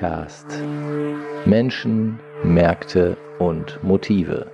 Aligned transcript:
Ruhr-Podcast. 0.00 0.46
Menschen, 1.44 2.18
Märkte 2.42 3.18
und 3.38 3.82
Motive. 3.82 4.50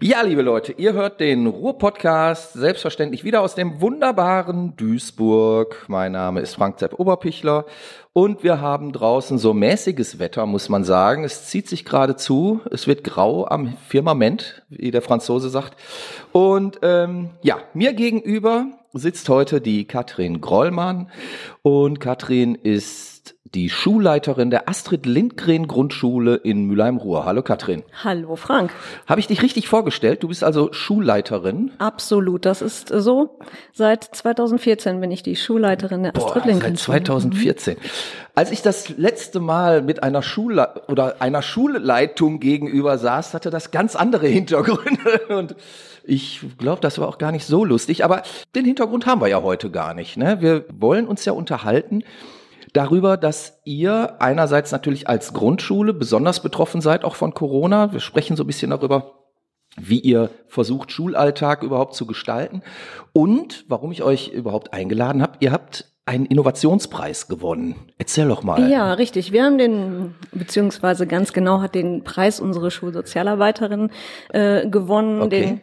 Ja, 0.00 0.22
liebe 0.22 0.42
Leute, 0.42 0.72
ihr 0.72 0.92
hört 0.92 1.18
den 1.18 1.48
Ruhr-Podcast 1.48 2.52
selbstverständlich 2.52 3.24
wieder 3.24 3.40
aus 3.40 3.56
dem 3.56 3.80
wunderbaren 3.80 4.76
Duisburg. 4.76 5.84
Mein 5.88 6.12
Name 6.12 6.40
ist 6.40 6.54
Frank 6.54 6.78
Zepp 6.78 7.00
Oberpichler 7.00 7.64
und 8.12 8.44
wir 8.44 8.60
haben 8.60 8.92
draußen 8.92 9.36
so 9.38 9.52
mäßiges 9.52 10.20
Wetter, 10.20 10.46
muss 10.46 10.68
man 10.68 10.84
sagen. 10.84 11.24
Es 11.24 11.46
zieht 11.46 11.68
sich 11.68 11.84
gerade 11.84 12.14
zu, 12.14 12.60
es 12.70 12.86
wird 12.86 13.02
grau 13.02 13.48
am 13.48 13.76
Firmament, 13.88 14.62
wie 14.68 14.92
der 14.92 15.02
Franzose 15.02 15.48
sagt. 15.48 15.76
Und 16.30 16.78
ähm, 16.82 17.30
ja, 17.42 17.58
mir 17.74 17.94
gegenüber 17.94 18.66
sitzt 18.92 19.28
heute 19.28 19.60
die 19.60 19.84
Katrin 19.84 20.40
Grollmann 20.40 21.10
und 21.62 22.00
Katrin 22.00 22.54
ist 22.54 23.18
die 23.54 23.70
Schulleiterin 23.70 24.50
der 24.50 24.68
Astrid 24.68 25.06
Lindgren 25.06 25.68
Grundschule 25.68 26.36
in 26.36 26.64
Mülheim-Ruhr. 26.64 27.24
Hallo 27.24 27.42
Katrin. 27.42 27.82
Hallo 28.04 28.36
Frank. 28.36 28.72
Habe 29.06 29.20
ich 29.20 29.26
dich 29.26 29.42
richtig 29.42 29.68
vorgestellt? 29.68 30.22
Du 30.22 30.28
bist 30.28 30.44
also 30.44 30.72
Schulleiterin? 30.72 31.72
Absolut, 31.78 32.44
das 32.44 32.60
ist 32.60 32.88
so. 32.88 33.38
Seit 33.72 34.04
2014 34.04 35.00
bin 35.00 35.10
ich 35.10 35.22
die 35.22 35.36
Schulleiterin 35.36 36.02
der 36.02 36.16
Astrid 36.16 36.42
Boah, 36.42 36.46
Lindgren. 36.46 36.76
Seit 36.76 37.06
2014. 37.06 37.76
Als 38.34 38.50
ich 38.50 38.62
das 38.62 38.90
letzte 38.90 39.40
Mal 39.40 39.82
mit 39.82 40.02
einer 40.02 40.22
Schule 40.22 40.82
oder 40.88 41.20
einer 41.20 41.42
Schulleitung 41.42 42.40
gegenüber 42.40 42.98
saß, 42.98 43.34
hatte 43.34 43.50
das 43.50 43.70
ganz 43.70 43.96
andere 43.96 44.26
Hintergründe 44.28 45.20
und 45.30 45.56
ich 46.08 46.40
glaube, 46.56 46.80
das 46.80 46.98
war 46.98 47.06
auch 47.06 47.18
gar 47.18 47.32
nicht 47.32 47.44
so 47.44 47.64
lustig, 47.64 48.02
aber 48.02 48.22
den 48.54 48.64
Hintergrund 48.64 49.06
haben 49.06 49.20
wir 49.20 49.28
ja 49.28 49.42
heute 49.42 49.70
gar 49.70 49.92
nicht. 49.92 50.16
Ne? 50.16 50.40
Wir 50.40 50.64
wollen 50.72 51.06
uns 51.06 51.24
ja 51.24 51.32
unterhalten 51.32 52.02
darüber, 52.72 53.16
dass 53.16 53.60
ihr 53.64 54.20
einerseits 54.20 54.72
natürlich 54.72 55.08
als 55.08 55.34
Grundschule 55.34 55.92
besonders 55.92 56.40
betroffen 56.40 56.80
seid, 56.80 57.04
auch 57.04 57.14
von 57.14 57.34
Corona. 57.34 57.92
Wir 57.92 58.00
sprechen 58.00 58.36
so 58.36 58.44
ein 58.44 58.46
bisschen 58.46 58.70
darüber, 58.70 59.18
wie 59.76 60.00
ihr 60.00 60.30
versucht, 60.46 60.92
Schulalltag 60.92 61.62
überhaupt 61.62 61.94
zu 61.94 62.06
gestalten 62.06 62.62
und 63.12 63.66
warum 63.68 63.92
ich 63.92 64.02
euch 64.02 64.28
überhaupt 64.28 64.72
eingeladen 64.72 65.22
habe. 65.22 65.34
Ihr 65.40 65.52
habt 65.52 65.92
einen 66.08 66.24
Innovationspreis 66.26 67.28
gewonnen. 67.28 67.76
Erzähl 67.98 68.28
doch 68.28 68.42
mal. 68.42 68.68
Ja, 68.70 68.94
richtig. 68.94 69.30
Wir 69.30 69.44
haben 69.44 69.58
den, 69.58 70.14
beziehungsweise 70.32 71.06
ganz 71.06 71.32
genau 71.32 71.60
hat 71.60 71.74
den 71.74 72.02
Preis 72.02 72.40
unsere 72.40 72.70
Schulsozialarbeiterin 72.70 73.90
äh, 74.30 74.66
gewonnen, 74.66 75.20
okay. 75.20 75.40
den 75.40 75.60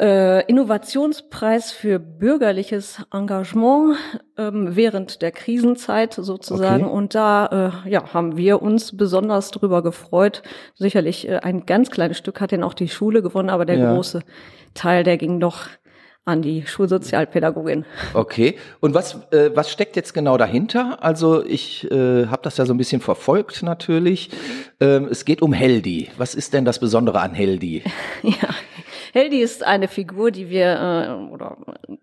äh, 0.00 0.44
Innovationspreis 0.46 1.72
für 1.72 1.98
bürgerliches 1.98 3.02
Engagement 3.12 3.96
ähm, 4.38 4.74
während 4.74 5.20
der 5.20 5.30
Krisenzeit 5.30 6.14
sozusagen. 6.14 6.84
Okay. 6.84 6.94
Und 6.94 7.14
da 7.14 7.82
äh, 7.84 7.90
ja, 7.90 8.14
haben 8.14 8.38
wir 8.38 8.62
uns 8.62 8.96
besonders 8.96 9.50
drüber 9.50 9.82
gefreut. 9.82 10.42
Sicherlich 10.74 11.28
äh, 11.28 11.36
ein 11.36 11.66
ganz 11.66 11.90
kleines 11.90 12.16
Stück 12.16 12.40
hat 12.40 12.50
denn 12.50 12.62
auch 12.62 12.74
die 12.74 12.88
Schule 12.88 13.20
gewonnen, 13.20 13.50
aber 13.50 13.66
der 13.66 13.76
ja. 13.76 13.94
große 13.94 14.22
Teil, 14.72 15.04
der 15.04 15.18
ging 15.18 15.38
doch 15.38 15.68
an 16.26 16.42
die 16.42 16.66
Schulsozialpädagogin. 16.66 17.84
Okay. 18.12 18.56
Und 18.80 18.94
was, 18.94 19.14
äh, 19.30 19.52
was 19.54 19.70
steckt 19.70 19.94
jetzt 19.94 20.12
genau 20.12 20.36
dahinter? 20.36 20.98
Also 21.00 21.44
ich 21.44 21.88
äh, 21.90 22.26
habe 22.26 22.42
das 22.42 22.56
ja 22.56 22.66
so 22.66 22.74
ein 22.74 22.78
bisschen 22.78 23.00
verfolgt 23.00 23.62
natürlich. 23.62 24.30
Ähm, 24.80 25.06
es 25.08 25.24
geht 25.24 25.40
um 25.40 25.52
Heldi. 25.52 26.10
Was 26.18 26.34
ist 26.34 26.52
denn 26.52 26.64
das 26.64 26.80
Besondere 26.80 27.20
an 27.20 27.32
Heldi? 27.32 27.84
ja, 28.22 28.48
Heldi 29.16 29.40
ist 29.40 29.64
eine 29.64 29.88
Figur, 29.88 30.30
die 30.30 30.50
wir 30.50 30.76
äh, 31.08 31.32
oder 31.32 31.56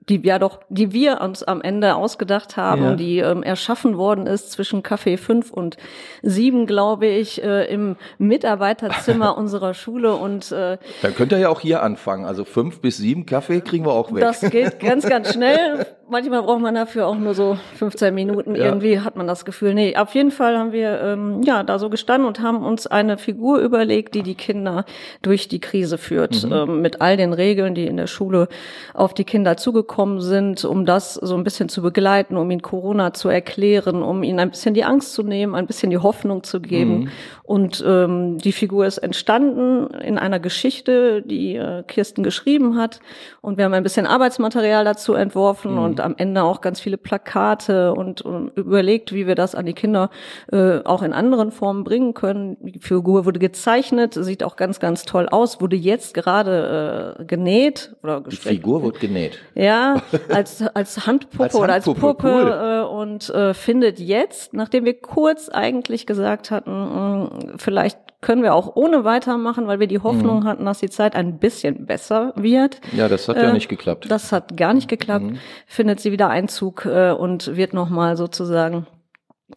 die 0.10 0.20
ja 0.26 0.40
doch, 0.40 0.62
die 0.70 0.94
wir 0.94 1.22
uns 1.22 1.44
am 1.44 1.62
Ende 1.62 1.94
ausgedacht 1.94 2.58
haben, 2.58 2.84
ja. 2.84 2.96
die 2.96 3.20
ähm, 3.20 3.44
erschaffen 3.44 3.98
worden 3.98 4.26
ist 4.26 4.52
zwischen 4.52 4.82
Café 4.82 5.18
5 5.18 5.52
und 5.52 5.78
7, 6.24 6.66
glaube 6.66 7.06
ich, 7.06 7.44
äh, 7.44 7.72
im 7.72 7.98
Mitarbeiterzimmer 8.18 9.38
unserer 9.38 9.76
Schule 9.76 10.16
und 10.16 10.52
äh, 10.52 10.80
Dann 11.04 11.14
könnt 11.14 11.32
ihr 11.34 11.38
ja 11.38 11.50
auch 11.50 11.60
hier 11.60 11.84
anfangen. 11.84 12.26
Also 12.26 12.46
fünf 12.46 12.82
bis 12.82 12.98
sieben 12.98 13.28
Kaffee 13.28 13.62
kriegen 13.62 13.86
wir 13.86 13.94
auch 13.94 14.12
weg. 14.12 14.22
Das 14.22 14.42
geht 14.42 14.80
ganz, 14.80 15.08
ganz 15.08 15.34
schnell. 15.34 15.86
Manchmal 16.10 16.44
braucht 16.44 16.62
man 16.62 16.76
dafür 16.76 17.08
auch 17.08 17.16
nur 17.16 17.34
so 17.34 17.58
15 17.76 18.14
Minuten. 18.14 18.56
Ja. 18.56 18.66
Irgendwie 18.66 19.00
hat 19.00 19.16
man 19.16 19.26
das 19.26 19.46
Gefühl. 19.46 19.74
Nee, 19.74 19.96
auf 19.96 20.14
jeden 20.14 20.32
Fall 20.32 20.58
haben 20.58 20.74
wir 20.74 21.02
ähm, 21.02 21.42
ja 21.44 21.64
da 21.64 21.80
so 21.80 21.90
gestanden 21.90 22.28
und 22.28 22.42
haben 22.42 22.64
uns 22.64 22.88
eine 22.88 23.18
Figur 23.18 23.60
überlegt, 23.60 24.14
die 24.14 24.22
die 24.22 24.36
Kinder 24.36 24.86
durch 25.22 25.48
die 25.48 25.60
Krise 25.60 25.98
führt, 25.98 26.44
mhm. 26.44 26.54
ähm, 26.54 26.82
mit 26.82 27.02
all 27.02 27.16
den 27.16 27.32
Regeln, 27.32 27.74
die 27.74 27.88
in 27.88 27.98
der 27.98 28.08
Schule 28.08 28.50
auf 28.94 29.14
die 29.14 29.24
Kinder 29.24 29.56
zugekommen 29.56 30.20
sind, 30.20 30.66
um 30.66 30.86
das 30.86 31.14
so 31.14 31.36
ein 31.36 31.44
bisschen 31.44 31.70
zu 31.70 31.82
begleiten, 31.82 32.36
um 32.36 32.52
ihnen 32.52 32.62
Corona 32.62 33.14
zu 33.14 33.30
erklären, 33.30 34.04
um 34.04 34.24
ihnen 34.24 34.40
ein 34.40 34.52
bisschen 34.52 34.74
die 34.74 34.84
Angst 34.84 35.14
zu 35.14 35.24
nehmen, 35.24 35.56
ein 35.56 35.68
bisschen 35.68 35.90
die 35.90 35.98
Hoffnung 35.98 36.44
zu 36.44 36.60
geben. 36.60 37.00
Mhm. 37.00 37.10
Und 37.44 37.84
ähm, 37.86 38.38
die 38.38 38.52
Figur 38.52 38.86
ist 38.86 39.00
entstanden 39.00 39.94
in 39.96 40.18
einer 40.18 40.40
Geschichte, 40.40 41.22
die 41.22 41.56
äh, 41.56 41.84
Kirsten 41.84 42.24
geschrieben 42.24 42.78
hat. 42.78 43.00
Und 43.42 43.58
wir 43.58 43.66
haben 43.66 43.74
ein 43.74 43.84
bisschen 43.84 44.08
Arbeitsmaterial 44.08 44.86
dazu 44.86 45.14
entworfen 45.14 45.74
mhm. 45.74 45.80
und 45.80 46.00
am 46.04 46.16
Ende 46.18 46.44
auch 46.44 46.62
ganz 46.62 46.80
viele 46.80 46.98
Plakate 46.98 47.94
und, 47.94 48.22
und 48.22 48.50
überlegt, 48.58 49.14
wie 49.14 49.28
wir 49.28 49.36
das 49.36 49.56
an 49.56 49.66
die 49.66 49.74
Kinder 49.74 50.10
äh, 50.52 50.80
auch 50.84 51.02
in 51.02 51.14
anderen 51.14 51.52
Formen 51.52 51.84
bringen 51.84 52.14
können. 52.14 52.58
Die 52.62 52.80
Figur 52.80 53.26
wurde 53.26 53.40
gezeichnet, 53.40 54.14
sieht 54.14 54.44
auch 54.44 54.56
ganz, 54.56 54.80
ganz 54.80 55.04
toll 55.04 55.28
aus, 55.30 55.62
wurde 55.62 55.76
jetzt 55.76 56.14
gerade 56.14 57.18
äh, 57.20 57.26
genäht 57.26 57.96
oder 58.04 58.22
Die 58.22 58.36
Figur 58.36 58.84
wurde 58.84 59.00
genäht. 59.00 59.40
Ja, 59.56 60.02
als, 60.30 60.62
als 60.62 61.08
Handpuppe, 61.08 61.44
als 61.44 61.56
oder 61.56 61.74
als 61.74 61.86
Puppe 61.86 62.28
cool. 62.28 62.52
äh, 62.52 62.86
und 62.86 63.30
äh, 63.30 63.54
findet 63.54 64.00
jetzt, 64.00 64.54
nachdem 64.54 64.86
wir 64.86 65.00
kurz 65.00 65.50
eigentlich 65.50 66.06
gesagt 66.06 66.52
hatten, 66.52 66.72
mh, 66.72 67.30
vielleicht 67.58 67.98
können 68.24 68.42
wir 68.42 68.56
auch 68.56 68.76
ohne 68.76 69.04
weitermachen, 69.04 69.68
weil 69.68 69.80
wir 69.80 69.88
die 69.88 70.00
Hoffnung 70.00 70.40
mhm. 70.40 70.44
hatten, 70.46 70.66
dass 70.66 70.80
die 70.80 70.90
Zeit 70.90 71.16
ein 71.16 71.38
bisschen 71.38 71.86
besser 71.86 72.34
wird. 72.36 72.82
Ja, 72.92 73.08
das 73.08 73.28
hat 73.28 73.38
äh, 73.38 73.44
ja 73.44 73.54
nicht 73.54 73.70
geklappt. 73.70 74.10
Das 74.10 74.32
hat 74.32 74.58
gar 74.58 74.74
nicht 74.74 74.88
geklappt. 74.88 75.26
Mhm. 75.26 75.38
Findet 75.68 76.00
sie 76.00 76.12
wieder 76.12 76.30
Einzug 76.30 76.86
äh, 76.86 77.12
und 77.12 77.56
wird 77.56 77.74
nochmal 77.74 78.18
sozusagen 78.18 78.88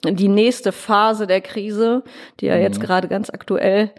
die 0.04 0.28
nächste 0.28 0.72
Phase 0.72 1.26
der 1.26 1.40
Krise, 1.40 2.02
die 2.40 2.46
ja 2.46 2.56
mhm. 2.56 2.62
jetzt 2.62 2.80
gerade 2.80 3.08
ganz 3.08 3.30
aktuell 3.30 3.92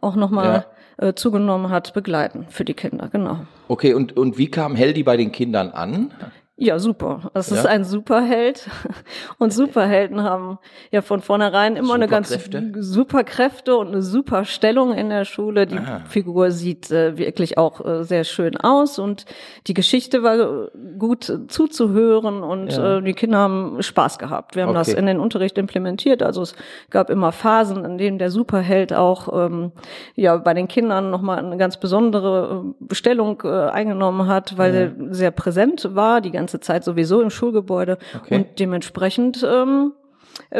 auch 0.00 0.16
nochmal 0.16 0.64
ja. 0.98 1.08
äh, 1.08 1.14
zugenommen 1.14 1.70
hat, 1.70 1.94
begleiten 1.94 2.46
für 2.48 2.64
die 2.64 2.74
Kinder, 2.74 3.08
genau. 3.12 3.46
Okay, 3.68 3.94
und, 3.94 4.16
und 4.16 4.38
wie 4.38 4.50
kam 4.50 4.74
Heldi 4.74 5.02
bei 5.02 5.16
den 5.16 5.30
Kindern 5.32 5.70
an? 5.70 6.12
Ja, 6.56 6.78
super. 6.78 7.32
Es 7.34 7.50
ja? 7.50 7.56
ist 7.56 7.66
ein 7.66 7.82
Superheld. 7.82 8.68
Und 9.38 9.52
Superhelden 9.52 10.22
haben 10.22 10.58
ja 10.92 11.02
von 11.02 11.20
vornherein 11.20 11.74
immer 11.74 11.94
eine 11.94 12.06
ganz 12.06 12.32
super 12.78 13.24
Kräfte 13.24 13.76
und 13.76 13.88
eine 13.88 14.02
super 14.02 14.44
Stellung 14.44 14.94
in 14.94 15.08
der 15.08 15.24
Schule. 15.24 15.66
Die 15.66 15.78
ah. 15.78 16.02
Figur 16.08 16.52
sieht 16.52 16.90
äh, 16.92 17.18
wirklich 17.18 17.58
auch 17.58 17.84
äh, 17.84 18.04
sehr 18.04 18.22
schön 18.22 18.56
aus 18.56 19.00
und 19.00 19.24
die 19.66 19.74
Geschichte 19.74 20.22
war 20.22 20.68
gut 20.98 21.32
zuzuhören 21.48 22.42
und 22.42 22.72
ja. 22.72 22.98
äh, 22.98 23.02
die 23.02 23.14
Kinder 23.14 23.38
haben 23.38 23.82
Spaß 23.82 24.18
gehabt. 24.18 24.54
Wir 24.54 24.62
haben 24.62 24.70
okay. 24.70 24.78
das 24.78 24.88
in 24.92 25.06
den 25.06 25.18
Unterricht 25.18 25.58
implementiert. 25.58 26.22
Also 26.22 26.42
es 26.42 26.54
gab 26.90 27.10
immer 27.10 27.32
Phasen, 27.32 27.84
in 27.84 27.98
denen 27.98 28.18
der 28.18 28.30
Superheld 28.30 28.92
auch 28.92 29.46
ähm, 29.46 29.72
ja 30.14 30.36
bei 30.36 30.54
den 30.54 30.68
Kindern 30.68 31.10
nochmal 31.10 31.38
eine 31.38 31.56
ganz 31.56 31.78
besondere 31.78 32.64
äh, 32.90 32.94
Stellung 32.94 33.42
äh, 33.44 33.48
eingenommen 33.48 34.28
hat, 34.28 34.56
weil 34.56 34.74
ja. 34.74 34.80
er 34.80 35.14
sehr 35.14 35.32
präsent 35.32 35.88
war. 35.94 36.20
Die 36.20 36.30
ganze 36.30 36.43
Zeit 36.60 36.84
sowieso 36.84 37.20
im 37.20 37.30
Schulgebäude 37.30 37.98
okay. 38.16 38.36
und 38.36 38.58
dementsprechend 38.58 39.46
ähm, 39.48 39.92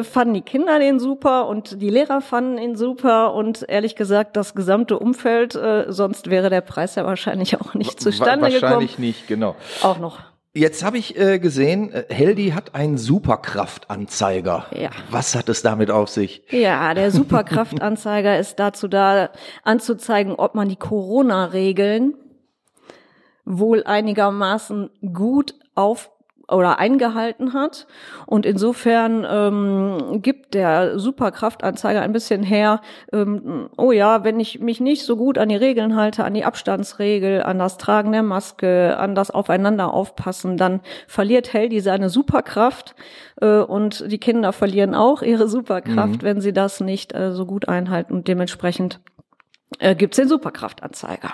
fanden 0.02 0.34
die 0.34 0.42
Kinder 0.42 0.78
den 0.78 0.98
super 0.98 1.48
und 1.48 1.80
die 1.80 1.90
Lehrer 1.90 2.20
fanden 2.20 2.58
ihn 2.58 2.76
super 2.76 3.34
und 3.34 3.64
ehrlich 3.68 3.96
gesagt 3.96 4.36
das 4.36 4.54
gesamte 4.54 4.98
Umfeld, 4.98 5.54
äh, 5.54 5.86
sonst 5.88 6.30
wäre 6.30 6.50
der 6.50 6.60
Preis 6.60 6.94
ja 6.94 7.04
wahrscheinlich 7.04 7.60
auch 7.60 7.74
nicht 7.74 8.00
zustande 8.00 8.42
wahrscheinlich 8.42 8.54
gekommen. 8.60 8.72
Wahrscheinlich 8.72 8.98
nicht, 8.98 9.28
genau. 9.28 9.56
Auch 9.82 9.98
noch. 9.98 10.20
Jetzt 10.56 10.84
habe 10.84 10.98
ich 10.98 11.18
äh, 11.18 11.40
gesehen, 11.40 11.92
äh, 11.92 12.04
Heldi 12.08 12.50
hat 12.50 12.76
einen 12.76 12.96
Superkraftanzeiger. 12.96 14.66
Ja. 14.70 14.90
Was 15.10 15.34
hat 15.34 15.48
es 15.48 15.62
damit 15.62 15.90
auf 15.90 16.08
sich? 16.08 16.44
Ja, 16.50 16.94
der 16.94 17.10
Superkraftanzeiger 17.10 18.38
ist 18.38 18.60
dazu 18.60 18.86
da, 18.86 19.30
anzuzeigen, 19.64 20.36
ob 20.36 20.54
man 20.54 20.68
die 20.68 20.76
Corona-Regeln 20.76 22.14
wohl 23.44 23.82
einigermaßen 23.82 24.90
gut 25.12 25.56
auf 25.74 26.10
oder 26.48 26.78
eingehalten 26.78 27.52
hat. 27.52 27.86
Und 28.26 28.46
insofern 28.46 29.26
ähm, 29.28 30.20
gibt 30.22 30.54
der 30.54 30.98
Superkraftanzeiger 30.98 32.02
ein 32.02 32.12
bisschen 32.12 32.42
her, 32.42 32.80
ähm, 33.12 33.70
oh 33.76 33.92
ja, 33.92 34.24
wenn 34.24 34.38
ich 34.40 34.60
mich 34.60 34.80
nicht 34.80 35.04
so 35.04 35.16
gut 35.16 35.38
an 35.38 35.48
die 35.48 35.56
Regeln 35.56 35.96
halte, 35.96 36.24
an 36.24 36.34
die 36.34 36.44
Abstandsregel, 36.44 37.42
an 37.42 37.58
das 37.58 37.78
Tragen 37.78 38.12
der 38.12 38.22
Maske, 38.22 38.96
an 38.98 39.14
das 39.14 39.30
Aufeinander 39.30 39.92
aufpassen, 39.92 40.56
dann 40.56 40.80
verliert 41.06 41.52
Heldi 41.52 41.80
seine 41.80 42.10
Superkraft 42.10 42.94
äh, 43.40 43.58
und 43.58 44.10
die 44.10 44.18
Kinder 44.18 44.52
verlieren 44.52 44.94
auch 44.94 45.22
ihre 45.22 45.48
Superkraft, 45.48 46.22
mhm. 46.22 46.22
wenn 46.22 46.40
sie 46.40 46.52
das 46.52 46.80
nicht 46.80 47.14
äh, 47.14 47.32
so 47.32 47.46
gut 47.46 47.68
einhalten. 47.68 48.12
Und 48.12 48.28
dementsprechend 48.28 49.00
äh, 49.78 49.94
gibt's 49.94 50.16
den 50.16 50.28
Superkraftanzeiger. 50.28 51.32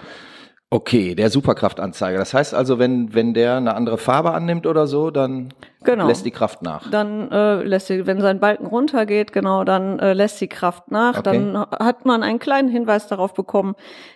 Okay, 0.73 1.17
der 1.17 1.31
Superkraftanzeiger. 1.31 2.17
Das 2.17 2.33
heißt 2.33 2.55
also, 2.55 2.79
wenn, 2.79 3.13
wenn 3.13 3.35
der 3.35 3.57
eine 3.57 3.75
andere 3.75 3.99
Farbe 3.99 4.31
annimmt 4.31 4.69
oder 4.69 4.87
so, 4.87 5.11
dann 5.11 5.53
genau. 5.83 6.07
lässt 6.07 6.25
die 6.25 6.31
Kraft 6.31 6.63
nach. 6.63 6.89
Dann 6.89 7.29
äh, 7.33 7.65
lässt 7.65 7.89
sie, 7.89 8.07
wenn 8.07 8.21
sein 8.21 8.39
Balken 8.39 8.67
runtergeht, 8.67 9.33
genau, 9.33 9.65
dann 9.65 9.99
äh, 9.99 10.13
lässt 10.13 10.41
die 10.41 10.47
Kraft 10.47 10.93
nach. 10.93 11.19
Okay. 11.19 11.23
Dann 11.25 11.59
hat 11.59 12.05
man 12.07 12.23
einen 12.23 12.39
kleinen 12.39 12.69
Hinweis 12.69 13.09
darauf 13.09 13.35
bekommen, 13.35 13.75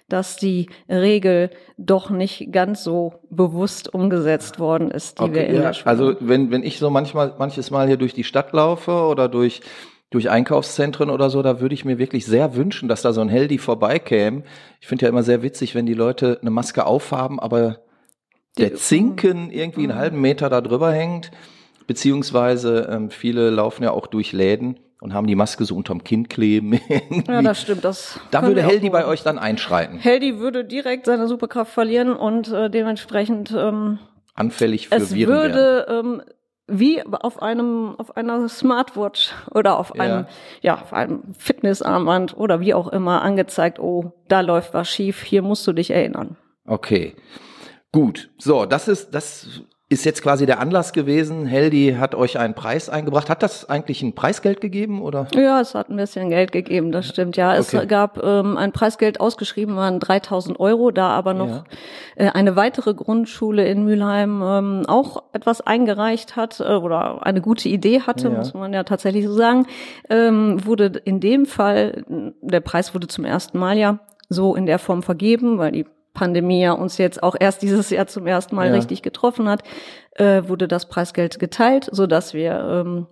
dass 0.09 0.37
die 0.37 0.71
Regel 0.89 1.51
doch 1.77 2.11
nicht 2.11 2.53
ganz 2.53 2.85
so 2.85 3.15
bewusst 3.31 3.93
umgesetzt 3.93 4.61
worden 4.61 4.93
ist, 4.93 5.19
die 5.19 5.25
okay, 5.25 5.35
wir 5.35 5.47
in 5.49 5.56
ja. 5.56 5.62
der 5.62 5.73
Schule. 5.73 5.91
Also 5.91 6.17
wenn, 6.21 6.53
wenn 6.53 6.62
ich 6.62 6.79
so 6.79 6.89
manchmal, 6.89 7.35
manches 7.37 7.73
Mal 7.73 7.89
hier 7.89 7.97
durch 7.97 8.15
die 8.15 8.23
Stadt 8.23 8.53
laufe 8.53 8.93
oder 8.93 9.29
durch 9.29 9.61
durch 10.11 10.31
Einkaufszentren 10.31 11.11
oder 11.11 11.29
so, 11.31 11.43
da 11.43 11.61
würde 11.61 11.75
ich 11.75 11.85
mir 11.85 11.99
wirklich 11.99 12.25
sehr 12.25 12.55
wünschen, 12.55 12.89
dass 12.89 13.03
da 13.03 13.12
so 13.12 13.21
ein 13.21 13.29
Heldi 13.29 13.59
vorbeikäme. 13.59 14.45
Ich 14.81 14.87
finde 14.87 15.06
ja 15.06 15.09
immer 15.09 15.23
sehr 15.23 15.43
witzig, 15.43 15.75
wenn 15.75 15.87
die 15.87 15.95
Leute 15.95 16.39
eine 16.41 16.51
Maske 16.51 16.87
aufhaben, 16.87 17.41
aber 17.41 17.81
der 18.59 18.75
Zinken 18.75 19.51
irgendwie 19.51 19.83
einen 19.83 19.97
halben 19.97 20.21
Meter 20.21 20.49
da 20.49 20.61
drüber 20.61 20.93
hängt. 20.93 21.31
Beziehungsweise 21.87 22.89
ähm, 22.91 23.11
viele 23.11 23.51
laufen 23.51 23.83
ja 23.83 23.91
auch 23.91 24.06
durch 24.06 24.33
Läden 24.33 24.79
und 25.01 25.12
haben 25.12 25.27
die 25.27 25.35
Maske 25.35 25.67
so 25.67 25.77
unterm 25.77 26.03
Kinn 26.03 26.29
kleben. 26.29 26.81
ja, 27.29 27.43
das 27.43 27.61
stimmt. 27.61 27.85
Das 27.85 28.19
da 28.31 28.47
würde 28.47 28.62
Heldi 28.62 28.89
bei 28.89 29.05
euch 29.06 29.23
dann 29.23 29.39
einschreiten. 29.39 29.99
Heldi 29.99 30.39
würde 30.39 30.65
direkt 30.65 31.05
seine 31.05 31.29
Superkraft 31.29 31.73
verlieren 31.73 32.15
und 32.15 32.51
äh, 32.51 32.71
dementsprechend 32.71 33.53
ähm, 33.55 33.99
anfällig 34.35 34.89
für 34.89 34.95
es 34.95 35.15
Viren 35.15 35.35
würde 35.35 35.87
ähm, 35.91 36.23
wie 36.67 37.03
auf 37.03 37.43
einem 37.43 37.95
auf 37.99 38.17
einer 38.17 38.49
Smartwatch 38.49 39.33
oder 39.51 39.79
auf 39.79 39.93
einem 39.93 40.27
ja, 40.63 40.75
ja 40.75 40.83
auf 40.83 40.93
einem 40.93 41.35
Fitnessarmband 41.35 42.37
oder 42.37 42.61
wie 42.61 42.75
auch 42.75 42.89
immer 42.89 43.23
angezeigt, 43.23 43.79
oh, 43.79 44.13
da 44.29 44.41
läuft 44.41 44.75
was 44.75 44.89
schief, 44.89 45.23
hier 45.23 45.43
musst 45.43 45.67
du 45.67 45.73
dich 45.73 45.91
erinnern. 45.91 46.37
Okay. 46.67 47.15
Gut. 47.93 48.31
So, 48.39 48.67
das 48.67 48.89
ist 48.89 49.15
das 49.15 49.63
ist 49.94 50.05
jetzt 50.05 50.23
quasi 50.23 50.44
der 50.44 50.61
Anlass 50.61 50.93
gewesen. 50.93 51.46
Heldi 51.46 51.96
hat 51.99 52.14
euch 52.14 52.38
einen 52.38 52.55
Preis 52.55 52.88
eingebracht. 52.88 53.31
Hat 53.31 53.43
das 53.43 53.69
eigentlich 53.69 54.02
ein 54.02 54.14
Preisgeld 54.14 54.61
gegeben 54.61 55.00
oder? 55.00 55.26
Ja, 55.35 55.61
es 55.61 55.75
hat 55.75 55.88
ein 55.88 55.96
bisschen 55.96 56.29
Geld 56.29 56.52
gegeben, 56.52 56.93
das 56.93 57.08
stimmt. 57.08 57.37
Ja, 57.37 57.55
es 57.55 57.75
okay. 57.75 57.87
gab 57.87 58.23
ähm, 58.23 58.56
ein 58.56 58.73
Preisgeld 58.73 59.20
ausgeschrieben, 59.20 59.76
waren 59.76 60.00
3000 60.00 60.61
Euro, 60.61 60.91
da 60.91 61.08
aber 61.08 61.32
noch 61.32 61.49
ja. 61.49 61.64
äh, 62.17 62.29
eine 62.31 62.56
weitere 62.56 62.93
Grundschule 62.94 63.67
in 63.67 63.85
Mülheim 63.85 64.43
ähm, 64.43 64.82
auch 64.87 65.23
etwas 65.32 65.61
eingereicht 65.61 66.37
hat 66.37 66.61
äh, 66.61 66.75
oder 66.75 67.25
eine 67.26 67.41
gute 67.41 67.69
Idee 67.69 68.00
hatte, 68.02 68.29
ja. 68.29 68.37
muss 68.37 68.52
man 68.52 68.73
ja 68.73 68.85
tatsächlich 68.85 69.26
so 69.26 69.32
sagen, 69.32 69.67
ähm, 70.11 70.64
wurde 70.67 70.87
in 71.05 71.20
dem 71.20 71.46
Fall, 71.46 72.05
der 72.41 72.61
Preis 72.61 72.94
wurde 72.94 73.06
zum 73.06 73.25
ersten 73.25 73.58
Mal 73.58 73.79
ja 73.79 74.00
so 74.29 74.55
in 74.55 74.67
der 74.67 74.79
Form 74.79 75.02
vergeben, 75.02 75.58
weil 75.58 75.73
die 75.73 75.87
Pandemie 76.15 76.63
ja 76.63 76.73
uns 76.73 76.97
jetzt 76.97 77.23
auch 77.23 77.35
erst 77.39 77.61
dieses 77.63 77.91
Jahr 77.91 78.07
zum 78.07 78.27
ersten 78.27 78.57
Mal 78.57 78.69
ja. 78.69 78.75
richtig 78.75 79.03
getroffen 79.03 79.49
hat, 79.49 79.63
äh, 80.13 80.43
wurde 80.47 80.69
das 80.69 80.89
Preisgeld 80.89 81.39
geteilt, 81.39 81.89
so 81.91 82.07
dass 82.07 82.33
wir 82.33 82.85
ähm, 82.87 83.07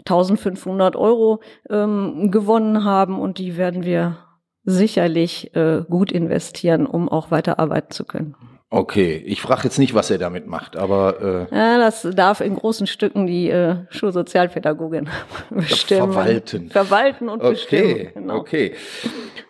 1500 0.00 0.96
Euro 0.96 1.40
ähm, 1.70 2.30
gewonnen 2.30 2.84
haben 2.84 3.18
und 3.18 3.38
die 3.38 3.56
werden 3.56 3.84
wir 3.84 4.18
sicherlich 4.64 5.54
äh, 5.54 5.82
gut 5.88 6.12
investieren, 6.12 6.86
um 6.86 7.08
auch 7.08 7.30
weiterarbeiten 7.30 7.92
zu 7.92 8.04
können. 8.04 8.34
Okay, 8.72 9.16
ich 9.26 9.40
frage 9.40 9.62
jetzt 9.64 9.80
nicht, 9.80 9.94
was 9.94 10.10
er 10.10 10.18
damit 10.18 10.46
macht, 10.46 10.76
aber 10.76 11.48
äh, 11.50 11.54
ja, 11.54 11.78
das 11.78 12.06
darf 12.14 12.40
in 12.40 12.54
großen 12.54 12.86
Stücken 12.86 13.26
die 13.26 13.50
äh, 13.50 13.78
Schulsozialpädagogin 13.88 15.08
bestimmen. 15.50 16.12
Verwalten. 16.12 16.70
Verwalten 16.70 17.28
und 17.28 17.42
okay, 17.42 17.50
bestimmen. 17.50 18.10
Genau. 18.14 18.36
Okay, 18.36 18.74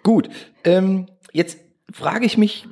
gut. 0.02 0.30
Ähm, 0.64 1.06
jetzt 1.32 1.58
frage 1.92 2.24
ich 2.24 2.38
mich, 2.38 2.66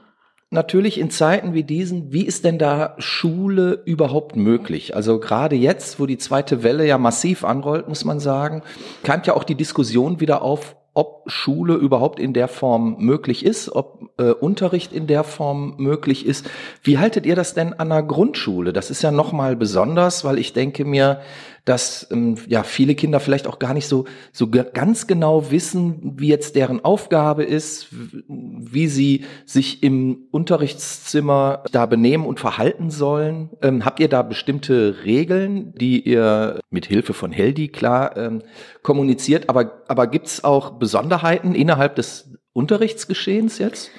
natürlich 0.51 0.99
in 0.99 1.11
Zeiten 1.11 1.55
wie 1.55 1.65
diesen, 1.65 2.13
wie 2.13 2.25
ist 2.25 2.45
denn 2.45 2.59
da 2.59 2.95
Schule 2.99 3.83
überhaupt 3.85 4.37
möglich? 4.37 4.97
Also 4.97 5.21
gerade 5.21 5.57
jetzt, 5.57 6.01
wo 6.01 6.07
die 6.07 6.19
zweite 6.19 6.63
Welle 6.63 6.87
ja 6.87 6.99
massiv 6.99 7.45
anrollt, 7.45 7.89
muss 7.89 8.05
man 8.05 8.21
sagen, 8.21 8.63
keimt 9.03 9.27
ja 9.27 9.35
auch 9.35 9.45
die 9.45 9.55
Diskussion 9.55 10.21
wieder 10.21 10.43
auf, 10.43 10.77
ob 10.95 11.31
Schule 11.31 11.75
überhaupt 11.75 12.19
in 12.19 12.33
der 12.33 12.49
Form 12.49 12.97
möglich 12.99 13.45
ist, 13.45 13.71
ob 13.71 14.11
äh, 14.19 14.33
Unterricht 14.33 14.93
in 14.93 15.07
der 15.07 15.23
Form 15.23 15.75
möglich 15.79 16.27
ist. 16.27 16.51
Wie 16.83 16.99
haltet 16.99 17.25
ihr 17.25 17.37
das 17.37 17.55
denn 17.55 17.73
an 17.73 17.91
der 17.91 18.03
Grundschule? 18.03 18.73
Das 18.73 18.91
ist 18.91 19.03
ja 19.03 19.13
nochmal 19.13 19.55
besonders, 19.55 20.25
weil 20.25 20.39
ich 20.39 20.55
denke 20.55 20.85
mir, 20.85 21.21
dass 21.69 22.09
ähm, 22.11 22.37
ja 22.49 22.63
viele 22.63 22.95
Kinder 22.95 23.21
vielleicht 23.21 23.47
auch 23.47 23.59
gar 23.59 23.75
nicht 23.75 23.87
so 23.87 24.07
so 24.33 24.49
ganz 24.49 25.07
genau 25.07 25.51
wissen, 25.51 26.15
wie 26.17 26.29
jetzt 26.29 26.57
deren 26.57 26.85
Aufgabe 26.85 27.45
ist, 27.45 27.89
wie 27.91 28.89
sie 28.89 29.25
sich 29.45 29.83
im 29.83 30.29
Unterrichtszimmer 30.31 31.65
da 31.71 31.87
benehmen 31.87 32.25
und 32.25 32.41
verhalten 32.41 32.91
sollen. 32.91 33.51
Ähm, 33.61 33.85
habt 33.85 34.01
ihr 34.01 34.09
da 34.09 34.23
bestimmte 34.23 35.05
Regeln, 35.05 35.75
die 35.75 36.01
ihr 36.01 36.61
mit 36.71 36.87
Hilfe 36.87 37.13
von 37.13 37.33
Heldi 37.33 37.69
klar 37.69 38.17
ähm, 38.17 38.43
kommuniziert? 38.83 39.49
Aber 39.49 39.83
aber 39.89 40.07
gibt's 40.07 40.45
auch 40.45 40.79
Besonderheiten 40.79 41.55
innerhalb 41.55 41.97
des 41.97 42.33
Unterrichtsgeschehens 42.55 43.59
jetzt? 43.59 43.91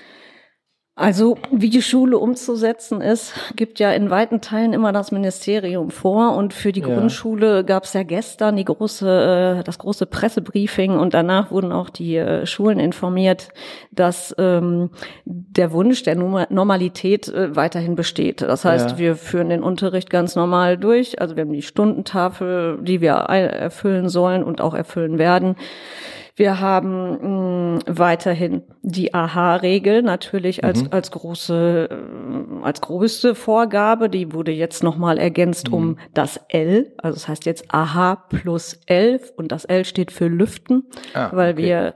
Also 0.99 1.37
wie 1.49 1.69
die 1.69 1.81
Schule 1.81 2.17
umzusetzen 2.17 2.99
ist, 2.99 3.33
gibt 3.55 3.79
ja 3.79 3.93
in 3.93 4.09
weiten 4.09 4.41
Teilen 4.41 4.73
immer 4.73 4.91
das 4.91 5.13
Ministerium 5.13 5.91
vor. 5.91 6.35
Und 6.35 6.53
für 6.53 6.73
die 6.73 6.81
ja. 6.81 6.87
Grundschule 6.87 7.63
gab 7.63 7.85
es 7.85 7.93
ja 7.93 8.03
gestern 8.03 8.57
die 8.57 8.65
große, 8.65 9.59
äh, 9.59 9.63
das 9.63 9.77
große 9.77 10.07
Pressebriefing 10.07 10.99
und 10.99 11.13
danach 11.13 11.51
wurden 11.51 11.71
auch 11.71 11.89
die 11.89 12.17
äh, 12.17 12.45
Schulen 12.45 12.81
informiert, 12.81 13.47
dass 13.91 14.35
ähm, 14.37 14.89
der 15.23 15.71
Wunsch 15.71 16.03
der 16.03 16.17
Normalität 16.17 17.29
äh, 17.29 17.55
weiterhin 17.55 17.95
besteht. 17.95 18.41
Das 18.41 18.65
heißt, 18.65 18.91
ja. 18.91 18.97
wir 18.97 19.15
führen 19.15 19.47
den 19.47 19.63
Unterricht 19.63 20.09
ganz 20.09 20.35
normal 20.35 20.77
durch. 20.77 21.21
Also 21.21 21.37
wir 21.37 21.43
haben 21.43 21.53
die 21.53 21.61
Stundentafel, 21.61 22.77
die 22.81 22.99
wir 22.99 23.11
erfüllen 23.11 24.09
sollen 24.09 24.43
und 24.43 24.59
auch 24.59 24.73
erfüllen 24.73 25.17
werden. 25.17 25.55
Wir 26.39 26.61
haben 26.61 27.09
mh, 27.11 27.27
mm, 27.27 27.79
weiterhin 27.85 28.63
die 28.81 29.13
AHA-Regel 29.13 30.03
natürlich 30.03 30.63
als, 30.63 30.83
mhm. 30.83 30.87
als 30.91 31.11
große, 31.11 31.89
äh, 31.91 32.63
als 32.63 32.79
größte 32.79 33.35
Vorgabe. 33.35 34.09
Die 34.09 34.31
wurde 34.31 34.53
jetzt 34.53 34.81
nochmal 34.81 35.17
ergänzt 35.17 35.67
mhm. 35.67 35.73
um 35.73 35.97
das 36.13 36.39
L. 36.47 36.93
Also 36.97 37.15
das 37.15 37.27
heißt 37.27 37.45
jetzt 37.45 37.65
AHA 37.73 38.15
plus 38.29 38.79
L 38.85 39.19
und 39.35 39.51
das 39.51 39.65
L 39.65 39.83
steht 39.83 40.13
für 40.13 40.27
Lüften, 40.27 40.87
ah, 41.13 41.29
weil 41.33 41.51
okay. 41.55 41.61
wir 41.61 41.95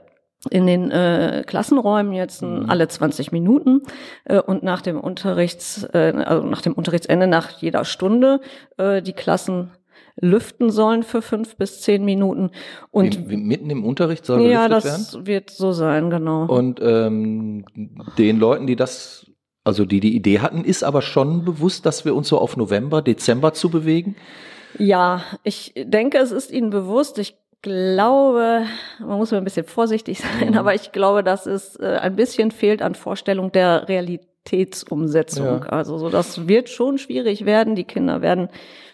in 0.50 0.66
den 0.66 0.90
äh, 0.90 1.42
Klassenräumen 1.46 2.12
jetzt 2.12 2.42
mhm. 2.42 2.66
alle 2.68 2.86
20 2.86 3.32
Minuten 3.32 3.80
äh, 4.26 4.40
und 4.40 4.62
nach 4.62 4.82
dem 4.82 5.00
Unterrichts, 5.00 5.84
äh, 5.94 6.12
also 6.22 6.46
nach 6.46 6.60
dem 6.60 6.74
Unterrichtsende 6.74 7.26
nach 7.26 7.48
jeder 7.48 7.86
Stunde 7.86 8.42
äh, 8.76 9.00
die 9.00 9.14
Klassen 9.14 9.70
lüften 10.20 10.70
sollen 10.70 11.02
für 11.02 11.22
fünf 11.22 11.56
bis 11.56 11.80
zehn 11.80 12.04
Minuten. 12.04 12.50
Und 12.90 13.28
wie, 13.28 13.30
wie 13.30 13.36
mitten 13.36 13.70
im 13.70 13.84
Unterricht 13.84 14.24
soll 14.24 14.42
ja, 14.42 14.66
gelüftet 14.66 14.84
werden? 14.84 15.02
Ja, 15.02 15.12
das 15.12 15.26
wird 15.26 15.50
so 15.50 15.72
sein, 15.72 16.10
genau. 16.10 16.46
Und 16.46 16.80
ähm, 16.82 17.64
den 18.18 18.38
Leuten, 18.38 18.66
die 18.66 18.76
das, 18.76 19.30
also 19.64 19.84
die 19.84 20.00
die 20.00 20.14
Idee 20.14 20.40
hatten, 20.40 20.64
ist 20.64 20.84
aber 20.84 21.02
schon 21.02 21.44
bewusst, 21.44 21.86
dass 21.86 22.04
wir 22.04 22.14
uns 22.14 22.28
so 22.28 22.38
auf 22.38 22.56
November, 22.56 23.02
Dezember 23.02 23.54
zu 23.54 23.70
bewegen? 23.70 24.16
Ja, 24.78 25.22
ich 25.42 25.72
denke, 25.76 26.18
es 26.18 26.32
ist 26.32 26.50
ihnen 26.50 26.70
bewusst. 26.70 27.18
Ich 27.18 27.36
glaube, 27.62 28.66
man 29.00 29.18
muss 29.18 29.32
ein 29.32 29.42
bisschen 29.42 29.66
vorsichtig 29.66 30.18
sein, 30.38 30.50
mhm. 30.50 30.58
aber 30.58 30.74
ich 30.74 30.92
glaube, 30.92 31.24
dass 31.24 31.46
es 31.46 31.76
äh, 31.76 31.98
ein 32.00 32.14
bisschen 32.14 32.50
fehlt 32.50 32.82
an 32.82 32.94
Vorstellung 32.94 33.50
der 33.50 33.88
Realitätsumsetzung. 34.44 35.46
Ja. 35.64 35.68
Also 35.68 35.98
so, 35.98 36.08
das 36.08 36.48
wird 36.48 36.68
schon 36.68 36.98
schwierig 36.98 37.44
werden. 37.44 37.74
Die 37.74 37.84
Kinder 37.84 38.22
werden 38.22 38.48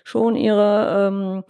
schon 0.05 0.35
ihre 0.35 1.09
ähm, 1.09 1.45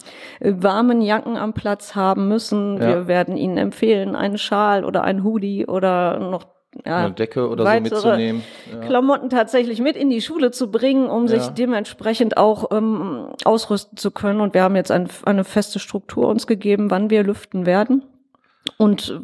warmen 0.61 1.01
Jacken 1.01 1.37
am 1.37 1.53
Platz 1.53 1.95
haben 1.95 2.27
müssen. 2.27 2.77
Ja. 2.77 2.87
Wir 2.87 3.07
werden 3.07 3.37
ihnen 3.37 3.57
empfehlen, 3.57 4.15
einen 4.15 4.37
Schal 4.37 4.85
oder 4.85 5.03
ein 5.03 5.23
Hoodie 5.23 5.65
oder 5.65 6.19
noch 6.19 6.47
ja, 6.85 7.05
eine 7.05 7.13
Decke 7.13 7.49
oder 7.49 7.65
so 7.65 7.79
mitzunehmen. 7.81 8.43
Ja. 8.71 8.87
Klamotten 8.87 9.29
tatsächlich 9.29 9.81
mit 9.81 9.97
in 9.97 10.09
die 10.09 10.21
Schule 10.21 10.51
zu 10.51 10.71
bringen, 10.71 11.09
um 11.09 11.27
ja. 11.27 11.39
sich 11.39 11.49
dementsprechend 11.49 12.37
auch 12.37 12.71
ähm, 12.71 13.27
ausrüsten 13.43 13.97
zu 13.97 14.11
können. 14.11 14.39
Und 14.39 14.53
wir 14.53 14.63
haben 14.63 14.75
jetzt 14.75 14.91
ein, 14.91 15.09
eine 15.25 15.43
feste 15.43 15.79
Struktur 15.79 16.27
uns 16.27 16.47
gegeben, 16.47 16.89
wann 16.89 17.09
wir 17.09 17.23
lüften 17.23 17.65
werden. 17.65 18.03
Und 18.77 19.21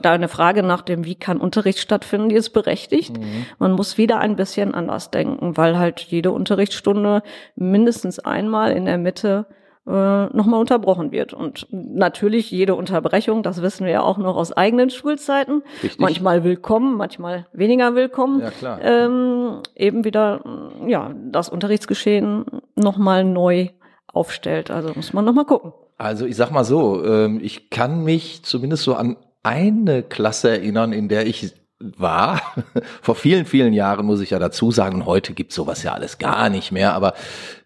deine 0.00 0.28
Frage 0.28 0.62
nach 0.62 0.82
dem, 0.82 1.04
wie 1.04 1.16
kann 1.16 1.38
Unterricht 1.38 1.78
stattfinden, 1.78 2.28
die 2.28 2.36
ist 2.36 2.50
berechtigt. 2.50 3.18
Mhm. 3.18 3.46
Man 3.58 3.72
muss 3.72 3.98
wieder 3.98 4.18
ein 4.18 4.36
bisschen 4.36 4.74
anders 4.74 5.10
denken, 5.10 5.56
weil 5.56 5.78
halt 5.78 6.00
jede 6.00 6.30
Unterrichtsstunde 6.30 7.22
mindestens 7.56 8.18
einmal 8.20 8.72
in 8.72 8.84
der 8.84 8.98
Mitte 8.98 9.46
äh, 9.86 9.90
nochmal 10.36 10.60
unterbrochen 10.60 11.12
wird. 11.12 11.32
Und 11.32 11.66
natürlich 11.70 12.50
jede 12.50 12.74
Unterbrechung, 12.74 13.42
das 13.42 13.62
wissen 13.62 13.86
wir 13.86 13.92
ja 13.92 14.02
auch 14.02 14.18
noch 14.18 14.36
aus 14.36 14.52
eigenen 14.52 14.90
Schulzeiten, 14.90 15.62
Richtig. 15.82 16.00
manchmal 16.00 16.44
willkommen, 16.44 16.96
manchmal 16.96 17.46
weniger 17.52 17.94
willkommen, 17.94 18.40
ja, 18.40 18.50
klar. 18.50 18.80
Ähm, 18.82 19.62
eben 19.74 20.04
wieder 20.04 20.42
ja 20.86 21.12
das 21.30 21.48
Unterrichtsgeschehen 21.48 22.44
nochmal 22.74 23.24
neu 23.24 23.68
aufstellt. 24.08 24.70
Also 24.70 24.92
muss 24.94 25.12
man 25.12 25.24
nochmal 25.24 25.44
gucken. 25.44 25.72
Also 25.96 26.26
ich 26.26 26.36
sag 26.36 26.50
mal 26.50 26.64
so, 26.64 27.04
ähm, 27.04 27.40
ich 27.42 27.70
kann 27.70 28.04
mich 28.04 28.42
zumindest 28.42 28.82
so 28.82 28.94
an 28.94 29.16
eine 29.42 30.02
Klasse 30.02 30.50
erinnern, 30.50 30.92
in 30.92 31.08
der 31.08 31.26
ich 31.26 31.54
war. 31.78 32.40
Vor 33.02 33.14
vielen, 33.14 33.46
vielen 33.46 33.72
Jahren 33.72 34.06
muss 34.06 34.20
ich 34.20 34.30
ja 34.30 34.38
dazu 34.38 34.70
sagen, 34.70 35.06
heute 35.06 35.34
gibt's 35.34 35.54
sowas 35.54 35.82
ja 35.82 35.92
alles 35.92 36.18
gar 36.18 36.48
nicht 36.50 36.72
mehr. 36.72 36.94
Aber 36.94 37.14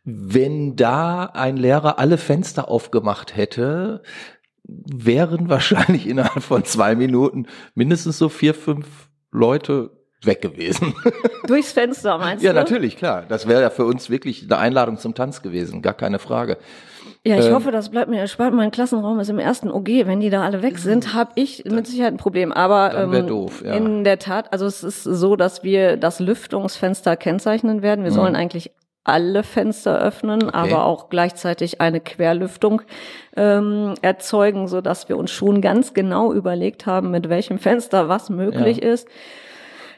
wenn 0.04 0.76
da 0.76 1.24
ein 1.26 1.56
Lehrer 1.56 1.98
alle 1.98 2.18
Fenster 2.18 2.68
aufgemacht 2.68 3.36
hätte, 3.36 4.02
wären 4.64 5.48
wahrscheinlich 5.48 6.06
innerhalb 6.06 6.42
von 6.42 6.64
zwei 6.64 6.94
Minuten 6.94 7.46
mindestens 7.74 8.18
so 8.18 8.28
vier, 8.28 8.54
fünf 8.54 9.08
Leute 9.30 9.99
weg 10.26 10.42
gewesen. 10.42 10.94
Durchs 11.46 11.72
Fenster, 11.72 12.18
meinst 12.18 12.44
ja, 12.44 12.52
du? 12.52 12.56
Ja, 12.56 12.62
natürlich, 12.62 12.96
klar. 12.96 13.24
Das 13.28 13.48
wäre 13.48 13.62
ja 13.62 13.70
für 13.70 13.84
uns 13.84 14.10
wirklich 14.10 14.44
eine 14.44 14.58
Einladung 14.58 14.98
zum 14.98 15.14
Tanz 15.14 15.42
gewesen, 15.42 15.82
gar 15.82 15.94
keine 15.94 16.18
Frage. 16.18 16.58
Ja, 17.24 17.38
ich 17.38 17.46
ähm, 17.46 17.54
hoffe, 17.54 17.70
das 17.70 17.90
bleibt 17.90 18.08
mir 18.08 18.18
erspart. 18.18 18.54
Mein 18.54 18.70
Klassenraum 18.70 19.20
ist 19.20 19.28
im 19.28 19.38
ersten 19.38 19.70
OG. 19.70 19.88
Wenn 20.06 20.20
die 20.20 20.30
da 20.30 20.42
alle 20.42 20.62
weg 20.62 20.78
sind, 20.78 21.12
habe 21.12 21.32
ich 21.34 21.64
mit 21.66 21.86
Sicherheit 21.86 22.14
ein 22.14 22.18
Problem. 22.18 22.50
Aber 22.50 22.94
ähm, 22.94 23.26
doof, 23.26 23.62
ja. 23.64 23.74
in 23.74 24.04
der 24.04 24.18
Tat, 24.18 24.52
also 24.52 24.64
es 24.64 24.82
ist 24.82 25.04
so, 25.04 25.36
dass 25.36 25.62
wir 25.62 25.98
das 25.98 26.20
Lüftungsfenster 26.20 27.16
kennzeichnen 27.16 27.82
werden. 27.82 28.04
Wir 28.04 28.10
mhm. 28.10 28.14
sollen 28.14 28.36
eigentlich 28.36 28.70
alle 29.04 29.42
Fenster 29.42 29.98
öffnen, 29.98 30.44
okay. 30.44 30.52
aber 30.52 30.84
auch 30.84 31.08
gleichzeitig 31.08 31.80
eine 31.80 32.00
Querlüftung 32.00 32.82
ähm, 33.36 33.94
erzeugen, 34.02 34.68
so 34.68 34.80
dass 34.80 35.08
wir 35.08 35.16
uns 35.16 35.30
schon 35.30 35.60
ganz 35.60 35.94
genau 35.94 36.32
überlegt 36.32 36.86
haben, 36.86 37.10
mit 37.10 37.28
welchem 37.28 37.58
Fenster 37.58 38.08
was 38.08 38.30
möglich 38.30 38.78
ja. 38.78 38.92
ist. 38.92 39.08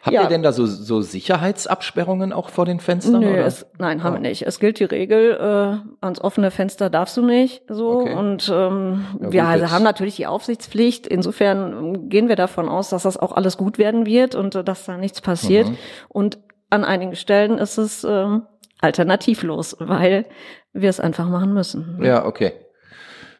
Habt 0.02 0.14
ja. 0.14 0.22
ihr 0.22 0.28
denn 0.28 0.42
da 0.42 0.50
so, 0.50 0.66
so 0.66 1.00
Sicherheitsabsperrungen 1.00 2.32
auch 2.32 2.48
vor 2.48 2.64
den 2.64 2.80
Fenstern? 2.80 3.20
Nö, 3.20 3.34
oder? 3.34 3.46
Es, 3.46 3.66
nein, 3.78 4.02
haben 4.02 4.14
wir 4.14 4.20
nicht. 4.20 4.42
Es 4.42 4.58
gilt 4.58 4.80
die 4.80 4.84
Regel, 4.84 5.34
äh, 5.34 6.04
ans 6.04 6.20
offene 6.20 6.50
Fenster 6.50 6.90
darfst 6.90 7.16
du 7.16 7.24
nicht 7.24 7.62
so. 7.68 8.00
Okay. 8.00 8.16
Und 8.16 8.50
ähm, 8.52 9.04
ja, 9.20 9.32
wir 9.32 9.44
also 9.46 9.70
haben 9.70 9.84
natürlich 9.84 10.16
die 10.16 10.26
Aufsichtspflicht. 10.26 11.06
Insofern 11.06 12.08
gehen 12.08 12.28
wir 12.28 12.34
davon 12.34 12.68
aus, 12.68 12.90
dass 12.90 13.04
das 13.04 13.16
auch 13.16 13.30
alles 13.30 13.56
gut 13.56 13.78
werden 13.78 14.04
wird 14.04 14.34
und 14.34 14.56
äh, 14.56 14.64
dass 14.64 14.86
da 14.86 14.96
nichts 14.96 15.20
passiert. 15.20 15.68
Mhm. 15.68 15.76
Und 16.08 16.38
an 16.68 16.82
einigen 16.82 17.14
Stellen 17.14 17.58
ist 17.58 17.78
es 17.78 18.02
ähm, 18.02 18.42
alternativlos, 18.80 19.76
weil 19.78 20.26
wir 20.72 20.90
es 20.90 20.98
einfach 20.98 21.28
machen 21.28 21.54
müssen. 21.54 22.00
Ja, 22.02 22.26
okay. 22.26 22.54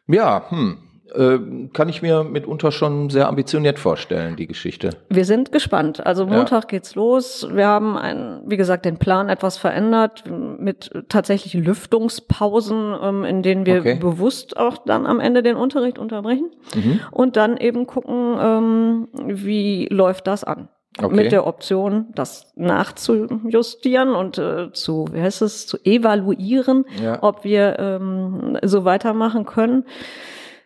Ja, 0.07 0.49
hm. 0.49 0.77
Äh, 1.13 1.37
kann 1.73 1.89
ich 1.89 2.01
mir 2.01 2.23
mitunter 2.23 2.71
schon 2.71 3.09
sehr 3.09 3.27
ambitioniert 3.27 3.77
vorstellen, 3.77 4.37
die 4.37 4.47
Geschichte. 4.47 4.91
Wir 5.09 5.25
sind 5.25 5.51
gespannt. 5.51 6.05
Also 6.05 6.25
Montag 6.25 6.63
ja. 6.63 6.67
geht's 6.69 6.95
los. 6.95 7.45
Wir 7.51 7.67
haben 7.67 7.97
ein, 7.97 8.41
wie 8.45 8.55
gesagt, 8.55 8.85
den 8.85 8.97
Plan 8.97 9.27
etwas 9.27 9.57
verändert 9.57 10.23
mit 10.27 10.91
tatsächlich 11.09 11.53
Lüftungspausen, 11.53 12.95
ähm, 13.01 13.23
in 13.25 13.43
denen 13.43 13.65
wir 13.65 13.81
okay. 13.81 13.95
bewusst 13.95 14.55
auch 14.55 14.77
dann 14.77 15.05
am 15.05 15.19
Ende 15.19 15.43
den 15.43 15.57
Unterricht 15.57 15.99
unterbrechen 15.99 16.51
mhm. 16.73 17.01
und 17.11 17.35
dann 17.35 17.57
eben 17.57 17.85
gucken, 17.85 18.37
ähm, 18.39 19.07
wie 19.27 19.87
läuft 19.91 20.27
das 20.27 20.45
an. 20.45 20.69
Okay. 20.99 21.15
Mit 21.15 21.31
der 21.31 21.47
Option, 21.47 22.07
das 22.13 22.53
nachzujustieren 22.55 24.15
und 24.15 24.37
äh, 24.37 24.71
zu, 24.73 25.07
wie 25.11 25.21
heißt 25.21 25.41
es, 25.41 25.65
zu 25.65 25.77
evaluieren, 25.83 26.85
ja. 27.03 27.17
ob 27.21 27.43
wir 27.43 27.77
ähm, 27.79 28.57
so 28.61 28.85
weitermachen 28.85 29.45
können. 29.45 29.85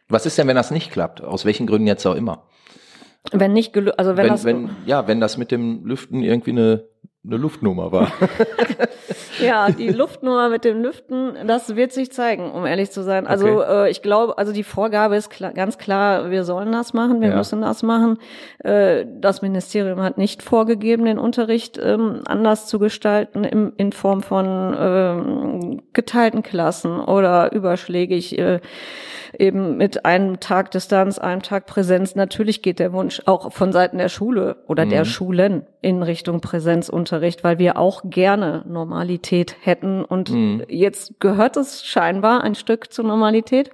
Was 0.09 0.25
ist 0.25 0.37
denn, 0.37 0.47
wenn 0.47 0.55
das 0.55 0.71
nicht 0.71 0.91
klappt? 0.91 1.21
Aus 1.21 1.45
welchen 1.45 1.67
Gründen 1.67 1.87
jetzt 1.87 2.05
auch 2.05 2.15
immer? 2.15 2.43
Wenn 3.31 3.51
nicht, 3.51 3.75
also 3.97 4.11
wenn, 4.11 4.17
wenn 4.17 4.27
das, 4.27 4.45
wenn, 4.45 4.69
ja, 4.85 5.07
wenn 5.07 5.19
das 5.19 5.37
mit 5.37 5.51
dem 5.51 5.85
Lüften 5.85 6.23
irgendwie 6.23 6.51
eine 6.51 6.85
eine 7.25 7.37
Luftnummer 7.37 7.91
war. 7.91 8.11
ja, 9.41 9.69
die 9.69 9.89
Luftnummer 9.89 10.49
mit 10.49 10.63
dem 10.63 10.81
Lüften, 10.81 11.35
das 11.45 11.75
wird 11.75 11.91
sich 11.91 12.11
zeigen, 12.11 12.51
um 12.51 12.65
ehrlich 12.65 12.91
zu 12.91 13.03
sein. 13.03 13.27
Also 13.27 13.47
okay. 13.47 13.87
äh, 13.87 13.91
ich 13.91 14.01
glaube, 14.01 14.37
also 14.37 14.53
die 14.53 14.63
Vorgabe 14.63 15.17
ist 15.17 15.29
klar, 15.29 15.51
ganz 15.51 15.77
klar, 15.77 16.31
wir 16.31 16.43
sollen 16.45 16.71
das 16.71 16.93
machen, 16.93 17.19
wir 17.19 17.29
ja. 17.29 17.35
müssen 17.35 17.61
das 17.61 17.83
machen. 17.83 18.17
Äh, 18.59 19.05
das 19.19 19.41
Ministerium 19.41 20.01
hat 20.01 20.17
nicht 20.17 20.41
vorgegeben, 20.41 21.05
den 21.05 21.19
Unterricht 21.19 21.77
ähm, 21.81 22.21
anders 22.25 22.67
zu 22.67 22.79
gestalten 22.79 23.43
im, 23.43 23.73
in 23.75 23.91
Form 23.91 24.21
von 24.21 24.75
ähm, 24.79 25.81
geteilten 25.91 26.43
Klassen 26.43 26.99
oder 26.99 27.51
überschlägig. 27.51 28.37
Äh, 28.37 28.61
eben 29.37 29.77
mit 29.77 30.05
einem 30.05 30.39
Tag 30.39 30.71
Distanz, 30.71 31.19
einem 31.19 31.41
Tag 31.41 31.65
Präsenz. 31.65 32.15
Natürlich 32.15 32.61
geht 32.61 32.79
der 32.79 32.93
Wunsch 32.93 33.21
auch 33.25 33.51
von 33.51 33.71
Seiten 33.71 33.97
der 33.97 34.09
Schule 34.09 34.63
oder 34.67 34.85
mhm. 34.85 34.89
der 34.89 35.05
Schulen 35.05 35.65
in 35.87 36.03
Richtung 36.03 36.41
Präsenzunterricht, 36.41 37.45
weil 37.45 37.59
wir 37.59 37.77
auch 37.77 38.01
gerne 38.03 38.65
Normalität 38.67 39.55
hätten. 39.61 40.03
Und 40.03 40.31
mhm. 40.31 40.63
jetzt 40.67 41.21
gehört 41.21 41.55
es 41.55 41.85
scheinbar 41.85 42.41
ein 42.41 42.55
Stück 42.55 42.91
zur 42.91 43.05
Normalität, 43.05 43.69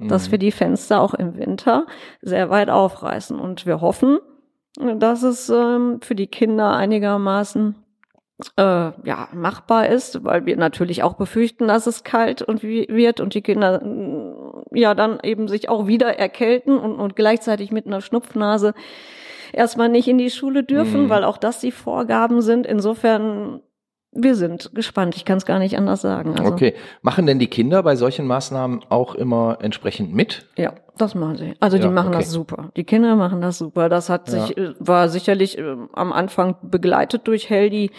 mhm. 0.00 0.08
dass 0.08 0.32
wir 0.32 0.38
die 0.38 0.50
Fenster 0.50 1.00
auch 1.00 1.14
im 1.14 1.36
Winter 1.36 1.86
sehr 2.20 2.50
weit 2.50 2.68
aufreißen. 2.68 3.38
Und 3.38 3.64
wir 3.64 3.80
hoffen, 3.80 4.18
dass 4.96 5.22
es 5.22 5.50
ähm, 5.50 6.00
für 6.02 6.16
die 6.16 6.26
Kinder 6.26 6.74
einigermaßen 6.74 7.76
äh, 8.56 8.62
ja, 8.62 9.28
machbar 9.32 9.86
ist, 9.86 10.24
weil 10.24 10.44
wir 10.44 10.56
natürlich 10.56 11.04
auch 11.04 11.14
befürchten, 11.14 11.68
dass 11.68 11.86
es 11.86 12.02
kalt 12.02 12.42
und 12.42 12.64
wird 12.64 13.20
und 13.20 13.34
die 13.34 13.42
Kinder 13.42 13.84
mm, 13.84 14.64
ja 14.74 14.96
dann 14.96 15.20
eben 15.22 15.46
sich 15.46 15.68
auch 15.68 15.86
wieder 15.86 16.18
erkälten 16.18 16.76
und, 16.76 16.96
und 16.96 17.14
gleichzeitig 17.14 17.70
mit 17.70 17.86
einer 17.86 18.00
Schnupfnase 18.00 18.74
erstmal 19.52 19.88
nicht 19.88 20.08
in 20.08 20.18
die 20.18 20.30
Schule 20.30 20.62
dürfen, 20.62 21.04
mhm. 21.04 21.08
weil 21.08 21.24
auch 21.24 21.38
das 21.38 21.60
die 21.60 21.72
Vorgaben 21.72 22.40
sind. 22.42 22.66
Insofern 22.66 23.60
wir 24.14 24.34
sind 24.34 24.74
gespannt. 24.74 25.16
Ich 25.16 25.24
kann 25.24 25.38
es 25.38 25.46
gar 25.46 25.58
nicht 25.58 25.78
anders 25.78 26.02
sagen. 26.02 26.38
Also. 26.38 26.52
Okay. 26.52 26.74
Machen 27.00 27.24
denn 27.26 27.38
die 27.38 27.46
Kinder 27.46 27.82
bei 27.82 27.96
solchen 27.96 28.26
Maßnahmen 28.26 28.84
auch 28.90 29.14
immer 29.14 29.58
entsprechend 29.62 30.14
mit? 30.14 30.46
Ja, 30.58 30.74
das 30.98 31.14
machen 31.14 31.36
sie. 31.36 31.54
Also 31.60 31.78
die 31.78 31.84
ja, 31.84 31.90
machen 31.90 32.08
okay. 32.08 32.18
das 32.18 32.30
super. 32.30 32.70
Die 32.76 32.84
Kinder 32.84 33.16
machen 33.16 33.40
das 33.40 33.56
super. 33.56 33.88
Das 33.88 34.10
hat 34.10 34.30
ja. 34.30 34.40
sich 34.44 34.58
äh, 34.58 34.74
war 34.78 35.08
sicherlich 35.08 35.56
äh, 35.56 35.76
am 35.94 36.12
Anfang 36.12 36.56
begleitet 36.62 37.26
durch 37.26 37.48
Heldi 37.48 37.90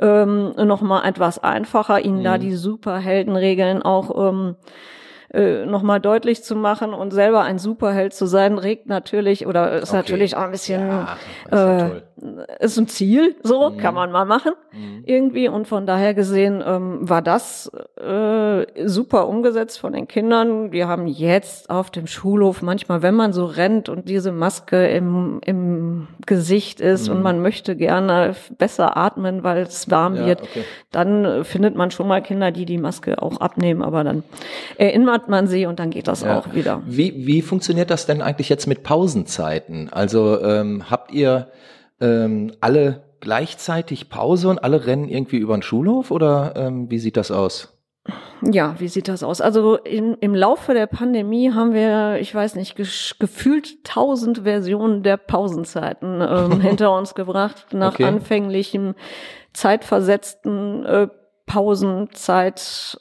ähm, 0.00 0.54
noch 0.56 0.80
mal 0.80 1.06
etwas 1.06 1.38
einfacher, 1.38 2.00
ihnen 2.00 2.20
mhm. 2.20 2.24
da 2.24 2.38
die 2.38 2.54
Superheldenregeln 2.54 3.82
auch 3.82 4.30
ähm, 4.30 4.56
äh, 5.32 5.66
nochmal 5.66 6.00
deutlich 6.00 6.42
zu 6.42 6.56
machen 6.56 6.94
und 6.94 7.10
selber 7.10 7.42
ein 7.42 7.58
Superheld 7.58 8.14
zu 8.14 8.24
sein, 8.24 8.56
regt 8.56 8.86
natürlich 8.86 9.46
oder 9.46 9.72
ist 9.72 9.90
okay. 9.90 9.98
natürlich 9.98 10.36
auch 10.36 10.42
ein 10.42 10.50
bisschen 10.52 10.88
ja, 10.88 11.16
ist, 11.50 11.52
äh, 11.52 12.64
ist 12.64 12.78
ein 12.78 12.88
Ziel, 12.88 13.36
so 13.42 13.68
mhm. 13.68 13.76
kann 13.76 13.94
man 13.94 14.10
mal 14.10 14.24
machen 14.24 14.52
mhm. 14.72 15.02
irgendwie 15.04 15.48
und 15.48 15.68
von 15.68 15.86
daher 15.86 16.14
gesehen 16.14 16.64
ähm, 16.66 17.06
war 17.06 17.20
das 17.20 17.70
äh, 18.00 18.64
super 18.86 19.28
umgesetzt 19.28 19.78
von 19.78 19.92
den 19.92 20.08
Kindern. 20.08 20.72
Wir 20.72 20.88
haben 20.88 21.06
jetzt 21.06 21.68
auf 21.68 21.90
dem 21.90 22.06
Schulhof 22.06 22.62
manchmal, 22.62 23.02
wenn 23.02 23.14
man 23.14 23.34
so 23.34 23.44
rennt 23.44 23.90
und 23.90 24.08
diese 24.08 24.32
Maske 24.32 24.88
im, 24.88 25.40
im 25.44 26.08
Gesicht 26.24 26.80
ist 26.80 27.08
mhm. 27.08 27.16
und 27.16 27.22
man 27.22 27.42
möchte 27.42 27.76
gerne 27.76 28.34
besser 28.56 28.96
atmen, 28.96 29.44
weil 29.44 29.58
es 29.58 29.90
warm 29.90 30.16
ja, 30.16 30.24
wird, 30.24 30.42
okay. 30.42 30.64
dann 30.90 31.44
findet 31.44 31.76
man 31.76 31.90
schon 31.90 32.08
mal 32.08 32.22
Kinder, 32.22 32.50
die 32.50 32.64
die 32.64 32.78
Maske 32.78 33.20
auch 33.20 33.40
abnehmen, 33.42 33.82
aber 33.82 34.04
dann 34.04 34.22
erinnert 34.78 35.17
hat 35.18 35.28
man 35.28 35.48
sie 35.48 35.66
und 35.66 35.78
dann 35.78 35.90
geht 35.90 36.06
das 36.06 36.22
ja. 36.22 36.38
auch 36.38 36.54
wieder. 36.54 36.82
Wie, 36.86 37.26
wie 37.26 37.42
funktioniert 37.42 37.90
das 37.90 38.06
denn 38.06 38.22
eigentlich 38.22 38.48
jetzt 38.48 38.66
mit 38.66 38.84
Pausenzeiten? 38.84 39.88
Also 39.92 40.40
ähm, 40.40 40.90
habt 40.90 41.12
ihr 41.12 41.48
ähm, 42.00 42.52
alle 42.60 43.02
gleichzeitig 43.20 44.08
Pause 44.08 44.48
und 44.48 44.62
alle 44.62 44.86
rennen 44.86 45.08
irgendwie 45.08 45.38
über 45.38 45.56
den 45.56 45.62
Schulhof 45.62 46.12
oder 46.12 46.54
ähm, 46.56 46.88
wie 46.88 46.98
sieht 46.98 47.16
das 47.16 47.32
aus? 47.32 47.74
Ja, 48.40 48.76
wie 48.78 48.86
sieht 48.86 49.08
das 49.08 49.22
aus? 49.24 49.40
Also 49.40 49.76
im, 49.76 50.16
im 50.20 50.34
Laufe 50.34 50.72
der 50.72 50.86
Pandemie 50.86 51.52
haben 51.52 51.74
wir, 51.74 52.18
ich 52.20 52.32
weiß 52.32 52.54
nicht, 52.54 52.76
gefühlt 52.76 53.84
tausend 53.84 54.44
Versionen 54.44 55.02
der 55.02 55.16
Pausenzeiten 55.16 56.20
ähm, 56.20 56.60
hinter 56.60 56.96
uns 56.96 57.14
gebracht, 57.14 57.66
nach 57.72 57.94
okay. 57.94 58.04
anfänglichem 58.04 58.94
zeitversetzten 59.52 60.86
äh, 60.86 61.08
Pausenzeit 61.46 62.98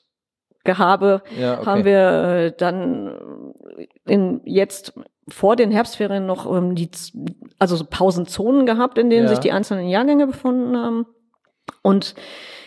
Gehabe 0.67 1.23
ja, 1.39 1.57
okay. 1.57 1.65
haben 1.65 1.85
wir 1.85 2.23
äh, 2.23 2.53
dann 2.55 3.53
in 4.05 4.41
jetzt 4.45 4.93
vor 5.27 5.55
den 5.55 5.71
Herbstferien 5.71 6.25
noch 6.25 6.45
ähm, 6.55 6.75
die 6.75 6.91
also 7.57 7.75
so 7.75 7.85
Pausenzonen 7.89 8.67
gehabt, 8.67 8.99
in 8.99 9.09
denen 9.09 9.23
ja. 9.23 9.29
sich 9.29 9.39
die 9.39 9.51
einzelnen 9.51 9.89
Jahrgänge 9.89 10.27
befunden 10.27 10.77
haben. 10.77 11.05
Und 11.81 12.13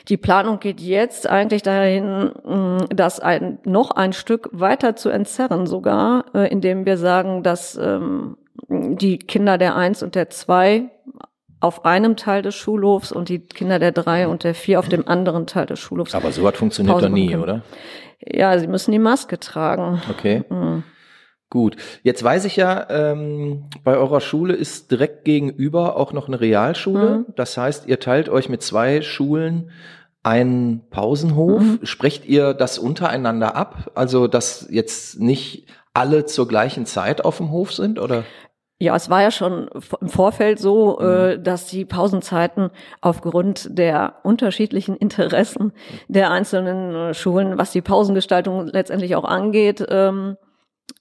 die 0.08 0.16
Planung 0.16 0.58
geht 0.58 0.80
jetzt 0.80 1.28
eigentlich 1.28 1.62
dahin, 1.62 2.32
das 2.88 3.20
ein, 3.20 3.58
noch 3.64 3.92
ein 3.92 4.12
Stück 4.12 4.48
weiter 4.52 4.96
zu 4.96 5.08
entzerren 5.10 5.66
sogar, 5.66 6.24
äh, 6.34 6.50
indem 6.50 6.84
wir 6.84 6.96
sagen, 6.96 7.42
dass 7.42 7.76
ähm, 7.76 8.36
die 8.68 9.18
Kinder 9.18 9.58
der 9.58 9.76
Eins 9.76 10.02
und 10.02 10.14
der 10.14 10.30
Zwei 10.30 10.90
auf 11.60 11.84
einem 11.84 12.16
Teil 12.16 12.42
des 12.42 12.54
Schulhofs 12.54 13.12
und 13.12 13.28
die 13.28 13.40
Kinder 13.40 13.78
der 13.78 13.92
drei 13.92 14.26
und 14.26 14.44
der 14.44 14.54
vier 14.54 14.78
auf 14.78 14.88
dem 14.88 15.06
anderen 15.06 15.46
Teil 15.46 15.66
des 15.66 15.78
Schulhofs. 15.78 16.14
Aber 16.14 16.32
so 16.32 16.42
was 16.42 16.56
funktioniert 16.56 17.02
doch 17.02 17.08
nie, 17.08 17.36
oder? 17.36 17.62
Ja, 18.20 18.58
sie 18.58 18.66
müssen 18.66 18.92
die 18.92 18.98
Maske 18.98 19.38
tragen. 19.38 20.02
Okay. 20.10 20.42
Mhm. 20.48 20.82
Gut. 21.50 21.76
Jetzt 22.02 22.22
weiß 22.22 22.44
ich 22.44 22.56
ja, 22.56 22.86
ähm, 22.90 23.64
bei 23.82 23.96
eurer 23.96 24.20
Schule 24.20 24.54
ist 24.54 24.90
direkt 24.92 25.24
gegenüber 25.24 25.96
auch 25.96 26.12
noch 26.12 26.28
eine 26.28 26.40
Realschule. 26.40 27.18
Mhm. 27.18 27.26
Das 27.34 27.56
heißt, 27.56 27.88
ihr 27.88 27.98
teilt 27.98 28.28
euch 28.28 28.48
mit 28.48 28.62
zwei 28.62 29.02
Schulen 29.02 29.70
einen 30.22 30.88
Pausenhof. 30.90 31.60
Mhm. 31.60 31.80
Sprecht 31.82 32.24
ihr 32.24 32.54
das 32.54 32.78
untereinander 32.78 33.56
ab? 33.56 33.90
Also, 33.96 34.28
dass 34.28 34.68
jetzt 34.70 35.18
nicht 35.18 35.66
alle 35.92 36.24
zur 36.24 36.46
gleichen 36.46 36.86
Zeit 36.86 37.24
auf 37.24 37.38
dem 37.38 37.50
Hof 37.50 37.72
sind, 37.72 37.98
oder? 37.98 38.24
Ja, 38.82 38.96
es 38.96 39.10
war 39.10 39.20
ja 39.20 39.30
schon 39.30 39.68
im 40.00 40.08
Vorfeld 40.08 40.58
so, 40.58 40.98
mhm. 40.98 41.06
äh, 41.06 41.38
dass 41.38 41.66
die 41.66 41.84
Pausenzeiten 41.84 42.70
aufgrund 43.02 43.78
der 43.78 44.14
unterschiedlichen 44.22 44.96
Interessen 44.96 45.72
der 46.08 46.30
einzelnen 46.30 46.94
äh, 46.94 47.14
Schulen, 47.14 47.58
was 47.58 47.72
die 47.72 47.82
Pausengestaltung 47.82 48.66
letztendlich 48.68 49.16
auch 49.16 49.24
angeht, 49.24 49.84
ähm, 49.90 50.38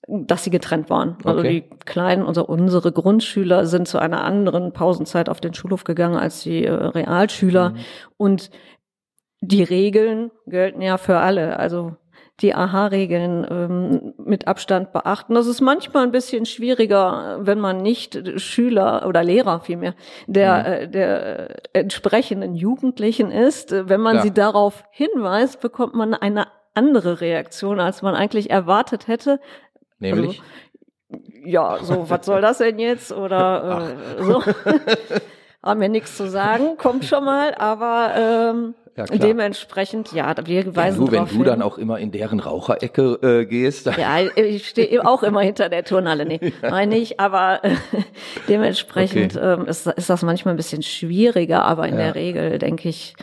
dass 0.09 0.43
sie 0.43 0.49
getrennt 0.49 0.89
waren. 0.89 1.15
Also 1.23 1.39
okay. 1.39 1.65
die 1.69 1.77
kleinen, 1.85 2.25
also 2.27 2.45
unsere 2.45 2.91
Grundschüler 2.91 3.65
sind 3.65 3.87
zu 3.87 3.97
einer 3.97 4.25
anderen 4.25 4.73
Pausenzeit 4.73 5.29
auf 5.29 5.39
den 5.39 5.53
Schulhof 5.53 5.85
gegangen 5.85 6.17
als 6.17 6.43
die 6.43 6.65
äh, 6.65 6.73
Realschüler. 6.73 7.69
Mhm. 7.69 7.77
Und 8.17 8.51
die 9.39 9.63
Regeln 9.63 10.31
gelten 10.47 10.81
ja 10.81 10.97
für 10.97 11.19
alle. 11.19 11.57
Also 11.57 11.95
die 12.41 12.55
AHA-Regeln 12.55 13.47
ähm, 13.49 14.13
mit 14.17 14.47
Abstand 14.47 14.93
beachten. 14.93 15.35
Das 15.35 15.47
ist 15.47 15.61
manchmal 15.61 16.03
ein 16.03 16.11
bisschen 16.11 16.45
schwieriger, 16.45 17.39
wenn 17.41 17.59
man 17.59 17.81
nicht 17.81 18.39
Schüler 18.39 19.05
oder 19.07 19.23
Lehrer 19.23 19.59
vielmehr 19.59 19.93
der, 20.27 20.59
mhm. 20.59 20.65
äh, 20.65 20.87
der 20.87 21.55
entsprechenden 21.73 22.55
Jugendlichen 22.55 23.31
ist. 23.31 23.71
Wenn 23.71 24.01
man 24.01 24.17
ja. 24.17 24.21
sie 24.21 24.31
darauf 24.31 24.83
hinweist, 24.91 25.59
bekommt 25.59 25.95
man 25.95 26.13
eine 26.13 26.47
andere 26.73 27.21
Reaktion, 27.21 27.79
als 27.79 28.01
man 28.01 28.15
eigentlich 28.15 28.49
erwartet 28.49 29.07
hätte. 29.07 29.39
Nämlich? 29.99 30.41
Also, 30.41 31.23
ja, 31.43 31.77
so, 31.81 32.09
was 32.09 32.25
soll 32.25 32.41
das 32.41 32.59
denn 32.59 32.79
jetzt? 32.79 33.11
Oder 33.11 33.95
äh, 34.19 34.23
so. 34.23 34.43
Haben 35.63 35.81
wir 35.81 35.89
nichts 35.89 36.15
zu 36.15 36.29
sagen, 36.29 36.77
kommt 36.77 37.03
schon 37.03 37.25
mal, 37.25 37.53
aber 37.53 38.13
ähm, 38.15 38.75
ja, 39.05 39.17
dementsprechend, 39.17 40.11
ja, 40.13 40.33
wir 40.45 40.75
weisen 40.75 41.01
ja, 41.01 41.05
du, 41.05 41.11
wenn 41.11 41.25
du 41.25 41.31
hin. 41.31 41.43
dann 41.43 41.61
auch 41.61 41.77
immer 41.77 41.99
in 41.99 42.11
deren 42.11 42.39
Raucherecke 42.39 43.19
äh, 43.21 43.45
gehst. 43.45 43.85
Ja, 43.85 44.19
ich 44.35 44.67
stehe 44.67 45.05
auch 45.05 45.23
immer 45.23 45.41
hinter 45.41 45.69
der 45.69 45.83
Turnhalle, 45.83 46.25
nee, 46.25 46.39
meine 46.61 46.97
ich, 46.97 47.19
aber 47.19 47.63
äh, 47.63 47.75
dementsprechend 48.47 49.35
okay. 49.35 49.53
ähm, 49.53 49.65
ist, 49.65 49.87
ist 49.87 50.09
das 50.09 50.21
manchmal 50.23 50.53
ein 50.53 50.57
bisschen 50.57 50.83
schwieriger, 50.83 51.65
aber 51.65 51.87
in 51.87 51.95
ja. 51.95 52.05
der 52.05 52.15
Regel, 52.15 52.59
denke 52.59 52.89
ich, 52.89 53.15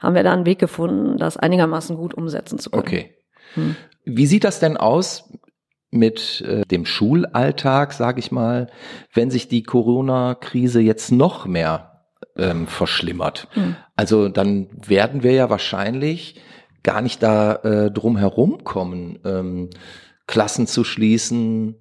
haben 0.00 0.14
wir 0.14 0.22
da 0.22 0.32
einen 0.32 0.46
Weg 0.46 0.58
gefunden, 0.58 1.18
das 1.18 1.36
einigermaßen 1.36 1.96
gut 1.96 2.14
umsetzen 2.14 2.58
zu 2.58 2.70
können. 2.70 2.82
Okay. 2.82 3.14
Hm. 3.54 3.76
Wie 4.04 4.26
sieht 4.26 4.44
das 4.44 4.60
denn 4.60 4.76
aus 4.76 5.30
mit 5.94 6.42
äh, 6.42 6.62
dem 6.62 6.84
Schulalltag, 6.84 7.92
sage 7.92 8.18
ich 8.18 8.32
mal, 8.32 8.66
wenn 9.12 9.30
sich 9.30 9.48
die 9.48 9.62
Corona-Krise 9.62 10.80
jetzt 10.80 11.12
noch 11.12 11.46
mehr 11.46 11.94
ähm, 12.36 12.66
verschlimmert. 12.66 13.48
Mhm. 13.54 13.76
Also 13.96 14.28
dann 14.28 14.68
werden 14.86 15.22
wir 15.22 15.32
ja 15.32 15.50
wahrscheinlich 15.50 16.40
gar 16.82 17.00
nicht 17.00 17.22
da 17.22 17.56
äh, 17.56 17.90
drum 17.90 18.16
herum 18.16 18.64
kommen, 18.64 19.18
ähm, 19.24 19.70
Klassen 20.26 20.66
zu 20.66 20.84
schließen, 20.84 21.76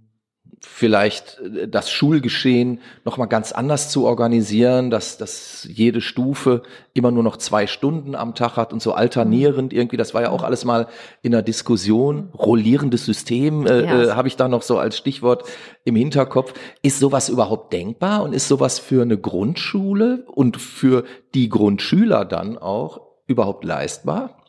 vielleicht 0.66 1.40
äh, 1.40 1.68
das 1.68 1.92
Schulgeschehen 1.92 2.80
noch 3.06 3.18
mal 3.18 3.26
ganz 3.26 3.52
anders 3.52 3.90
zu 3.90 4.06
organisieren, 4.06 4.90
dass, 4.90 5.18
dass 5.18 5.68
jede 5.70 6.02
Stufe 6.02 6.64
immer 6.94 7.12
nur 7.12 7.24
noch 7.24 7.38
zwei 7.38 7.68
Stunden 7.68 8.16
am 8.16 8.34
Tag 8.34 8.56
hat 8.56 8.74
und 8.74 8.82
so 8.82 8.94
alternierend 8.94 9.74
irgendwie. 9.74 9.98
Das 9.98 10.14
war 10.14 10.22
ja 10.22 10.30
auch 10.30 10.44
alles 10.44 10.66
mal 10.66 10.88
in 11.22 11.32
der 11.32 11.42
Diskussion. 11.42 12.30
Rollierendes 12.34 13.06
System 13.06 13.68
äh, 13.68 13.84
ja. 13.84 14.04
äh, 14.04 14.12
habe 14.12 14.28
ich 14.28 14.36
da 14.36 14.48
noch 14.48 14.62
so 14.62 14.78
als 14.78 14.98
Stichwort 14.98 15.44
im 15.84 15.96
Hinterkopf. 15.96 16.54
Ist 16.82 17.00
sowas 17.00 17.30
überhaupt 17.30 17.74
denkbar 17.74 18.24
und 18.24 18.34
ist 18.34 18.48
sowas 18.48 18.80
für 18.80 19.02
eine 19.02 19.18
Grundschule 19.18 20.26
und 20.28 20.58
für 20.58 21.04
die 21.34 21.50
Grundschüler 21.50 22.26
dann 22.26 22.58
auch 22.58 23.02
überhaupt 23.28 23.64
leistbar? 23.64 24.40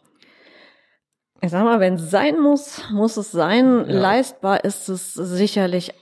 Ich 1.41 1.51
sag 1.51 1.65
mal, 1.65 1.81
wenn 1.81 1.95
es 1.95 2.11
sein 2.11 2.41
muss, 2.41 2.83
muss 2.91 3.19
es 3.19 3.31
sein. 3.31 3.85
Ja. 3.87 4.01
Leistbar 4.01 4.65
ist 4.65 4.89
es 4.89 5.13
sicherlich 5.13 5.93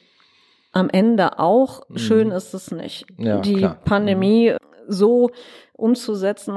am 0.73 0.89
Ende 0.91 1.39
auch. 1.39 1.89
Mhm. 1.89 1.99
Schön 1.99 2.31
ist 2.31 2.55
es 2.55 2.71
nicht. 2.71 3.07
Ja, 3.19 3.39
die 3.39 3.57
klar. 3.57 3.79
Pandemie 3.85 4.51
mhm. 4.51 4.57
so 4.89 5.31
umzusetzen, 5.75 6.57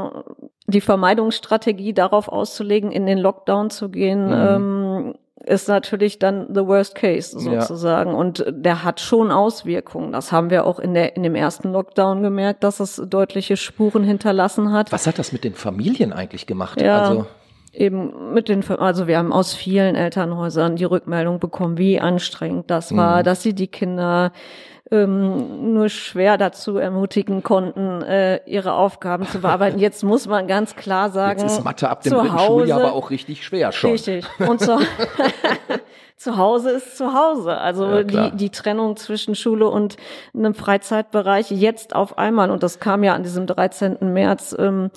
die 0.68 0.82
Vermeidungsstrategie 0.82 1.94
darauf 1.94 2.28
auszulegen, 2.28 2.92
in 2.92 3.06
den 3.06 3.18
Lockdown 3.18 3.70
zu 3.70 3.90
gehen, 3.90 4.28
mhm. 4.28 4.34
ähm, 4.34 5.16
ist 5.44 5.68
natürlich 5.68 6.18
dann 6.18 6.48
the 6.54 6.66
worst 6.66 6.96
case 6.96 7.40
sozusagen. 7.40 8.12
Ja. 8.12 8.18
Und 8.18 8.46
der 8.50 8.84
hat 8.84 9.00
schon 9.00 9.32
Auswirkungen. 9.32 10.12
Das 10.12 10.32
haben 10.32 10.50
wir 10.50 10.66
auch 10.66 10.80
in, 10.80 10.94
der, 10.94 11.16
in 11.16 11.24
dem 11.24 11.36
ersten 11.36 11.72
Lockdown 11.72 12.24
gemerkt, 12.24 12.64
dass 12.64 12.80
es 12.80 13.01
deutliche 13.08 13.58
Spuren 13.58 14.04
hinterlassen 14.04 14.72
hat. 14.72 14.92
Was 14.92 15.06
hat 15.06 15.20
das 15.20 15.32
mit 15.32 15.44
den 15.44 15.54
Familien 15.54 16.14
eigentlich 16.14 16.48
gemacht? 16.48 16.82
Ja. 16.82 17.01
Also 17.01 17.28
eben 17.75 18.33
mit 18.33 18.50
den, 18.50 18.64
also 18.79 19.07
wir 19.07 19.18
haben 19.18 19.33
aus 19.33 19.53
vielen 19.53 19.96
Elternhäusern 19.96 20.75
die 20.75 20.85
Rückmeldung 20.85 21.40
bekommen, 21.40 21.77
wie 21.77 22.00
anstrengend 22.00 22.72
das 22.72 22.96
war, 22.96 23.20
mhm. 23.20 23.24
dass 23.24 23.44
sie 23.44 23.53
die 23.53 23.68
Kinder 23.68 24.31
ähm, 24.92 25.74
nur 25.74 25.90
schwer 25.90 26.38
dazu 26.38 26.77
ermutigen 26.77 27.42
konnten, 27.42 28.03
äh, 28.03 28.42
ihre 28.46 28.74
Aufgaben 28.74 29.27
zu 29.27 29.40
bearbeiten. 29.42 29.79
Jetzt 29.79 30.03
muss 30.03 30.27
man 30.27 30.48
ganz 30.48 30.75
klar 30.75 31.09
sagen, 31.09 31.42
Jetzt 31.42 31.57
ist 31.57 31.64
Mathe 31.64 31.90
ab 31.90 32.03
dem 32.03 32.14
dritten 32.14 32.40
Schuljahr 32.40 32.79
aber 32.81 32.94
auch 32.94 33.09
richtig 33.09 33.44
schwer 33.44 33.72
schon. 33.72 33.92
Richtig. 33.92 34.25
Und 34.40 34.61
so, 34.61 34.77
zu 36.18 36.38
Hause 36.38 36.72
ist 36.72 36.98
zu 36.98 37.14
Hause. 37.14 37.57
Also 37.57 37.85
ja, 37.88 38.03
die, 38.03 38.38
die 38.38 38.50
Trennung 38.51 38.96
zwischen 38.96 39.33
Schule 39.33 39.68
und 39.68 39.98
einem 40.35 40.53
Freizeitbereich 40.53 41.50
jetzt 41.50 41.96
auf 41.96 42.18
einmal, 42.20 42.51
und 42.51 42.61
das 42.61 42.79
kam 42.79 43.03
ja 43.03 43.16
an 43.16 43.24
diesem 43.24 43.48
13. 43.48 43.98
März 44.14 44.55
ähm, 44.57 44.92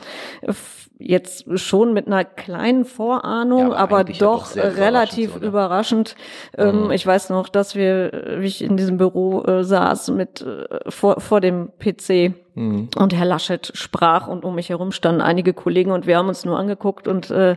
jetzt 0.99 1.47
schon 1.59 1.95
mit 1.95 2.07
einer 2.07 2.25
kleinen 2.25 2.85
Vorahnung, 2.85 3.71
ja, 3.71 3.77
aber, 3.77 4.01
aber 4.01 4.13
doch, 4.13 4.57
relativ 4.57 5.37
überraschend. 5.37 6.17
überraschend. 6.57 6.85
Mhm. 6.85 6.91
ich 6.91 7.07
weiß 7.07 7.31
noch, 7.31 7.49
dass 7.49 7.75
wir, 7.75 8.37
wie 8.39 8.47
ich 8.47 8.63
in 8.63 8.77
diesem 8.77 8.97
Büro 8.97 9.43
äh, 9.45 9.65
saß, 9.65 10.11
mit 10.11 10.43
äh, 10.43 10.91
vor, 10.91 11.21
vor 11.21 11.41
dem 11.41 11.71
PC 11.79 12.35
Mhm. 12.59 12.89
Und 12.97 13.15
Herr 13.15 13.25
Laschet 13.25 13.71
sprach 13.75 14.27
und 14.27 14.45
um 14.45 14.57
mich 14.57 14.71
herum 14.71 14.91
standen 14.91 15.21
einige 15.21 15.53
Kollegen 15.55 15.93
und 15.93 16.09
wir 16.09 16.17
haben 16.19 16.27
uns 16.27 16.45
nur 16.45 16.59
angeguckt 16.59 17.07
und 17.07 17.31
äh, 17.31 17.55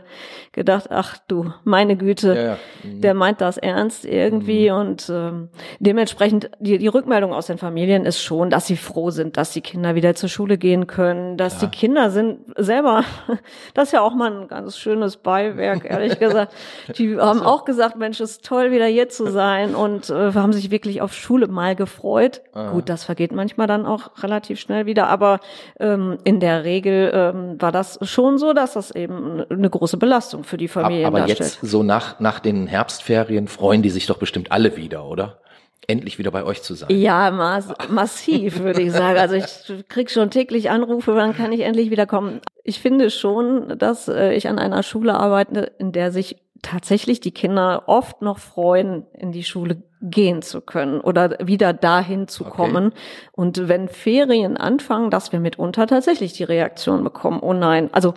gedacht, 0.52 0.86
ach 0.90 1.18
du, 1.26 1.52
meine 1.64 1.96
Güte, 1.96 2.34
ja, 2.34 2.42
ja. 2.42 2.58
Mhm. 2.84 3.00
der 3.00 3.14
meint 3.14 3.40
das 3.40 3.56
ernst 3.56 4.04
irgendwie. 4.04 4.70
Mhm. 4.70 4.76
Und 4.76 5.10
ähm, 5.12 5.48
dementsprechend, 5.80 6.50
die, 6.60 6.78
die 6.78 6.86
Rückmeldung 6.86 7.32
aus 7.32 7.48
den 7.48 7.58
Familien 7.58 8.04
ist 8.04 8.22
schon, 8.22 8.48
dass 8.48 8.68
sie 8.68 8.76
froh 8.76 9.10
sind, 9.10 9.36
dass 9.36 9.50
die 9.50 9.60
Kinder 9.60 9.96
wieder 9.96 10.14
zur 10.14 10.28
Schule 10.28 10.56
gehen 10.56 10.86
können, 10.86 11.36
dass 11.36 11.58
die 11.58 11.66
Kinder 11.66 12.10
sind 12.10 12.38
selber, 12.56 13.02
das 13.74 13.88
ist 13.88 13.92
ja 13.92 14.00
auch 14.00 14.14
mal 14.14 14.32
ein 14.32 14.48
ganz 14.48 14.76
schönes 14.76 15.16
Beiwerk, 15.16 15.84
ehrlich 15.84 16.18
gesagt. 16.18 16.52
Die 16.98 17.16
haben 17.18 17.42
auch 17.42 17.64
gesagt, 17.64 17.96
Mensch, 17.96 18.20
es 18.20 18.32
ist 18.32 18.44
toll, 18.44 18.72
wieder 18.72 18.86
hier 18.86 19.08
zu 19.08 19.30
sein 19.30 19.74
und 19.74 20.10
äh, 20.10 20.32
haben 20.34 20.52
sich 20.52 20.70
wirklich 20.70 21.00
auf 21.00 21.14
Schule 21.14 21.46
mal 21.46 21.76
gefreut. 21.76 22.42
Aha. 22.52 22.72
Gut, 22.72 22.88
das 22.88 23.04
vergeht 23.04 23.32
manchmal 23.32 23.66
dann 23.66 23.86
auch 23.86 24.22
relativ 24.22 24.58
schnell 24.58 24.86
wieder 24.86 25.12
aber 25.12 25.40
ähm, 25.78 26.18
in 26.24 26.40
der 26.40 26.64
Regel 26.64 27.12
ähm, 27.14 27.60
war 27.60 27.70
das 27.70 27.98
schon 28.02 28.38
so, 28.38 28.54
dass 28.54 28.72
das 28.72 28.90
eben 28.90 29.44
eine 29.48 29.70
große 29.70 29.98
Belastung 29.98 30.42
für 30.42 30.56
die 30.56 30.68
Familien 30.68 31.06
aber 31.06 31.20
darstellt. 31.20 31.58
jetzt 31.60 31.60
so 31.60 31.82
nach, 31.82 32.18
nach 32.18 32.40
den 32.40 32.66
Herbstferien 32.66 33.46
freuen 33.46 33.82
die 33.82 33.90
sich 33.90 34.06
doch 34.06 34.18
bestimmt 34.18 34.50
alle 34.50 34.76
wieder, 34.76 35.04
oder? 35.04 35.38
Endlich 35.86 36.18
wieder 36.18 36.30
bei 36.30 36.44
euch 36.44 36.62
zu 36.62 36.74
sein. 36.74 36.90
Ja, 36.90 37.30
mass 37.30 37.68
massiv, 37.88 38.60
würde 38.60 38.82
ich 38.82 38.92
sagen. 38.92 39.18
Also 39.18 39.34
ich 39.34 39.88
krieg 39.88 40.10
schon 40.10 40.30
täglich 40.30 40.70
Anrufe, 40.70 41.14
wann 41.14 41.34
kann 41.34 41.52
ich 41.52 41.60
endlich 41.60 41.90
wieder 41.90 42.06
kommen. 42.06 42.40
Ich 42.64 42.80
finde 42.80 43.10
schon, 43.10 43.78
dass 43.78 44.08
äh, 44.08 44.32
ich 44.34 44.48
an 44.48 44.58
einer 44.58 44.82
Schule 44.82 45.14
arbeite, 45.14 45.72
in 45.78 45.92
der 45.92 46.12
sich 46.12 46.36
tatsächlich 46.62 47.20
die 47.20 47.32
Kinder 47.32 47.84
oft 47.86 48.22
noch 48.22 48.38
freuen, 48.38 49.04
in 49.12 49.32
die 49.32 49.42
Schule 49.42 49.82
gehen 50.00 50.42
zu 50.42 50.60
können 50.60 51.00
oder 51.00 51.36
wieder 51.44 51.72
dahin 51.72 52.28
zu 52.28 52.44
okay. 52.46 52.56
kommen. 52.56 52.92
Und 53.32 53.68
wenn 53.68 53.88
Ferien 53.88 54.56
anfangen, 54.56 55.10
dass 55.10 55.32
wir 55.32 55.40
mitunter 55.40 55.86
tatsächlich 55.86 56.32
die 56.32 56.44
Reaktion 56.44 57.04
bekommen, 57.04 57.40
oh 57.40 57.52
nein, 57.52 57.90
also 57.92 58.14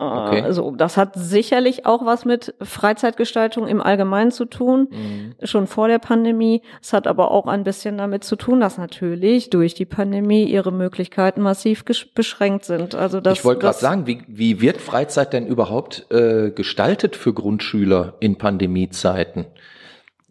Okay. 0.00 0.42
Also 0.42 0.70
das 0.76 0.96
hat 0.96 1.14
sicherlich 1.16 1.84
auch 1.84 2.06
was 2.06 2.24
mit 2.24 2.54
Freizeitgestaltung 2.62 3.66
im 3.66 3.80
Allgemeinen 3.80 4.30
zu 4.30 4.44
tun, 4.44 4.88
mhm. 4.90 5.34
schon 5.44 5.66
vor 5.66 5.88
der 5.88 5.98
Pandemie. 5.98 6.62
Es 6.80 6.92
hat 6.92 7.08
aber 7.08 7.32
auch 7.32 7.46
ein 7.46 7.64
bisschen 7.64 7.98
damit 7.98 8.22
zu 8.22 8.36
tun, 8.36 8.60
dass 8.60 8.78
natürlich 8.78 9.50
durch 9.50 9.74
die 9.74 9.86
Pandemie 9.86 10.44
ihre 10.44 10.70
Möglichkeiten 10.70 11.42
massiv 11.42 11.84
beschränkt 12.14 12.64
sind. 12.64 12.94
Also 12.94 13.20
das, 13.20 13.38
ich 13.38 13.44
wollte 13.44 13.62
gerade 13.62 13.78
sagen, 13.78 14.06
wie, 14.06 14.22
wie 14.28 14.60
wird 14.60 14.76
Freizeit 14.80 15.32
denn 15.32 15.48
überhaupt 15.48 16.06
äh, 16.12 16.50
gestaltet 16.50 17.16
für 17.16 17.32
Grundschüler 17.32 18.14
in 18.20 18.38
Pandemiezeiten? 18.38 19.46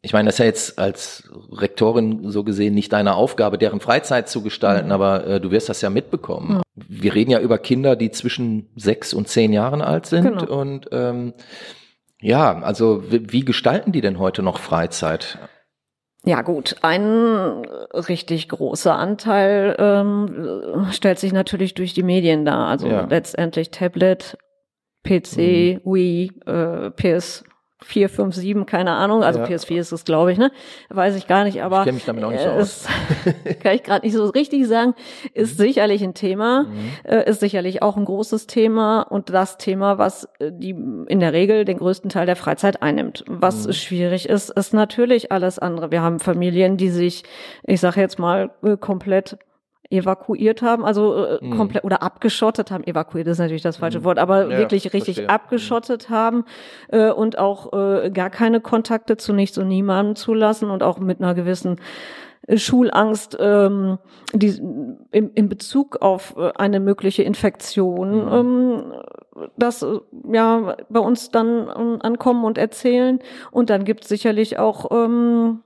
Ich 0.08 0.14
meine, 0.14 0.28
das 0.28 0.36
ist 0.36 0.40
ja 0.40 0.46
jetzt 0.46 0.80
als 0.80 1.30
Rektorin 1.52 2.32
so 2.32 2.46
gesehen 2.46 2.74
nicht 2.74 2.94
deine 2.94 3.16
Aufgabe, 3.16 3.58
deren 3.58 3.82
Freizeit 3.82 4.30
zu 4.30 4.42
gestalten, 4.42 4.86
mhm. 4.86 4.94
aber 4.94 5.28
äh, 5.28 5.42
du 5.42 5.52
wirst 5.52 5.68
das 5.68 5.82
ja 5.82 5.90
mitbekommen. 5.90 6.60
Mhm. 6.60 6.62
Wir 6.88 7.14
reden 7.14 7.30
ja 7.30 7.42
über 7.42 7.58
Kinder, 7.58 7.98
die 7.98 8.10
zwischen 8.12 8.70
sechs 8.78 9.14
und 9.14 9.28
zehn 9.28 9.52
Jahren 9.52 9.82
alt 9.82 10.06
sind 10.06 10.40
genau. 10.40 10.62
und 10.62 10.88
ähm, 10.94 11.34
ja, 12.22 12.58
also 12.62 13.04
wie, 13.10 13.44
gestalten 13.44 13.92
die 13.92 14.00
denn 14.00 14.18
heute 14.18 14.44
noch 14.44 14.60
Freizeit? 14.60 15.40
Ja 16.24 16.42
gut, 16.42 16.78
ein 16.84 17.66
richtig 17.94 18.48
großer 18.48 18.96
Anteil 18.96 19.76
ähm, 19.78 20.88
stellt 20.92 21.20
sich 21.20 21.34
natürlich 21.34 21.74
durch 21.74 21.94
die 21.94 22.04
Medien 22.04 22.46
dar. 22.46 22.68
Also 22.68 22.88
ja. 22.88 23.06
letztendlich 23.10 23.72
Tablet, 23.72 24.38
PC, 25.04 25.38
mhm. 25.38 25.82
Wii, 25.84 26.32
äh, 26.46 26.92
PS 26.92 27.44
4, 27.84 28.10
5, 28.10 28.36
7, 28.36 28.66
keine 28.66 28.94
Ahnung. 28.94 29.24
Also 29.24 29.40
ja. 29.40 29.46
PS4 29.46 29.78
ist 29.78 29.92
es, 29.92 30.04
glaube 30.04 30.32
ich, 30.32 30.40
ne? 30.40 30.52
Weiß 30.90 31.16
ich 31.16 31.28
gar 31.28 31.44
nicht, 31.44 31.62
aber. 31.62 31.80
Ich 31.80 31.86
kenne 31.86 31.96
mich 31.96 32.06
damit 32.06 32.24
auch 32.24 32.32
nicht 32.32 32.44
so 32.44 32.50
aus. 32.50 32.88
kann 33.62 33.76
ich 33.76 33.84
gerade 33.84 34.06
nicht 34.06 34.16
so 34.16 34.26
richtig 34.26 34.68
sagen. 34.68 34.96
Ist 35.34 35.60
mhm. 35.60 35.64
sicherlich 35.64 36.04
ein 36.04 36.16
Thema, 36.16 36.64
mhm. 36.64 36.90
äh, 37.04 37.30
ist 37.30 37.40
sicherlich 37.40 37.84
auch 37.84 37.96
ein 37.96 38.06
großes 38.06 38.48
Thema 38.48 39.02
und 39.02 39.30
das 39.30 39.60
Thema, 39.60 40.00
was 40.00 40.28
äh, 40.40 40.52
die 40.52 40.72
in 40.72 41.20
der 41.20 41.34
Regel 41.34 41.66
den 41.66 41.78
größten 41.78 42.10
Teil 42.10 42.26
der 42.26 42.36
Freizeit 42.36 42.82
einnimmt. 42.82 43.24
Was 43.28 43.68
mhm. 43.68 43.74
schwierig 43.74 44.28
ist, 44.28 44.50
ist 44.50 44.74
natürlich 44.74 45.32
alles 45.32 45.60
andere. 45.60 45.92
Wir 45.92 46.02
haben 46.02 46.20
Familien, 46.20 46.78
die 46.78 46.90
sich, 46.90 47.24
ich 47.64 47.80
sage 47.80 48.02
jetzt 48.02 48.18
mal, 48.18 48.50
äh, 48.64 48.76
komplett 48.76 49.38
evakuiert 49.90 50.62
haben, 50.62 50.86
also 50.86 51.26
äh, 51.26 51.40
mhm. 51.42 51.58
komplett 51.58 51.84
oder 51.84 52.04
abgeschottet 52.04 52.72
haben. 52.72 52.86
Evakuiert 52.86 53.28
ist 53.28 53.38
natürlich 53.38 53.62
das 53.62 53.78
falsche 53.78 54.00
mhm. 54.00 54.04
Wort, 54.04 54.20
aber 54.20 54.50
ja, 54.50 54.58
wirklich 54.58 54.86
richtig 54.94 55.16
verstehe. 55.16 55.30
abgeschottet 55.30 56.10
mhm. 56.10 56.14
haben 56.14 56.46
äh, 56.90 57.10
und 57.12 57.38
auch 57.38 57.74
äh, 57.74 58.10
gar 58.12 58.30
keine 58.30 58.60
Kontakte 58.60 59.18
zu 59.18 59.34
nichts 59.34 59.58
und 59.58 59.68
niemandem 59.68 60.16
zulassen 60.16 60.70
und 60.70 60.84
auch 60.84 61.00
mit 61.00 61.22
einer 61.22 61.34
gewissen 61.34 61.78
äh, 62.48 62.58
Schulangst 62.58 63.38
ähm, 63.40 63.98
die, 64.34 64.60
in, 65.12 65.32
in 65.32 65.50
Bezug 65.50 65.98
auf 66.02 66.36
äh, 66.38 66.52
eine 66.58 66.80
mögliche 66.80 67.24
Infektion, 67.24 68.26
mhm. 68.26 68.34
ähm, 68.34 68.94
das 69.58 69.82
äh, 69.82 70.00
ja 70.32 70.76
bei 70.90 71.00
uns 71.00 71.32
dann 71.32 71.70
ähm, 71.78 71.98
ankommen 72.02 72.44
und 72.46 72.58
erzählen. 72.58 73.20
Und 73.52 73.70
dann 73.70 73.86
gibt 73.86 74.04
es 74.04 74.10
sicherlich 74.10 74.60
auch 74.60 74.92
ähm, 74.92 75.60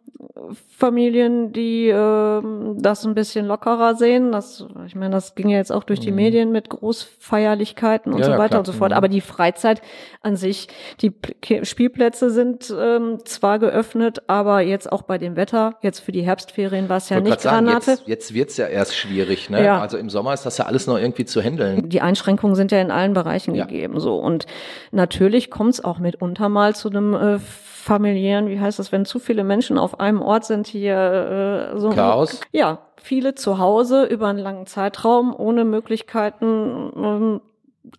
Familien, 0.78 1.52
die 1.52 1.90
äh, 1.90 2.42
das 2.78 3.06
ein 3.06 3.16
bisschen 3.16 3.46
lockerer 3.46 3.96
sehen. 3.96 4.32
Das, 4.32 4.66
ich 4.86 4.96
meine, 4.96 5.12
das 5.12 5.36
ging 5.36 5.50
ja 5.50 5.58
jetzt 5.58 5.72
auch 5.72 5.84
durch 5.84 6.00
die 6.00 6.12
mhm. 6.12 6.18
Medien 6.18 6.52
mit 6.52 6.70
Großfeierlichkeiten 6.70 8.14
und 8.14 8.20
ja, 8.20 8.26
so 8.26 8.32
weiter 8.38 8.54
ja, 8.54 8.60
und 8.60 8.66
so 8.66 8.74
fort. 8.74 8.92
Mhm. 8.92 8.98
Aber 8.98 9.08
die 9.08 9.22
Freizeit 9.22 9.82
an 10.22 10.36
sich, 10.36 10.68
die 11.02 11.10
P 11.10 11.66
Spielplätze 11.66 12.30
sind 12.30 12.74
ähm, 12.78 13.20
zwar 13.26 13.60
geöffnet, 13.60 14.24
aber 14.28 14.62
jetzt 14.62 14.92
auch 14.92 15.04
bei 15.04 15.18
dem 15.18 15.36
Wetter, 15.36 15.76
jetzt 15.82 16.00
für 16.00 16.12
die 16.12 16.22
Herbstferien 16.22 16.90
war 16.90 16.98
es 16.98 17.10
ja 17.10 17.20
nicht 17.20 17.42
sagen, 17.42 17.66
Granate. 17.66 17.92
Jetzt, 17.92 18.08
jetzt 18.08 18.34
wird's 18.34 18.58
ja 18.58 18.68
erst 18.68 18.96
schwierig. 18.96 19.50
Ne? 19.50 19.64
Ja. 19.64 19.82
Also 19.82 19.98
im 19.98 20.10
Sommer 20.10 20.34
ist 20.34 20.46
das 20.46 20.58
ja 20.58 20.66
alles 20.66 20.88
noch 20.88 20.98
irgendwie 20.98 21.26
zu 21.26 21.42
handeln. 21.42 21.90
Die 21.90 22.02
Einschränkungen 22.02 22.56
sind 22.56 22.72
ja 22.72 22.80
in 22.82 22.92
allen 22.92 23.14
Bereichen 23.14 23.56
gegeben. 23.68 24.00
so 24.00 24.18
Und 24.18 24.46
natürlich 24.92 25.50
kommt 25.50 25.76
es 25.76 25.84
auch 25.84 26.00
mitunter 26.00 26.50
mal 26.50 26.76
zu 26.76 26.90
einem 26.90 27.14
äh, 27.14 27.40
familiären, 27.40 28.48
wie 28.48 28.60
heißt 28.60 28.80
das, 28.80 28.92
wenn 28.92 29.06
zu 29.06 29.20
viele 29.20 29.44
Menschen 29.44 29.78
auf 29.78 30.00
einem 30.00 30.22
Ort 30.22 30.46
sind 30.46 30.68
hier 30.68 31.72
äh, 31.74 31.80
so 31.80 31.90
Chaos. 31.90 32.42
Ja, 32.52 32.80
viele 32.96 33.36
zu 33.36 33.58
Hause 33.58 34.06
über 34.06 34.28
einen 34.28 34.40
langen 34.40 34.68
Zeitraum 34.68 35.36
ohne 35.36 35.66
Möglichkeiten 35.66 36.92
ähm, 36.96 37.42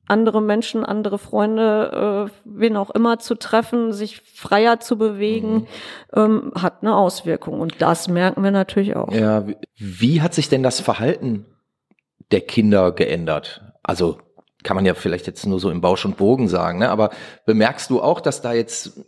andere 0.07 0.41
Menschen, 0.41 0.85
andere 0.85 1.19
Freunde, 1.19 2.29
äh, 2.31 2.33
wen 2.45 2.77
auch 2.77 2.91
immer 2.91 3.19
zu 3.19 3.35
treffen, 3.35 3.93
sich 3.93 4.21
freier 4.21 4.81
zu 4.81 4.97
bewegen, 4.97 5.55
mhm. 5.55 5.67
ähm, 6.15 6.53
hat 6.55 6.83
eine 6.83 6.97
Auswirkung. 6.97 7.61
Und 7.61 7.83
das 7.83 8.09
merken 8.09 8.43
wir 8.45 8.51
natürlich 8.51 8.97
auch. 8.97 9.13
Ja, 9.13 9.45
wie 9.77 10.23
hat 10.23 10.35
sich 10.35 10.49
denn 10.49 10.63
das 10.63 10.81
Verhalten 10.81 11.47
der 12.31 12.43
Kinder 12.43 12.93
geändert? 12.93 13.63
Also 13.83 14.19
kann 14.63 14.77
man 14.77 14.87
ja 14.87 14.95
vielleicht 14.95 15.27
jetzt 15.27 15.47
nur 15.47 15.61
so 15.61 15.71
im 15.71 15.81
Bausch 15.81 16.05
und 16.05 16.17
Bogen 16.17 16.49
sagen, 16.49 16.79
ne? 16.79 16.91
aber 16.91 17.11
bemerkst 17.47 17.91
du 17.91 18.01
auch, 18.03 18.21
dass 18.21 18.43
da 18.43 18.53
jetzt 18.53 19.01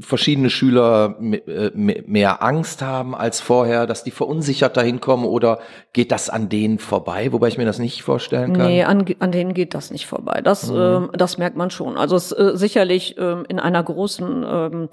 verschiedene 0.00 0.48
Schüler 0.48 1.16
äh, 1.20 1.70
mehr 1.74 2.42
Angst 2.42 2.80
haben 2.80 3.14
als 3.14 3.40
vorher, 3.40 3.86
dass 3.86 4.04
die 4.04 4.10
verunsichert 4.10 4.74
dahin 4.74 5.00
kommen 5.00 5.26
oder 5.26 5.58
geht 5.92 6.12
das 6.12 6.30
an 6.30 6.48
denen 6.48 6.78
vorbei, 6.78 7.30
wobei 7.30 7.48
ich 7.48 7.58
mir 7.58 7.66
das 7.66 7.78
nicht 7.78 8.02
vorstellen 8.02 8.54
kann? 8.54 8.68
Nee, 8.68 8.84
an, 8.84 9.04
an 9.18 9.32
denen 9.32 9.52
geht 9.52 9.74
das 9.74 9.90
nicht 9.90 10.06
vorbei. 10.06 10.40
Das, 10.42 10.70
mhm. 10.70 10.78
ähm, 10.78 11.10
das 11.12 11.36
merkt 11.36 11.58
man 11.58 11.70
schon. 11.70 11.98
Also 11.98 12.16
es 12.16 12.32
äh, 12.32 12.52
sicherlich 12.54 13.16
ähm, 13.18 13.44
in 13.48 13.60
einer 13.60 13.82
großen 13.82 14.46
ähm, 14.48 14.88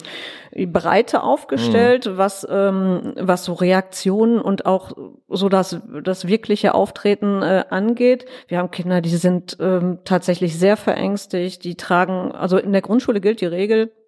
Breite 0.74 1.24
aufgestellt, 1.24 2.08
mhm. 2.08 2.18
was, 2.18 2.46
ähm, 2.50 3.14
was 3.18 3.46
so 3.46 3.54
Reaktionen 3.54 4.42
und 4.42 4.66
auch 4.66 4.92
so 5.30 5.48
das, 5.48 5.80
das 6.04 6.28
wirkliche 6.28 6.76
Auftreten 6.76 7.42
äh, 7.42 7.64
angeht. 7.70 8.26
Wir 8.50 8.58
haben 8.58 8.70
Kinder, 8.70 9.00
die 9.00 9.16
sind 9.16 9.56
ähm, 9.62 10.00
tatsächlich 10.04 10.60
sehr 10.60 10.76
verängstigt, 10.76 11.64
die 11.64 11.76
tragen, 11.76 12.34
also 12.34 12.58
in 12.58 12.74
der 12.74 12.82
Grundschule 12.82 13.22
gilt 13.22 13.40
die 13.40 13.46
Regel, 13.46 13.84
äh, 13.84 14.03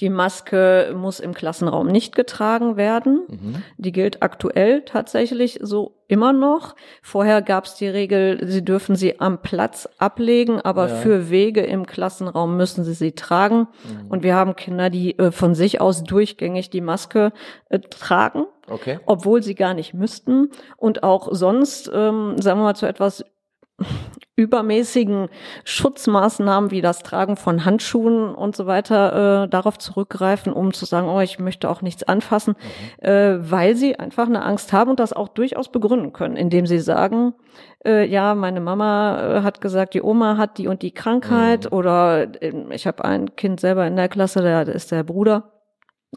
die 0.00 0.08
Maske 0.08 0.94
muss 0.96 1.20
im 1.20 1.34
Klassenraum 1.34 1.88
nicht 1.88 2.14
getragen 2.14 2.76
werden. 2.76 3.22
Mhm. 3.28 3.62
Die 3.76 3.92
gilt 3.92 4.22
aktuell 4.22 4.82
tatsächlich 4.82 5.58
so 5.62 5.96
immer 6.08 6.32
noch. 6.32 6.74
Vorher 7.02 7.42
gab 7.42 7.66
es 7.66 7.74
die 7.74 7.88
Regel, 7.88 8.40
sie 8.48 8.64
dürfen 8.64 8.96
sie 8.96 9.20
am 9.20 9.42
Platz 9.42 9.88
ablegen, 9.98 10.60
aber 10.60 10.88
ja. 10.88 10.94
für 10.96 11.30
Wege 11.30 11.60
im 11.60 11.86
Klassenraum 11.86 12.56
müssen 12.56 12.82
sie 12.84 12.94
sie 12.94 13.12
tragen. 13.12 13.68
Mhm. 13.84 14.06
Und 14.08 14.22
wir 14.22 14.34
haben 14.34 14.56
Kinder, 14.56 14.90
die 14.90 15.18
äh, 15.18 15.32
von 15.32 15.54
sich 15.54 15.80
aus 15.80 16.02
durchgängig 16.02 16.70
die 16.70 16.80
Maske 16.80 17.32
äh, 17.68 17.78
tragen, 17.78 18.44
okay. 18.68 19.00
obwohl 19.06 19.42
sie 19.42 19.54
gar 19.54 19.74
nicht 19.74 19.92
müssten. 19.92 20.50
Und 20.76 21.02
auch 21.02 21.28
sonst, 21.30 21.90
ähm, 21.92 22.40
sagen 22.40 22.60
wir 22.60 22.64
mal, 22.64 22.76
zu 22.76 22.86
etwas 22.86 23.24
übermäßigen 24.40 25.28
Schutzmaßnahmen 25.64 26.70
wie 26.70 26.80
das 26.80 27.00
Tragen 27.00 27.36
von 27.36 27.64
Handschuhen 27.64 28.34
und 28.34 28.56
so 28.56 28.66
weiter 28.66 29.44
äh, 29.44 29.48
darauf 29.48 29.78
zurückgreifen, 29.78 30.52
um 30.52 30.72
zu 30.72 30.86
sagen, 30.86 31.08
oh, 31.08 31.20
ich 31.20 31.38
möchte 31.38 31.68
auch 31.68 31.82
nichts 31.82 32.02
anfassen, 32.02 32.56
mhm. 33.00 33.06
äh, 33.06 33.50
weil 33.50 33.76
sie 33.76 33.96
einfach 33.96 34.26
eine 34.26 34.42
Angst 34.42 34.72
haben 34.72 34.90
und 34.90 35.00
das 35.00 35.12
auch 35.12 35.28
durchaus 35.28 35.70
begründen 35.70 36.12
können, 36.12 36.36
indem 36.36 36.66
sie 36.66 36.78
sagen, 36.78 37.34
äh, 37.84 38.06
ja, 38.06 38.34
meine 38.34 38.60
Mama 38.60 39.38
äh, 39.38 39.42
hat 39.42 39.60
gesagt, 39.60 39.94
die 39.94 40.02
Oma 40.02 40.38
hat 40.38 40.56
die 40.56 40.68
und 40.68 40.82
die 40.82 40.92
Krankheit 40.92 41.70
mhm. 41.70 41.76
oder 41.76 42.42
äh, 42.42 42.52
ich 42.70 42.86
habe 42.86 43.04
ein 43.04 43.36
Kind 43.36 43.60
selber 43.60 43.86
in 43.86 43.96
der 43.96 44.08
Klasse, 44.08 44.40
der 44.40 44.66
ist 44.68 44.90
der 44.90 45.02
Bruder 45.02 45.59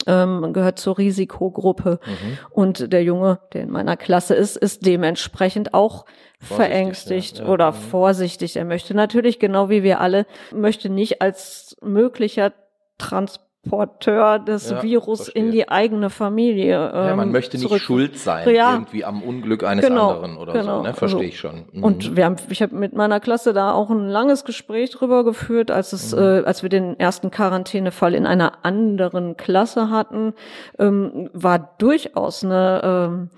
ähm, 0.07 0.53
gehört 0.53 0.79
zur 0.79 0.97
Risikogruppe. 0.97 1.99
Mhm. 2.05 2.37
Und 2.51 2.93
der 2.93 3.03
Junge, 3.03 3.39
der 3.53 3.63
in 3.63 3.71
meiner 3.71 3.97
Klasse 3.97 4.35
ist, 4.35 4.57
ist 4.57 4.85
dementsprechend 4.85 5.73
auch 5.73 6.05
vorsichtig, 6.39 6.57
verängstigt 6.57 7.37
ja, 7.39 7.45
ja. 7.45 7.49
oder 7.49 7.71
mhm. 7.71 7.75
vorsichtig. 7.75 8.55
Er 8.55 8.65
möchte 8.65 8.93
natürlich, 8.95 9.39
genau 9.39 9.69
wie 9.69 9.83
wir 9.83 9.99
alle, 9.99 10.25
möchte 10.51 10.89
nicht 10.89 11.21
als 11.21 11.77
möglicher 11.81 12.53
Transport 12.97 13.52
Porteur 13.67 14.39
des 14.39 14.71
ja, 14.71 14.83
Virus 14.83 15.23
verstehe. 15.23 15.41
in 15.41 15.51
die 15.51 15.69
eigene 15.69 16.09
Familie. 16.09 16.91
Ähm, 16.93 17.07
ja, 17.07 17.15
man 17.15 17.31
möchte 17.31 17.57
nicht 17.57 17.79
schuld 17.79 18.17
sein 18.17 18.53
ja. 18.53 18.73
irgendwie 18.73 19.05
am 19.05 19.23
Unglück 19.23 19.63
eines 19.63 19.85
genau, 19.85 20.11
anderen 20.11 20.37
oder 20.37 20.53
genau, 20.53 20.77
so. 20.77 20.83
Ne? 20.83 20.93
Verstehe 20.93 21.19
also, 21.19 21.29
ich 21.29 21.39
schon. 21.39 21.65
Mhm. 21.71 21.83
Und 21.83 22.15
wir 22.17 22.25
haben, 22.25 22.35
ich 22.49 22.61
habe 22.61 22.75
mit 22.75 22.93
meiner 22.93 23.21
Klasse 23.21 23.53
da 23.53 23.71
auch 23.71 23.89
ein 23.89 24.09
langes 24.09 24.43
Gespräch 24.43 24.89
drüber 24.91 25.23
geführt, 25.23 25.71
als 25.71 25.93
es, 25.93 26.13
mhm. 26.13 26.21
äh, 26.21 26.43
als 26.43 26.61
wir 26.61 26.69
den 26.69 26.99
ersten 26.99 27.31
Quarantänefall 27.31 28.13
in 28.13 28.25
einer 28.25 28.65
anderen 28.65 29.37
Klasse 29.37 29.89
hatten, 29.89 30.33
ähm, 30.77 31.29
war 31.33 31.75
durchaus 31.77 32.43
eine 32.43 32.81
ähm, 32.83 33.29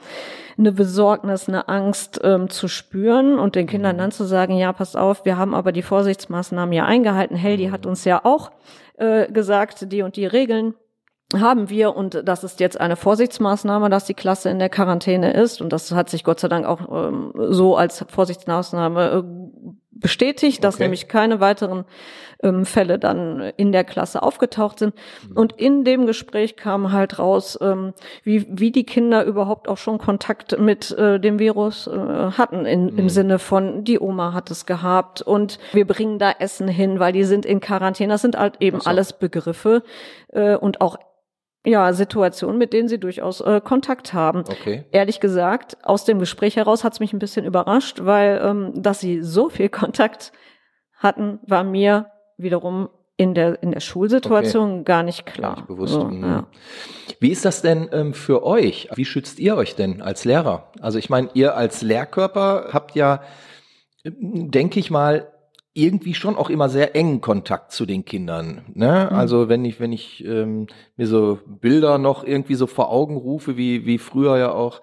eine 0.57 0.71
Besorgnis, 0.71 1.49
eine 1.49 1.67
Angst 1.67 2.21
ähm, 2.23 2.49
zu 2.49 2.67
spüren 2.67 3.39
und 3.39 3.55
den 3.55 3.67
Kindern 3.67 3.97
mhm. 3.97 3.99
dann 3.99 4.11
zu 4.11 4.23
sagen, 4.23 4.57
ja, 4.57 4.71
pass 4.71 4.95
auf, 4.95 5.25
wir 5.25 5.37
haben 5.37 5.53
aber 5.53 5.71
die 5.71 5.81
Vorsichtsmaßnahmen 5.81 6.71
ja 6.73 6.85
eingehalten. 6.85 7.35
Heldi 7.35 7.67
hat 7.67 7.85
uns 7.85 8.05
ja 8.05 8.21
auch 8.23 8.51
äh, 8.97 9.31
gesagt, 9.31 9.91
die 9.91 10.01
und 10.01 10.15
die 10.15 10.25
Regeln 10.25 10.75
haben 11.33 11.69
wir 11.69 11.95
und 11.95 12.21
das 12.25 12.43
ist 12.43 12.59
jetzt 12.59 12.79
eine 12.79 12.95
Vorsichtsmaßnahme, 12.95 13.89
dass 13.89 14.05
die 14.05 14.13
Klasse 14.13 14.49
in 14.49 14.59
der 14.59 14.69
Quarantäne 14.69 15.33
ist 15.33 15.59
und 15.59 15.73
das 15.73 15.91
hat 15.91 16.09
sich 16.09 16.23
Gott 16.23 16.39
sei 16.39 16.47
Dank 16.47 16.65
auch 16.65 17.07
ähm, 17.07 17.33
so 17.35 17.75
als 17.75 18.05
Vorsichtsmaßnahme 18.07 19.09
äh, 19.09 19.23
bestätigt, 19.95 20.63
dass 20.63 20.75
okay. 20.75 20.83
nämlich 20.83 21.07
keine 21.07 21.39
weiteren 21.39 21.85
ähm, 22.43 22.65
Fälle 22.65 22.99
dann 22.99 23.51
in 23.57 23.71
der 23.71 23.83
Klasse 23.83 24.21
aufgetaucht 24.21 24.79
sind. 24.79 24.93
Mhm. 25.29 25.37
Und 25.37 25.53
in 25.53 25.83
dem 25.83 26.05
Gespräch 26.05 26.55
kam 26.55 26.91
halt 26.91 27.19
raus, 27.19 27.57
ähm, 27.61 27.93
wie, 28.23 28.45
wie 28.49 28.71
die 28.71 28.85
Kinder 28.85 29.23
überhaupt 29.23 29.67
auch 29.67 29.77
schon 29.77 29.97
Kontakt 29.97 30.59
mit 30.59 30.91
äh, 30.91 31.19
dem 31.19 31.39
Virus 31.39 31.87
äh, 31.87 31.91
hatten, 31.91 32.65
in, 32.65 32.85
mhm. 32.85 32.99
im 32.99 33.09
Sinne 33.09 33.39
von, 33.39 33.83
die 33.83 33.99
Oma 33.99 34.33
hat 34.33 34.51
es 34.51 34.65
gehabt 34.65 35.21
und 35.21 35.59
wir 35.73 35.87
bringen 35.87 36.19
da 36.19 36.31
Essen 36.39 36.67
hin, 36.67 36.99
weil 36.99 37.13
die 37.13 37.23
sind 37.23 37.45
in 37.45 37.59
Quarantäne. 37.59 38.13
Das 38.13 38.21
sind 38.21 38.37
halt 38.37 38.55
eben 38.59 38.81
so. 38.81 38.89
alles 38.89 39.13
Begriffe 39.13 39.83
äh, 40.29 40.55
und 40.55 40.81
auch 40.81 40.97
ja, 41.65 41.91
Situationen, 41.93 42.57
mit 42.57 42.73
denen 42.73 42.87
sie 42.87 42.99
durchaus 42.99 43.41
äh, 43.41 43.61
Kontakt 43.63 44.13
haben. 44.13 44.43
Okay. 44.47 44.85
Ehrlich 44.91 45.19
gesagt, 45.19 45.77
aus 45.83 46.05
dem 46.05 46.19
Gespräch 46.19 46.55
heraus 46.55 46.83
hat 46.83 46.93
es 46.93 46.99
mich 46.99 47.13
ein 47.13 47.19
bisschen 47.19 47.45
überrascht, 47.45 48.05
weil 48.05 48.39
ähm, 48.43 48.71
dass 48.75 48.99
sie 48.99 49.21
so 49.21 49.49
viel 49.49 49.69
Kontakt 49.69 50.31
hatten, 50.95 51.39
war 51.45 51.63
mir 51.63 52.07
wiederum 52.37 52.89
in 53.17 53.33
der 53.33 53.61
in 53.63 53.71
der 53.71 53.79
Schulsituation 53.79 54.73
okay. 54.73 54.83
gar 54.83 55.03
nicht 55.03 55.25
klar. 55.25 55.55
Nicht 55.55 55.67
bewusst. 55.67 55.93
So, 55.93 56.05
mhm. 56.05 56.23
ja. 56.23 56.47
Wie 57.19 57.31
ist 57.31 57.45
das 57.45 57.61
denn 57.61 57.89
ähm, 57.91 58.13
für 58.13 58.43
euch? 58.43 58.89
Wie 58.95 59.05
schützt 59.05 59.39
ihr 59.39 59.55
euch 59.55 59.75
denn 59.75 60.01
als 60.01 60.25
Lehrer? 60.25 60.71
Also 60.81 60.99
ich 60.99 61.09
meine, 61.09 61.29
ihr 61.33 61.55
als 61.55 61.81
Lehrkörper 61.81 62.69
habt 62.73 62.95
ja, 62.95 63.21
denke 64.03 64.79
ich 64.79 64.91
mal, 64.91 65.31
irgendwie 65.75 66.13
schon 66.13 66.37
auch 66.37 66.49
immer 66.49 66.69
sehr 66.69 66.95
engen 66.95 67.19
Kontakt 67.19 67.73
zu 67.73 67.85
den 67.85 68.05
Kindern. 68.05 68.61
Ne? 68.73 69.09
Mhm. 69.11 69.15
Also 69.15 69.49
wenn 69.49 69.65
ich, 69.65 69.79
wenn 69.79 69.91
ich 69.91 70.25
ähm, 70.25 70.67
mir 70.95 71.05
so 71.05 71.37
Bilder 71.45 71.97
noch 71.97 72.23
irgendwie 72.23 72.55
so 72.55 72.65
vor 72.65 72.89
Augen 72.89 73.17
rufe, 73.17 73.57
wie, 73.57 73.85
wie 73.85 73.97
früher 73.97 74.37
ja 74.37 74.51
auch 74.53 74.81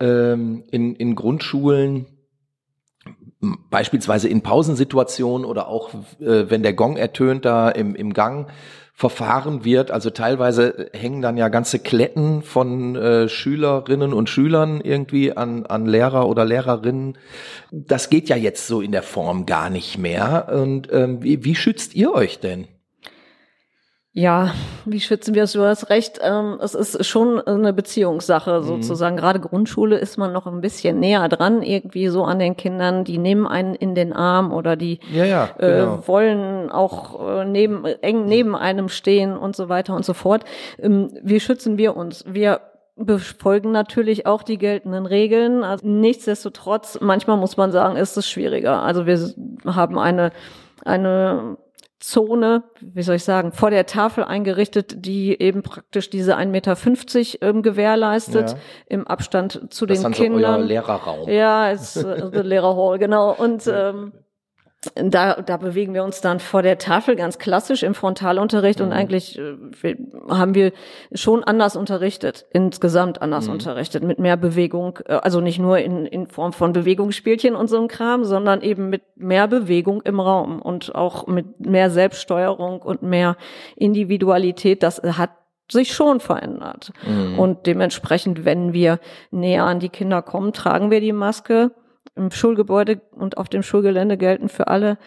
ähm, 0.00 0.64
in, 0.72 0.96
in 0.96 1.14
Grundschulen 1.14 2.06
beispielsweise 3.70 4.28
in 4.28 4.42
Pausensituationen 4.42 5.46
oder 5.46 5.68
auch 5.68 5.94
äh, 6.18 6.50
wenn 6.50 6.64
der 6.64 6.72
Gong 6.72 6.96
ertönt 6.96 7.44
da 7.44 7.68
im, 7.68 7.94
im 7.94 8.12
Gang 8.12 8.50
verfahren 8.96 9.64
wird. 9.64 9.90
Also 9.90 10.10
teilweise 10.10 10.88
hängen 10.92 11.20
dann 11.20 11.36
ja 11.36 11.48
ganze 11.48 11.80
Kletten 11.80 12.42
von 12.42 12.94
äh, 12.94 13.28
Schülerinnen 13.28 14.14
und 14.14 14.30
Schülern 14.30 14.80
irgendwie 14.80 15.36
an, 15.36 15.66
an 15.66 15.86
Lehrer 15.86 16.28
oder 16.28 16.44
Lehrerinnen. 16.44 17.18
Das 17.72 18.08
geht 18.08 18.28
ja 18.28 18.36
jetzt 18.36 18.68
so 18.68 18.80
in 18.80 18.92
der 18.92 19.02
Form 19.02 19.46
gar 19.46 19.68
nicht 19.68 19.98
mehr. 19.98 20.48
Und 20.54 20.88
ähm, 20.92 21.22
wie, 21.22 21.44
wie 21.44 21.56
schützt 21.56 21.96
ihr 21.96 22.14
euch 22.14 22.38
denn? 22.38 22.68
Ja, 24.16 24.54
wie 24.84 25.00
schützen 25.00 25.34
wir 25.34 25.42
es? 25.42 25.54
Du 25.54 25.62
hast 25.62 25.90
recht, 25.90 26.20
ähm, 26.22 26.56
es 26.62 26.76
ist 26.76 27.04
schon 27.04 27.40
eine 27.40 27.72
Beziehungssache 27.72 28.60
mhm. 28.60 28.62
sozusagen. 28.62 29.16
Mhm. 29.16 29.20
Gerade 29.20 29.40
Grundschule 29.40 29.98
ist 29.98 30.18
man 30.18 30.32
noch 30.32 30.46
ein 30.46 30.60
bisschen 30.60 31.00
näher 31.00 31.28
dran, 31.28 31.62
irgendwie 31.62 32.06
so 32.06 32.22
an 32.22 32.38
den 32.38 32.56
Kindern. 32.56 33.02
Die 33.02 33.18
nehmen 33.18 33.48
einen 33.48 33.74
in 33.74 33.96
den 33.96 34.12
Arm 34.12 34.52
oder 34.52 34.76
die 34.76 35.00
ja, 35.12 35.24
ja, 35.24 35.50
äh, 35.58 35.66
genau. 35.66 35.94
äh, 35.96 36.08
wollen 36.08 36.70
auch 36.70 37.40
äh, 37.40 37.44
neben, 37.44 37.84
eng 37.84 38.26
neben 38.26 38.54
einem 38.54 38.88
stehen 38.88 39.36
und 39.36 39.56
so 39.56 39.68
weiter 39.68 39.96
und 39.96 40.04
so 40.04 40.14
fort. 40.14 40.44
Ähm, 40.78 41.10
wie 41.20 41.40
schützen 41.40 41.76
wir 41.76 41.96
uns? 41.96 42.24
Wir 42.28 42.60
befolgen 42.94 43.72
natürlich 43.72 44.26
auch 44.26 44.44
die 44.44 44.58
geltenden 44.58 45.06
Regeln. 45.06 45.64
Also 45.64 45.88
nichtsdestotrotz, 45.88 46.98
manchmal 47.00 47.36
muss 47.36 47.56
man 47.56 47.72
sagen, 47.72 47.96
ist 47.96 48.16
es 48.16 48.28
schwieriger. 48.28 48.80
Also 48.80 49.06
wir 49.06 49.18
haben 49.66 49.98
eine 49.98 50.30
eine 50.84 51.56
Zone, 52.04 52.64
wie 52.80 53.02
soll 53.02 53.16
ich 53.16 53.24
sagen, 53.24 53.50
vor 53.50 53.70
der 53.70 53.86
Tafel 53.86 54.24
eingerichtet, 54.24 55.06
die 55.06 55.40
eben 55.40 55.62
praktisch 55.62 56.10
diese 56.10 56.36
1,50 56.36 56.46
Meter 56.48 57.48
ähm, 57.48 57.62
gewährleistet 57.62 58.50
ja. 58.50 58.56
im 58.88 59.06
Abstand 59.06 59.72
zu 59.72 59.86
das 59.86 60.02
den 60.02 60.12
Kindern. 60.12 60.40
So 60.40 60.46
euer 60.48 60.58
Lehrerraum. 60.58 61.30
Ja, 61.30 61.70
ist 61.70 61.96
äh, 61.96 62.30
der 62.30 62.44
Lehrerhall, 62.44 62.98
genau. 62.98 63.32
Und 63.32 63.66
ähm, 63.72 64.12
da, 64.94 65.40
da 65.40 65.56
bewegen 65.56 65.94
wir 65.94 66.04
uns 66.04 66.20
dann 66.20 66.40
vor 66.40 66.62
der 66.62 66.78
Tafel 66.78 67.16
ganz 67.16 67.38
klassisch 67.38 67.82
im 67.82 67.94
Frontalunterricht 67.94 68.80
mhm. 68.80 68.86
und 68.86 68.92
eigentlich 68.92 69.38
äh, 69.38 69.96
haben 70.28 70.54
wir 70.54 70.72
schon 71.12 71.44
anders 71.44 71.76
unterrichtet, 71.76 72.46
insgesamt 72.50 73.22
anders 73.22 73.46
mhm. 73.46 73.54
unterrichtet, 73.54 74.02
mit 74.02 74.18
mehr 74.18 74.36
Bewegung, 74.36 74.98
äh, 75.06 75.14
also 75.14 75.40
nicht 75.40 75.58
nur 75.58 75.78
in, 75.78 76.06
in 76.06 76.26
Form 76.26 76.52
von 76.52 76.72
Bewegungsspielchen 76.72 77.54
und 77.54 77.68
so 77.68 77.78
einem 77.78 77.88
Kram, 77.88 78.24
sondern 78.24 78.62
eben 78.62 78.90
mit 78.90 79.02
mehr 79.16 79.48
Bewegung 79.48 80.02
im 80.02 80.20
Raum 80.20 80.60
und 80.60 80.94
auch 80.94 81.26
mit 81.26 81.60
mehr 81.60 81.90
Selbststeuerung 81.90 82.82
und 82.82 83.02
mehr 83.02 83.36
Individualität. 83.76 84.82
Das 84.82 85.02
hat 85.02 85.30
sich 85.70 85.94
schon 85.94 86.20
verändert. 86.20 86.92
Mhm. 87.06 87.38
Und 87.38 87.66
dementsprechend, 87.66 88.44
wenn 88.44 88.72
wir 88.72 88.98
näher 89.30 89.64
an 89.64 89.80
die 89.80 89.88
Kinder 89.88 90.22
kommen, 90.22 90.52
tragen 90.52 90.90
wir 90.90 91.00
die 91.00 91.12
Maske 91.12 91.72
im 92.16 92.30
Schulgebäude 92.30 93.00
und 93.12 93.38
auf 93.38 93.48
dem 93.48 93.62
Schulgelände 93.62 94.16
gelten 94.16 94.48
für 94.48 94.68
alle 94.68 94.98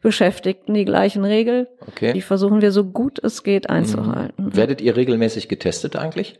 Beschäftigten 0.00 0.74
die 0.74 0.84
gleichen 0.84 1.24
Regeln. 1.24 1.66
Okay. 1.86 2.12
Die 2.12 2.22
versuchen 2.22 2.60
wir 2.60 2.72
so 2.72 2.84
gut 2.84 3.22
es 3.22 3.42
geht 3.42 3.70
einzuhalten. 3.70 4.46
Mhm. 4.46 4.56
Werdet 4.56 4.80
ihr 4.80 4.96
regelmäßig 4.96 5.48
getestet 5.48 5.96
eigentlich? 5.96 6.38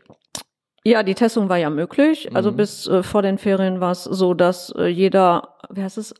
Ja, 0.85 1.03
die 1.03 1.15
Testung 1.15 1.47
war 1.47 1.57
ja 1.57 1.69
möglich. 1.69 2.35
Also 2.35 2.51
mhm. 2.51 2.57
bis 2.57 2.87
äh, 2.87 3.03
vor 3.03 3.21
den 3.21 3.37
Ferien 3.37 3.79
war 3.79 3.91
es 3.91 4.03
so, 4.03 4.33
dass 4.33 4.73
äh, 4.77 4.87
jeder, 4.87 5.55
wie 5.69 5.81
heißt 5.81 5.97
es, 5.97 6.13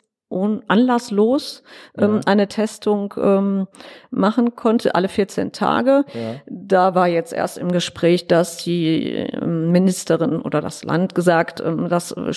anlasslos 0.67 1.63
ähm, 1.97 2.15
ja. 2.15 2.21
eine 2.25 2.47
Testung 2.47 3.13
ähm, 3.17 3.67
machen 4.09 4.55
konnte, 4.55 4.95
alle 4.95 5.09
14 5.09 5.51
Tage. 5.51 6.05
Ja. 6.13 6.35
Da 6.47 6.95
war 6.95 7.07
jetzt 7.07 7.33
erst 7.33 7.57
im 7.57 7.71
Gespräch, 7.71 8.27
dass 8.27 8.57
die 8.57 9.03
ähm, 9.03 9.71
Ministerin 9.71 10.41
oder 10.41 10.61
das 10.61 10.83
Land 10.83 11.15
gesagt, 11.15 11.61
ähm, 11.61 11.87
das 11.89 12.11
äh, 12.11 12.31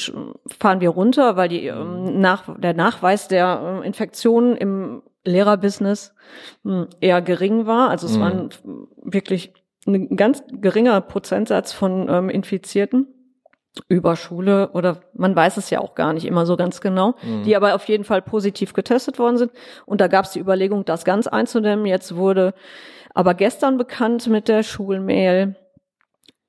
fahren 0.59 0.81
wir 0.81 0.91
runter, 0.91 1.37
weil 1.37 1.49
die 1.49 1.67
ähm, 1.67 2.05
mhm. 2.05 2.21
nach, 2.21 2.45
der 2.59 2.75
Nachweis 2.75 3.29
der 3.29 3.81
äh, 3.83 3.87
Infektionen 3.87 4.57
im 4.57 5.03
Lehrerbusiness 5.25 6.15
hm, 6.65 6.87
eher 7.01 7.21
gering 7.21 7.67
war. 7.67 7.91
Also 7.91 8.07
es 8.07 8.17
mhm. 8.17 8.21
waren 8.21 8.49
wirklich 9.03 9.53
ein 9.87 10.17
ganz 10.17 10.43
geringer 10.51 11.01
Prozentsatz 11.01 11.73
von 11.73 12.09
ähm, 12.09 12.29
Infizierten 12.29 13.09
über 13.89 14.17
Schule 14.17 14.71
oder 14.73 15.01
man 15.15 15.35
weiß 15.37 15.57
es 15.57 15.71
ja 15.71 15.81
auch 15.81 15.95
gar 15.95 16.13
nicht 16.13 16.27
immer 16.27 16.47
so 16.47 16.57
ganz 16.57 16.81
genau, 16.81 17.15
mhm. 17.23 17.43
die 17.45 17.57
aber 17.57 17.75
auf 17.75 17.89
jeden 17.89 18.05
Fall 18.05 18.23
positiv 18.23 18.73
getestet 18.73 19.19
worden 19.19 19.37
sind. 19.37 19.53
Und 19.85 20.01
da 20.01 20.09
gab 20.09 20.25
es 20.25 20.33
die 20.33 20.41
Überlegung, 20.41 20.85
das 20.85 21.05
ganz 21.05 21.27
einzudämmen. 21.27 21.87
Jetzt 21.87 22.17
wurde 22.17 22.55
aber 23.15 23.35
gestern 23.35 23.79
bekannt 23.79 24.27
mit 24.29 24.49
der 24.49 24.63
Schulmail, 24.63 25.57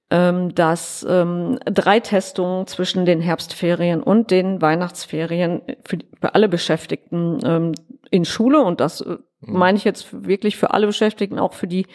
ähm, 0.09 0.55
dass 0.55 1.05
ähm, 1.07 1.59
drei 1.65 1.99
Testungen 1.99 2.65
zwischen 2.67 3.05
den 3.05 3.19
Herbstferien 3.19 4.01
und 4.01 4.31
den 4.31 4.61
Weihnachtsferien 4.61 5.61
für, 5.85 5.97
die, 5.97 6.07
für 6.19 6.33
alle 6.33 6.47
Beschäftigten 6.47 7.39
ähm, 7.43 7.71
in 8.09 8.25
Schule 8.25 8.61
und 8.61 8.79
das 8.79 9.01
äh. 9.01 9.17
Meine 9.39 9.77
ich 9.77 9.83
jetzt 9.83 10.25
wirklich 10.25 10.57
für 10.57 10.71
alle 10.71 10.87
Beschäftigten, 10.87 11.39
auch 11.39 11.53
für 11.53 11.67
die 11.67 11.85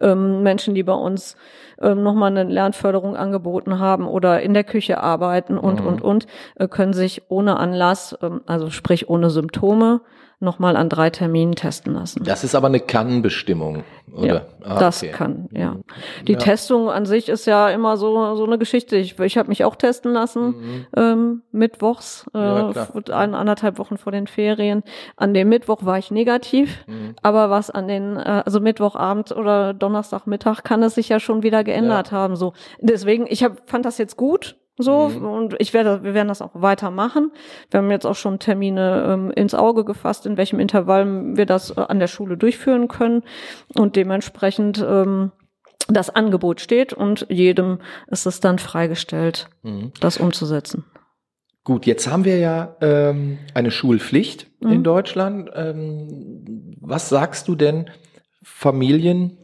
ähm, 0.00 0.42
Menschen, 0.42 0.74
die 0.74 0.82
bei 0.82 0.94
uns 0.94 1.36
ähm, 1.80 2.02
nochmal 2.02 2.30
eine 2.30 2.44
Lernförderung 2.50 3.16
angeboten 3.16 3.78
haben 3.78 4.06
oder 4.06 4.40
in 4.42 4.54
der 4.54 4.64
Küche 4.64 5.02
arbeiten 5.02 5.58
und, 5.58 5.80
mhm. 5.80 5.86
und, 5.86 6.02
und, 6.02 6.26
äh, 6.56 6.68
können 6.68 6.94
sich 6.94 7.22
ohne 7.28 7.58
Anlass, 7.58 8.16
ähm, 8.22 8.40
also 8.46 8.70
sprich 8.70 9.10
ohne 9.10 9.30
Symptome, 9.30 10.00
nochmal 10.38 10.76
an 10.76 10.88
drei 10.90 11.08
Terminen 11.08 11.54
testen 11.54 11.94
lassen. 11.94 12.22
Das 12.24 12.44
ist 12.44 12.54
aber 12.54 12.66
eine 12.66 12.80
Kann-Bestimmung, 12.80 13.84
oder? 14.12 14.26
Ja, 14.26 14.42
ah, 14.64 14.78
das 14.78 15.02
okay. 15.02 15.12
kann, 15.12 15.48
ja. 15.50 15.76
Die 16.28 16.32
ja. 16.32 16.38
Testung 16.38 16.90
an 16.90 17.06
sich 17.06 17.30
ist 17.30 17.46
ja 17.46 17.70
immer 17.70 17.96
so, 17.96 18.36
so 18.36 18.44
eine 18.44 18.58
Geschichte. 18.58 18.96
Ich, 18.96 19.18
ich 19.18 19.38
habe 19.38 19.48
mich 19.48 19.64
auch 19.64 19.76
testen 19.76 20.12
lassen, 20.12 20.46
mhm. 20.46 20.86
ähm, 20.94 21.42
mittwochs, 21.52 22.26
äh, 22.34 22.38
ja, 22.38 22.88
ein, 23.12 23.34
anderthalb 23.34 23.78
Wochen 23.78 23.96
vor 23.96 24.12
den 24.12 24.26
Ferien. 24.26 24.82
An 25.16 25.32
dem 25.32 25.48
Mittwoch 25.48 25.84
war 25.86 25.98
ich 25.98 26.10
negativ, 26.10 26.84
mhm. 26.86 27.14
aber 27.22 27.48
was 27.48 27.70
an 27.70 27.88
den, 27.88 28.16
äh, 28.16 28.42
also 28.44 28.60
Mittwochabend 28.60 29.32
oder 29.32 29.72
Donnerstagmittag 29.72 30.62
kann 30.64 30.82
es 30.82 30.96
sich 30.96 31.08
ja 31.08 31.18
schon 31.18 31.42
wieder 31.42 31.64
geändert 31.64 32.10
ja. 32.10 32.18
haben. 32.18 32.36
So, 32.36 32.52
deswegen, 32.80 33.26
ich 33.26 33.42
hab, 33.42 33.70
fand 33.70 33.86
das 33.86 33.96
jetzt 33.96 34.16
gut. 34.16 34.56
So, 34.78 35.08
mhm. 35.08 35.24
und 35.24 35.56
ich 35.58 35.72
werde, 35.72 36.02
wir 36.02 36.12
werden 36.12 36.28
das 36.28 36.42
auch 36.42 36.50
weitermachen. 36.54 37.32
Wir 37.70 37.78
haben 37.78 37.90
jetzt 37.90 38.06
auch 38.06 38.14
schon 38.14 38.38
Termine 38.38 39.06
ähm, 39.08 39.30
ins 39.30 39.54
Auge 39.54 39.84
gefasst, 39.84 40.26
in 40.26 40.36
welchem 40.36 40.60
Intervall 40.60 41.36
wir 41.36 41.46
das 41.46 41.70
äh, 41.70 41.80
an 41.80 41.98
der 41.98 42.08
Schule 42.08 42.36
durchführen 42.36 42.88
können. 42.88 43.22
Und 43.74 43.96
dementsprechend 43.96 44.84
ähm, 44.86 45.32
das 45.88 46.10
Angebot 46.10 46.60
steht 46.60 46.92
und 46.92 47.26
jedem 47.30 47.78
ist 48.08 48.26
es 48.26 48.40
dann 48.40 48.58
freigestellt, 48.58 49.48
mhm. 49.62 49.92
das 50.00 50.18
umzusetzen. 50.18 50.84
Gut, 51.64 51.86
jetzt 51.86 52.08
haben 52.10 52.24
wir 52.24 52.38
ja 52.38 52.76
ähm, 52.80 53.38
eine 53.54 53.70
Schulpflicht 53.70 54.48
mhm. 54.60 54.72
in 54.72 54.84
Deutschland. 54.84 55.50
Ähm, 55.54 56.76
was 56.80 57.08
sagst 57.08 57.48
du 57.48 57.54
denn 57.54 57.90
Familien, 58.42 59.38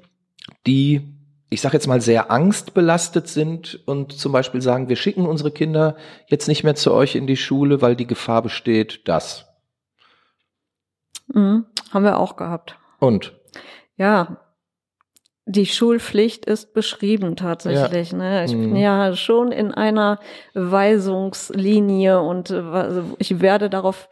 die 0.66 1.11
ich 1.52 1.60
sage 1.60 1.74
jetzt 1.74 1.86
mal, 1.86 2.00
sehr 2.00 2.30
angstbelastet 2.30 3.28
sind 3.28 3.80
und 3.86 4.12
zum 4.12 4.32
Beispiel 4.32 4.62
sagen, 4.62 4.88
wir 4.88 4.96
schicken 4.96 5.26
unsere 5.26 5.50
Kinder 5.50 5.96
jetzt 6.26 6.48
nicht 6.48 6.64
mehr 6.64 6.74
zu 6.74 6.94
euch 6.94 7.14
in 7.14 7.26
die 7.26 7.36
Schule, 7.36 7.82
weil 7.82 7.94
die 7.94 8.06
Gefahr 8.06 8.40
besteht, 8.40 9.06
dass. 9.06 9.46
Mhm, 11.28 11.66
haben 11.92 12.04
wir 12.04 12.18
auch 12.18 12.36
gehabt. 12.36 12.78
Und? 12.98 13.34
Ja, 13.96 14.38
die 15.44 15.66
Schulpflicht 15.66 16.46
ist 16.46 16.72
beschrieben 16.72 17.36
tatsächlich. 17.36 18.12
Ja. 18.12 18.18
Ne? 18.18 18.44
Ich 18.46 18.54
mhm. 18.54 18.72
bin 18.72 18.76
ja 18.76 19.14
schon 19.14 19.52
in 19.52 19.72
einer 19.72 20.20
Weisungslinie 20.54 22.22
und 22.22 22.50
äh, 22.50 23.02
ich 23.18 23.40
werde 23.40 23.68
darauf 23.68 24.08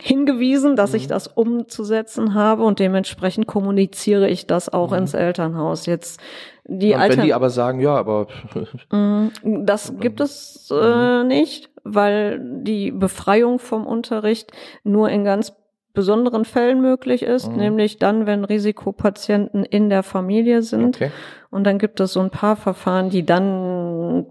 hingewiesen, 0.00 0.76
dass 0.76 0.90
mhm. 0.92 0.96
ich 0.96 1.06
das 1.08 1.26
umzusetzen 1.26 2.34
habe 2.34 2.62
und 2.62 2.78
dementsprechend 2.78 3.46
kommuniziere 3.46 4.28
ich 4.28 4.46
das 4.46 4.68
auch 4.68 4.90
mhm. 4.90 4.98
ins 4.98 5.14
Elternhaus. 5.14 5.86
Jetzt 5.86 6.20
die 6.64 6.94
und 6.94 7.00
Altern 7.00 7.18
wenn 7.18 7.26
die 7.26 7.34
aber 7.34 7.50
sagen, 7.50 7.80
ja, 7.80 7.94
aber 7.94 8.28
mhm. 8.90 9.30
das 9.42 9.98
gibt 9.98 10.20
es 10.20 10.70
äh, 10.70 11.22
mhm. 11.22 11.28
nicht, 11.28 11.70
weil 11.84 12.40
die 12.62 12.90
Befreiung 12.90 13.58
vom 13.58 13.86
Unterricht 13.86 14.52
nur 14.84 15.10
in 15.10 15.24
ganz 15.24 15.52
besonderen 15.92 16.44
Fällen 16.44 16.80
möglich 16.80 17.22
ist, 17.22 17.50
mhm. 17.50 17.56
nämlich 17.56 17.98
dann, 17.98 18.26
wenn 18.26 18.44
Risikopatienten 18.44 19.64
in 19.64 19.90
der 19.90 20.02
Familie 20.02 20.62
sind. 20.62 20.96
Okay. 20.96 21.10
Und 21.50 21.64
dann 21.64 21.78
gibt 21.78 22.00
es 22.00 22.12
so 22.12 22.20
ein 22.20 22.30
paar 22.30 22.56
Verfahren, 22.56 23.10
die 23.10 23.24
dann 23.24 24.26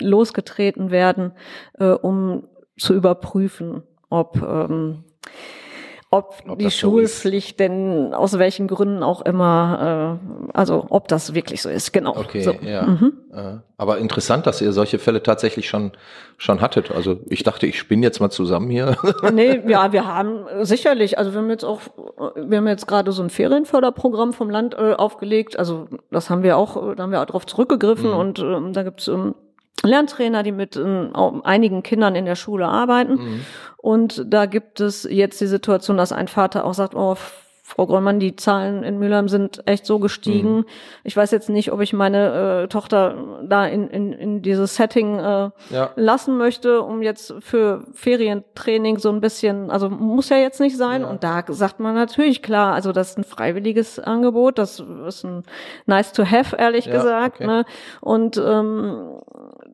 losgetreten 0.00 0.90
werden, 0.90 1.32
äh, 1.78 1.90
um 1.90 2.44
zu 2.78 2.94
überprüfen, 2.94 3.82
ob, 4.10 4.36
ähm, 4.42 5.04
ob, 6.10 6.34
ob 6.48 6.58
die 6.58 6.70
Schulpflicht 6.70 7.58
so 7.58 7.64
denn 7.64 8.14
aus 8.14 8.36
welchen 8.38 8.66
Gründen 8.66 9.04
auch 9.04 9.22
immer, 9.22 10.18
äh, 10.20 10.52
also 10.58 10.86
ob 10.90 11.06
das 11.06 11.34
wirklich 11.34 11.62
so 11.62 11.70
ist, 11.70 11.92
genau. 11.92 12.16
Okay, 12.16 12.42
so. 12.42 12.52
ja. 12.62 12.82
Mhm. 12.82 13.12
Aber 13.76 13.98
interessant, 13.98 14.46
dass 14.46 14.60
ihr 14.60 14.72
solche 14.72 14.98
Fälle 14.98 15.22
tatsächlich 15.22 15.68
schon 15.68 15.92
schon 16.36 16.60
hattet. 16.60 16.90
Also 16.90 17.20
ich 17.28 17.44
dachte, 17.44 17.66
ich 17.66 17.78
spinne 17.78 18.02
jetzt 18.02 18.18
mal 18.18 18.30
zusammen 18.30 18.70
hier. 18.70 18.96
nee, 19.32 19.62
ja, 19.68 19.92
wir 19.92 20.06
haben 20.06 20.46
sicherlich, 20.62 21.16
also 21.16 21.32
wir 21.32 21.38
haben 21.38 21.50
jetzt 21.50 21.64
auch, 21.64 21.80
wir 22.34 22.58
haben 22.58 22.66
jetzt 22.66 22.88
gerade 22.88 23.12
so 23.12 23.22
ein 23.22 23.30
Ferienförderprogramm 23.30 24.32
vom 24.32 24.50
Land 24.50 24.74
äh, 24.74 24.94
aufgelegt. 24.94 25.58
Also 25.58 25.86
das 26.10 26.28
haben 26.28 26.42
wir 26.42 26.56
auch, 26.56 26.96
da 26.96 27.04
haben 27.04 27.12
wir 27.12 27.22
auch 27.22 27.26
drauf 27.26 27.46
zurückgegriffen 27.46 28.10
mhm. 28.10 28.16
und 28.16 28.38
ähm, 28.40 28.72
da 28.72 28.82
gibt's 28.82 29.06
ähm, 29.06 29.36
Lerntrainer, 29.82 30.42
die 30.42 30.52
mit 30.52 30.76
äh, 30.76 31.08
einigen 31.44 31.82
Kindern 31.82 32.14
in 32.14 32.24
der 32.24 32.36
Schule 32.36 32.66
arbeiten. 32.66 33.14
Mhm. 33.14 33.40
Und 33.76 34.24
da 34.26 34.46
gibt 34.46 34.80
es 34.80 35.04
jetzt 35.04 35.40
die 35.40 35.46
Situation, 35.46 35.96
dass 35.96 36.12
ein 36.12 36.28
Vater 36.28 36.64
auch 36.64 36.74
sagt, 36.74 36.94
oh, 36.94 37.16
Frau 37.70 37.86
Gröllmann, 37.86 38.18
die 38.18 38.34
Zahlen 38.34 38.82
in 38.82 38.98
Mülheim 38.98 39.28
sind 39.28 39.62
echt 39.66 39.86
so 39.86 40.00
gestiegen. 40.00 40.56
Mhm. 40.56 40.64
Ich 41.04 41.16
weiß 41.16 41.30
jetzt 41.30 41.48
nicht, 41.48 41.70
ob 41.70 41.80
ich 41.80 41.92
meine 41.92 42.64
äh, 42.64 42.68
Tochter 42.68 43.38
da 43.44 43.64
in, 43.64 43.88
in, 43.88 44.12
in 44.12 44.42
dieses 44.42 44.74
Setting 44.74 45.20
äh, 45.20 45.50
ja. 45.70 45.90
lassen 45.94 46.36
möchte, 46.36 46.82
um 46.82 47.00
jetzt 47.00 47.32
für 47.38 47.84
Ferientraining 47.94 48.98
so 48.98 49.10
ein 49.10 49.20
bisschen, 49.20 49.70
also 49.70 49.88
muss 49.88 50.30
ja 50.30 50.38
jetzt 50.38 50.58
nicht 50.58 50.76
sein. 50.76 51.02
Ja. 51.02 51.10
Und 51.10 51.22
da 51.22 51.44
sagt 51.46 51.78
man 51.78 51.94
natürlich 51.94 52.42
klar, 52.42 52.74
also 52.74 52.90
das 52.90 53.10
ist 53.10 53.18
ein 53.18 53.24
freiwilliges 53.24 54.00
Angebot, 54.00 54.58
das 54.58 54.82
ist 55.06 55.24
ein 55.24 55.44
nice 55.86 56.12
to 56.12 56.24
have, 56.24 56.56
ehrlich 56.56 56.86
ja, 56.86 56.92
gesagt. 56.92 57.36
Okay. 57.36 57.46
Ne? 57.46 57.64
Und 58.00 58.36
ähm, 58.36 59.20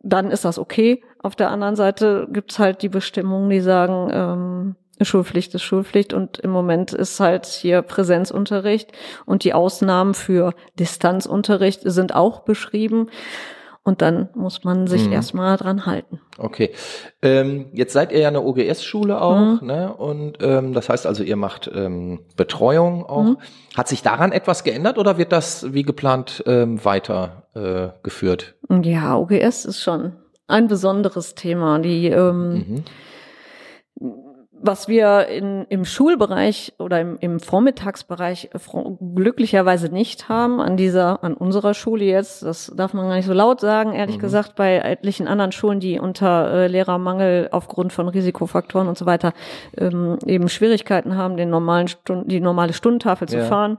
dann 0.07 0.31
ist 0.31 0.45
das 0.45 0.59
okay. 0.59 1.03
Auf 1.23 1.35
der 1.35 1.51
anderen 1.51 1.77
Seite 1.77 2.29
gibt's 2.31 2.59
halt 2.59 2.83
die 2.83 2.89
Bestimmungen, 2.89 3.51
die 3.51 3.61
sagen, 3.61 4.11
ähm, 4.13 4.77
Schulpflicht 5.05 5.55
ist 5.55 5.63
Schulpflicht 5.63 6.15
und 6.15 6.39
im 6.39 6.51
Moment 6.51 6.93
ist 6.93 7.21
halt 7.21 7.45
hier 7.45 7.83
Präsenzunterricht 7.83 8.93
und 9.27 9.45
die 9.45 9.53
Ausnahmen 9.53 10.15
für 10.15 10.55
Distanzunterricht 10.79 11.81
sind 11.85 12.15
auch 12.15 12.41
beschrieben. 12.41 13.11
Und 13.87 14.03
dann 14.03 14.31
muss 14.35 14.65
man 14.65 14.89
sich 14.89 15.07
mhm. 15.07 15.13
erstmal 15.13 15.57
dran 15.57 15.87
halten. 15.87 16.21
Okay. 16.39 16.73
Ähm, 17.23 17.67
jetzt 17.73 17.93
seid 17.93 18.11
ihr 18.11 18.19
ja 18.19 18.27
eine 18.27 18.43
OGS-Schule 18.43 19.21
auch, 19.21 19.63
mhm. 19.63 19.67
ne? 19.67 19.95
Und 19.95 20.39
ähm, 20.43 20.73
das 20.73 20.89
heißt 20.89 21.07
also, 21.07 21.23
ihr 21.23 21.37
macht 21.37 21.71
ähm, 21.73 22.25
Betreuung 22.37 23.07
auch. 23.07 23.23
Mhm. 23.23 23.39
Hat 23.77 23.87
sich 23.87 24.03
daran 24.03 24.33
etwas 24.33 24.65
geändert 24.65 24.99
oder 24.99 25.19
wird 25.19 25.31
das 25.31 25.73
wie 25.73 25.85
geplant 25.85 26.43
ähm, 26.49 26.85
weiter 26.85 27.45
äh? 27.55 27.91
Ja, 28.83 29.17
OGS 29.17 29.65
ist 29.67 29.81
schon 29.81 30.15
ein 30.49 30.67
besonderes 30.67 31.37
Thema. 31.37 31.79
Die 31.79 32.09
ähm, 32.09 32.53
mhm 32.55 32.85
was 34.67 34.89
wir 34.89 35.29
in, 35.29 35.65
im 35.69 35.85
Schulbereich 35.85 36.75
oder 36.79 37.01
im, 37.01 37.17
im 37.21 37.41
Vormittagsbereich 37.41 38.51
glücklicherweise 39.15 39.89
nicht 39.89 40.29
haben, 40.29 40.61
an 40.61 40.77
dieser, 40.77 41.23
an 41.23 41.35
unserer 41.35 41.75
Schule 41.75 42.05
jetzt, 42.05 42.43
das 42.43 42.73
darf 42.77 42.93
man 42.95 43.09
gar 43.09 43.17
nicht 43.17 43.27
so 43.27 43.33
laut 43.33 43.61
sagen, 43.61 43.93
ehrlich 43.93 44.17
mhm. 44.17 44.23
gesagt, 44.23 44.57
bei 44.57 44.77
etlichen 44.79 45.29
anderen 45.29 45.53
Schulen, 45.53 45.81
die 45.81 45.99
unter 45.99 46.53
äh, 46.53 46.67
Lehrermangel 46.67 47.49
aufgrund 47.53 47.93
von 47.93 48.09
Risikofaktoren 48.09 48.89
und 48.89 48.99
so 48.99 49.07
weiter 49.07 49.33
ähm, 49.77 50.19
eben 50.27 50.49
Schwierigkeiten 50.49 51.17
haben, 51.17 51.37
den 51.37 51.51
normalen 51.51 51.89
Stund, 51.89 52.31
die 52.31 52.41
normale 52.41 52.73
Stundentafel 52.73 53.29
zu 53.29 53.39
ja. 53.39 53.45
fahren 53.45 53.79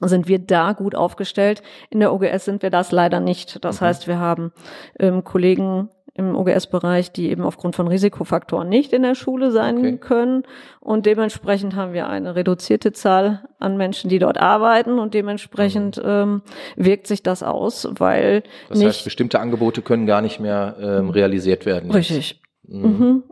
sind 0.00 0.28
wir 0.28 0.38
da 0.38 0.72
gut 0.72 0.94
aufgestellt. 0.94 1.62
In 1.90 2.00
der 2.00 2.12
OGS 2.12 2.44
sind 2.44 2.62
wir 2.62 2.70
das 2.70 2.92
leider 2.92 3.20
nicht. 3.20 3.64
Das 3.64 3.80
mhm. 3.80 3.86
heißt, 3.86 4.08
wir 4.08 4.18
haben 4.18 4.52
ähm, 4.98 5.24
Kollegen 5.24 5.90
im 6.14 6.36
OGS-Bereich, 6.36 7.12
die 7.12 7.30
eben 7.30 7.42
aufgrund 7.42 7.76
von 7.76 7.88
Risikofaktoren 7.88 8.68
nicht 8.68 8.92
in 8.92 9.02
der 9.02 9.14
Schule 9.14 9.50
sein 9.50 9.78
okay. 9.78 9.96
können. 9.96 10.42
Und 10.80 11.06
dementsprechend 11.06 11.76
haben 11.76 11.92
wir 11.92 12.08
eine 12.08 12.34
reduzierte 12.34 12.92
Zahl 12.92 13.48
an 13.58 13.76
Menschen, 13.76 14.10
die 14.10 14.18
dort 14.18 14.38
arbeiten. 14.38 14.98
Und 14.98 15.14
dementsprechend 15.14 15.96
mhm. 15.98 16.02
ähm, 16.06 16.42
wirkt 16.76 17.06
sich 17.06 17.22
das 17.22 17.42
aus, 17.42 17.88
weil. 17.98 18.42
Das 18.68 18.78
nicht 18.78 18.88
heißt, 18.88 19.04
bestimmte 19.04 19.40
Angebote 19.40 19.82
können 19.82 20.06
gar 20.06 20.20
nicht 20.20 20.40
mehr 20.40 20.76
ähm, 20.80 21.10
realisiert 21.10 21.66
werden. 21.66 21.90
Richtig. 21.90 22.40
Mhm. 22.62 22.82
Mhm. 22.82 23.22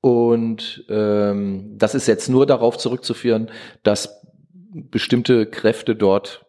Und 0.00 0.84
ähm, 0.88 1.76
das 1.78 1.94
ist 1.94 2.06
jetzt 2.06 2.28
nur 2.28 2.46
darauf 2.46 2.76
zurückzuführen, 2.76 3.50
dass 3.82 4.22
bestimmte 4.74 5.46
Kräfte 5.46 5.96
dort 5.96 6.44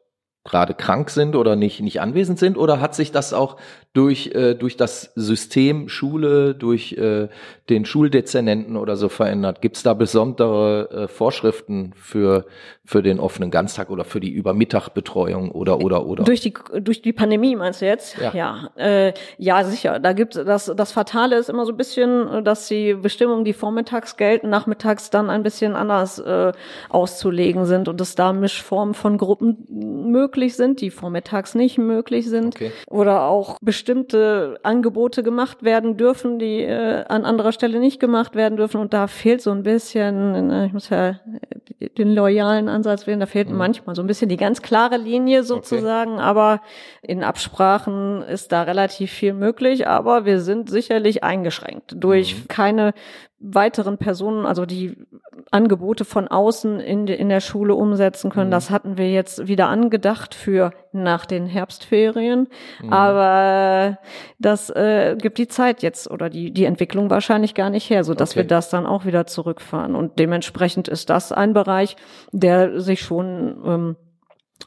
gerade 0.45 0.75
krank 0.75 1.09
sind 1.09 1.35
oder 1.35 1.57
nicht, 1.57 1.81
nicht 1.81 1.99
anwesend 1.99 2.39
sind? 2.39 2.57
Oder 2.57 2.79
hat 2.79 2.95
sich 2.95 3.11
das 3.11 3.33
auch 3.33 3.57
durch, 3.95 4.31
äh, 4.35 4.55
durch 4.55 4.75
das 4.75 5.13
System 5.15 5.87
Schule, 5.87 6.53
durch 6.53 6.93
äh, 6.93 7.29
den 7.69 7.85
Schuldezernenten 7.85 8.75
oder 8.75 8.97
so 8.97 9.07
verändert? 9.07 9.61
Gibt 9.61 9.77
es 9.77 9.83
da 9.83 9.93
besondere 9.93 10.89
äh, 10.91 11.07
Vorschriften 11.07 11.93
für, 11.95 12.45
für 12.83 13.01
den 13.01 13.21
offenen 13.21 13.51
Ganztag 13.51 13.89
oder 13.89 14.03
für 14.03 14.19
die 14.19 14.31
Übermittagbetreuung 14.31 15.49
oder 15.49 15.79
oder 15.79 16.05
oder? 16.05 16.25
Durch 16.25 16.41
die, 16.41 16.53
durch 16.81 17.01
die 17.01 17.13
Pandemie 17.13 17.55
meinst 17.55 17.81
du 17.81 17.85
jetzt? 17.85 18.17
Ja, 18.19 18.33
ja, 18.33 18.69
äh, 18.75 19.13
ja 19.37 19.63
sicher. 19.63 19.99
Da 19.99 20.11
gibt 20.11 20.35
das, 20.35 20.71
das 20.75 20.91
Fatale 20.91 21.37
ist 21.37 21.49
immer 21.49 21.65
so 21.65 21.71
ein 21.71 21.77
bisschen, 21.77 22.43
dass 22.43 22.67
die 22.67 22.95
Bestimmungen, 22.95 23.45
die 23.45 23.53
vormittags 23.53 24.17
gelten, 24.17 24.49
nachmittags 24.49 25.09
dann 25.09 25.29
ein 25.29 25.41
bisschen 25.41 25.73
anders 25.77 26.19
äh, 26.19 26.51
auszulegen 26.89 27.65
sind 27.65 27.87
und 27.87 28.01
dass 28.01 28.15
da 28.15 28.33
Mischformen 28.33 28.93
von 28.93 29.17
Gruppen 29.17 29.65
möglich 30.11 30.57
sind, 30.57 30.81
die 30.81 30.89
vormittags 30.89 31.55
nicht 31.55 31.77
möglich 31.77 32.27
sind. 32.27 32.55
Okay. 32.55 32.73
Oder 32.87 33.23
auch 33.23 33.57
bestimmte 33.61 33.84
bestimmte 33.85 34.59
Angebote 34.63 35.21
gemacht 35.21 35.61
werden 35.61 35.95
dürfen, 35.95 36.39
die 36.39 36.61
äh, 36.61 37.05
an 37.07 37.23
anderer 37.23 37.51
Stelle 37.51 37.79
nicht 37.79 37.99
gemacht 37.99 38.33
werden 38.33 38.57
dürfen. 38.57 38.81
Und 38.81 38.93
da 38.93 39.05
fehlt 39.05 39.43
so 39.43 39.51
ein 39.51 39.61
bisschen, 39.61 40.49
äh, 40.49 40.65
ich 40.65 40.73
muss 40.73 40.89
ja 40.89 41.19
den 41.99 42.15
loyalen 42.15 42.67
Ansatz 42.67 43.05
wählen, 43.05 43.19
da 43.19 43.27
fehlt 43.27 43.51
mhm. 43.51 43.57
manchmal 43.57 43.95
so 43.95 44.01
ein 44.01 44.07
bisschen 44.07 44.27
die 44.27 44.37
ganz 44.37 44.63
klare 44.63 44.97
Linie 44.97 45.43
sozusagen. 45.43 46.13
Okay. 46.13 46.23
Aber 46.23 46.61
in 47.03 47.23
Absprachen 47.23 48.23
ist 48.23 48.51
da 48.51 48.63
relativ 48.63 49.11
viel 49.11 49.33
möglich. 49.33 49.87
Aber 49.87 50.25
wir 50.25 50.41
sind 50.41 50.67
sicherlich 50.67 51.23
eingeschränkt 51.23 51.93
durch 51.95 52.35
mhm. 52.35 52.47
keine 52.47 52.93
weiteren 53.37 53.99
Personen, 53.99 54.47
also 54.47 54.65
die 54.65 54.97
Angebote 55.55 56.03
von 56.03 56.27
außen 56.27 56.81
in, 56.81 57.07
in 57.07 57.29
der 57.29 57.39
Schule 57.39 57.75
umsetzen 57.75 58.29
können. 58.29 58.49
Mhm. 58.49 58.51
Das 58.51 58.69
hatten 58.69 58.97
wir 58.97 59.09
jetzt 59.09 59.47
wieder 59.47 59.69
angedacht 59.69 60.35
für 60.35 60.71
nach 60.91 61.25
den 61.25 61.45
Herbstferien. 61.47 62.49
Mhm. 62.83 62.93
Aber 62.93 63.97
das 64.37 64.69
äh, 64.69 65.15
gibt 65.17 65.37
die 65.37 65.47
Zeit 65.47 65.81
jetzt 65.81 66.11
oder 66.11 66.29
die, 66.29 66.51
die 66.51 66.65
Entwicklung 66.65 67.09
wahrscheinlich 67.09 67.53
gar 67.53 67.69
nicht 67.69 67.89
her, 67.89 68.03
so 68.03 68.13
dass 68.13 68.31
okay. 68.31 68.41
wir 68.41 68.47
das 68.47 68.69
dann 68.69 68.85
auch 68.85 69.05
wieder 69.05 69.27
zurückfahren. 69.27 69.95
Und 69.95 70.19
dementsprechend 70.19 70.89
ist 70.89 71.09
das 71.09 71.31
ein 71.31 71.53
Bereich, 71.53 71.95
der 72.33 72.81
sich 72.81 72.99
schon 72.99 73.57
ähm, 73.65 73.95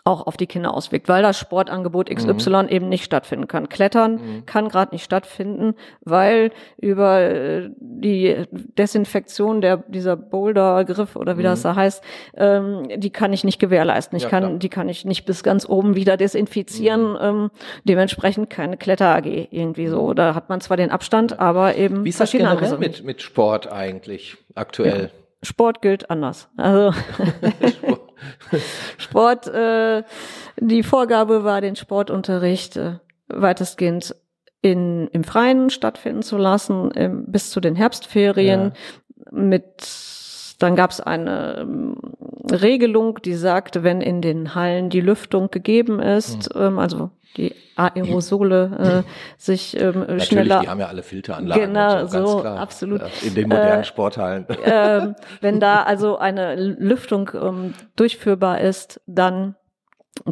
auch 0.05 0.27
auf 0.27 0.37
die 0.37 0.47
Kinder 0.47 0.75
auswirkt, 0.75 1.09
weil 1.09 1.23
das 1.23 1.39
Sportangebot 1.39 2.09
XY 2.11 2.51
mhm. 2.51 2.69
eben 2.69 2.89
nicht 2.89 3.05
stattfinden 3.05 3.47
kann. 3.47 3.69
Klettern 3.69 4.13
mhm. 4.15 4.47
kann 4.47 4.69
gerade 4.69 4.95
nicht 4.95 5.05
stattfinden, 5.05 5.75
weil 6.01 6.51
über 6.79 7.21
äh, 7.21 7.71
die 7.79 8.45
Desinfektion 8.51 9.61
der 9.61 9.79
dieser 9.89 10.17
Bouldergriff 10.17 11.15
oder 11.17 11.37
wie 11.37 11.43
mhm. 11.43 11.47
das 11.47 11.63
da 11.63 11.75
heißt, 11.75 12.03
ähm, 12.37 12.89
die 12.97 13.11
kann 13.11 13.33
ich 13.33 13.45
nicht 13.45 13.59
gewährleisten. 13.59 14.17
Ich 14.17 14.25
ja, 14.25 14.31
kann, 14.31 14.45
klar. 14.45 14.59
die 14.59 14.69
kann 14.69 14.89
ich 14.89 15.05
nicht 15.05 15.27
bis 15.27 15.43
ganz 15.43 15.69
oben 15.69 15.95
wieder 15.95 16.17
desinfizieren. 16.17 17.13
Mhm. 17.13 17.19
Ähm, 17.21 17.51
dementsprechend 17.85 18.51
keine 18.51 18.77
Kletter 18.77 19.15
AG 19.15 19.27
irgendwie 19.51 19.89
so. 19.89 20.09
Mhm. 20.09 20.17
Da 20.17 20.35
hat 20.35 20.49
man 20.49 20.61
zwar 20.61 20.77
den 20.77 20.91
Abstand, 20.91 21.39
aber 21.39 21.77
eben 21.77 22.05
wie 22.05 22.11
ist 22.11 22.21
das 22.21 22.33
generell 22.33 22.79
mit 22.79 23.05
mit 23.05 23.23
Sport 23.23 23.71
eigentlich 23.71 24.37
aktuell? 24.55 25.03
Ja. 25.03 25.09
Sport 25.43 25.83
gilt 25.83 26.11
anders. 26.11 26.49
Also 26.57 26.93
Sport, 28.99 29.47
äh, 29.49 30.03
die 30.59 30.83
Vorgabe 30.83 31.45
war, 31.45 31.61
den 31.61 31.77
Sportunterricht 31.77 32.77
äh, 32.77 32.99
weitestgehend 33.29 34.15
in, 34.61 35.09
im 35.09 35.25
Freien 35.25 35.71
stattfinden 35.71 36.23
zu 36.23 36.37
lassen, 36.37 36.91
ähm, 36.97 37.25
bis 37.27 37.51
zu 37.51 37.61
den 37.61 37.77
Herbstferien 37.77 38.73
ja. 38.75 39.33
mit 39.33 40.17
dann 40.59 40.75
gab 40.75 40.91
es 40.91 41.01
eine 41.01 41.59
ähm, 41.61 41.97
Regelung, 42.51 43.23
die 43.23 43.35
sagte, 43.35 43.85
wenn 43.85 44.01
in 44.01 44.21
den 44.21 44.55
Hallen 44.57 44.91
die 44.91 45.01
Lüftung 45.01 45.51
gegeben 45.51 46.01
ist, 46.01 46.55
mhm. 46.55 46.63
ähm, 46.63 46.79
also 46.79 47.11
die 47.37 47.55
Aerosole 47.77 49.05
äh, 49.07 49.41
sich 49.41 49.79
ähm, 49.81 50.01
Natürlich, 50.01 50.25
schneller. 50.25 50.61
Die 50.61 50.69
haben 50.69 50.81
ja 50.81 50.89
alle 50.89 51.03
Filteranlagen. 51.03 51.67
Genau, 51.67 52.07
so, 52.07 52.27
so 52.27 52.45
absolut. 52.45 53.03
In 53.23 53.35
den 53.35 53.49
modernen 53.49 53.83
äh, 53.83 53.85
Sporthallen. 53.85 54.47
Äh, 54.69 55.15
wenn 55.41 55.61
da 55.61 55.83
also 55.85 56.19
eine 56.19 56.55
Lüftung 56.57 57.31
ähm, 57.35 57.75
durchführbar 57.97 58.61
ist, 58.61 59.01
dann 59.07 59.55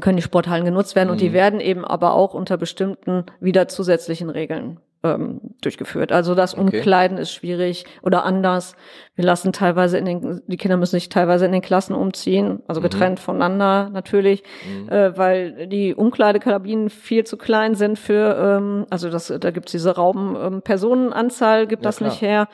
können 0.01 0.17
die 0.17 0.23
Sporthallen 0.23 0.65
genutzt 0.65 0.97
werden 0.97 1.09
mhm. 1.09 1.13
und 1.13 1.21
die 1.21 1.31
mhm. 1.31 1.35
werden 1.35 1.61
eben 1.61 1.85
aber 1.85 2.15
auch 2.15 2.35
unter 2.35 2.57
bestimmten 2.57 3.25
wieder 3.41 3.69
zusätzlichen 3.69 4.31
Regeln 4.31 4.81
ähm, 5.03 5.41
durchgeführt. 5.61 6.13
Also 6.13 6.35
das 6.35 6.55
Umkleiden 6.55 7.17
okay. 7.17 7.23
ist 7.23 7.33
schwierig 7.33 7.85
oder 8.03 8.25
anders. 8.25 8.77
Wir 9.15 9.25
lassen 9.25 9.53
teilweise 9.53 9.99
in 9.99 10.05
den, 10.05 10.43
die 10.47 10.57
Kinder 10.57 10.77
müssen 10.77 10.97
sich 10.97 11.09
teilweise 11.09 11.47
in 11.47 11.53
den 11.53 11.63
Klassen 11.63 11.95
umziehen, 11.95 12.63
also 12.67 12.81
mhm. 12.81 12.85
getrennt 12.85 13.19
mhm. 13.19 13.23
voneinander 13.23 13.91
natürlich, 13.91 14.43
mhm. 14.69 14.89
äh, 14.89 15.17
weil 15.17 15.67
die 15.69 15.95
Umkleidekabinen 15.95 16.91
viel 16.91 17.25
zu 17.25 17.37
klein 17.37 17.75
sind 17.75 17.99
für, 17.99 18.37
ähm, 18.59 18.87
also 18.91 19.11
das, 19.11 19.33
da 19.41 19.51
gibt's 19.51 19.73
diese 19.73 19.95
Raum-Personenanzahl, 19.95 21.63
ähm, 21.63 21.69
gibt 21.69 21.83
ja, 21.83 21.89
das 21.89 21.97
klar. 21.99 22.11
nicht 22.11 22.21
her. 22.21 22.49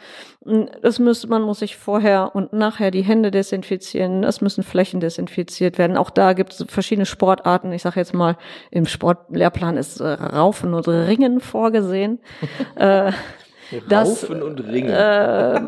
Das 0.45 0.99
muss, 0.99 1.26
man 1.28 1.43
muss 1.43 1.61
sich 1.61 1.76
vorher 1.76 2.34
und 2.34 2.53
nachher 2.53 2.90
die 2.90 3.03
Hände 3.03 3.30
desinfizieren. 3.30 4.24
Es 4.24 4.40
müssen 4.40 4.64
Flächen 4.64 4.99
desinfiziert 4.99 5.78
werden. 5.78 5.97
Auch 5.97 6.11
da 6.11 6.32
gibt 6.32 6.53
es 6.53 6.64
verschiedene 6.68 7.07
Sportarten. 7.07 7.72
Ich 7.72 7.82
sage 7.82 8.01
jetzt 8.01 8.12
mal, 8.12 8.36
im 8.70 8.86
Sportlehrplan 8.86 9.76
ist 9.76 10.01
äh, 10.01 10.09
Raufen 10.09 10.74
und 10.74 10.88
Ringen 10.88 11.38
vorgesehen. 11.40 12.18
äh, 12.74 13.12
das, 13.88 14.09
Raufen 14.09 14.43
und 14.43 14.61
Ringen. 14.61 14.90
Äh, 14.90 15.61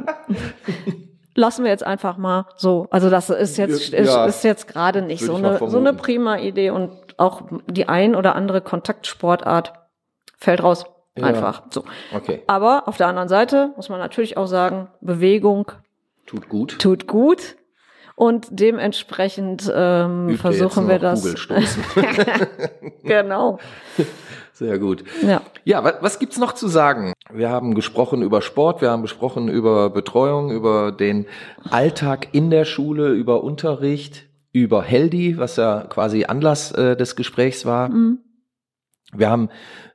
lassen 1.36 1.64
wir 1.64 1.70
jetzt 1.70 1.86
einfach 1.86 2.16
mal 2.16 2.46
so. 2.56 2.88
Also 2.90 3.10
das 3.10 3.30
ist 3.30 3.56
jetzt 3.56 3.90
ja, 3.90 4.24
ist, 4.24 4.36
ist 4.36 4.44
jetzt 4.44 4.66
gerade 4.66 5.02
nicht 5.02 5.24
so 5.24 5.36
eine 5.36 5.58
so 5.58 5.78
eine 5.78 5.92
prima 5.92 6.38
Idee 6.38 6.70
und 6.70 6.90
auch 7.16 7.42
die 7.68 7.88
ein 7.88 8.14
oder 8.14 8.34
andere 8.34 8.60
Kontaktsportart 8.60 9.72
fällt 10.36 10.62
raus. 10.62 10.84
Ja. 11.16 11.24
Einfach 11.24 11.62
so. 11.70 11.84
Okay. 12.12 12.42
Aber 12.46 12.88
auf 12.88 12.96
der 12.96 13.06
anderen 13.06 13.28
Seite 13.28 13.72
muss 13.76 13.88
man 13.88 14.00
natürlich 14.00 14.36
auch 14.36 14.46
sagen, 14.46 14.88
Bewegung 15.00 15.70
tut 16.26 16.48
gut. 16.48 16.78
Tut 16.78 17.06
gut. 17.06 17.56
Und 18.16 18.46
dementsprechend 18.50 19.70
ähm, 19.74 20.36
versuchen 20.38 20.88
wir 20.88 21.00
das. 21.00 21.24
genau. 23.02 23.58
Sehr 24.52 24.78
gut. 24.78 25.02
Ja, 25.22 25.42
ja 25.64 25.82
was, 25.82 25.94
was 26.00 26.18
gibt's 26.20 26.38
noch 26.38 26.52
zu 26.52 26.68
sagen? 26.68 27.12
Wir 27.32 27.50
haben 27.50 27.74
gesprochen 27.74 28.22
über 28.22 28.40
Sport, 28.40 28.82
wir 28.82 28.90
haben 28.90 29.02
gesprochen 29.02 29.48
über 29.48 29.90
Betreuung, 29.90 30.52
über 30.52 30.92
den 30.92 31.26
Alltag 31.68 32.28
in 32.32 32.50
der 32.50 32.64
Schule, 32.64 33.08
über 33.08 33.42
Unterricht, 33.42 34.28
über 34.52 34.84
Heldi, 34.84 35.38
was 35.38 35.56
ja 35.56 35.84
quasi 35.88 36.26
Anlass 36.26 36.70
äh, 36.70 36.96
des 36.96 37.16
Gesprächs 37.16 37.66
war. 37.66 37.88
Mhm. 37.88 38.20
Wir 39.12 39.28
haben 39.28 39.48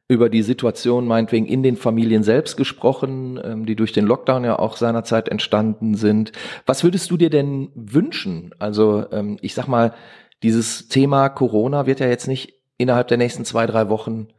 über 0.09 0.27
die 0.27 0.41
Situation 0.41 1.05
meinetwegen 1.05 1.45
in 1.45 1.61
den 1.61 1.77
Familien 1.77 2.23
selbst 2.23 2.57
gesprochen, 2.57 3.39
ähm, 3.41 3.65
die 3.67 3.75
durch 3.75 3.93
den 3.93 4.07
Lockdown 4.07 4.43
ja 4.43 4.57
auch 4.57 4.75
seinerzeit 4.75 5.29
entstanden 5.29 5.93
sind. 5.93 6.31
Was 6.65 6.83
würdest 6.83 7.11
du 7.11 7.15
dir 7.15 7.29
denn 7.29 7.69
wünschen? 7.75 8.51
Also 8.57 9.05
ähm, 9.11 9.37
ich 9.41 9.53
sag 9.53 9.67
mal, 9.67 9.93
dieses 10.41 10.87
Thema 10.87 11.29
Corona 11.29 11.85
wird 11.85 11.99
ja 11.99 12.07
jetzt 12.07 12.27
nicht 12.27 12.55
innerhalb 12.77 13.07
der 13.07 13.17
nächsten 13.17 13.45
zwei, 13.45 13.67
drei 13.67 13.89
Wochen 13.89 14.29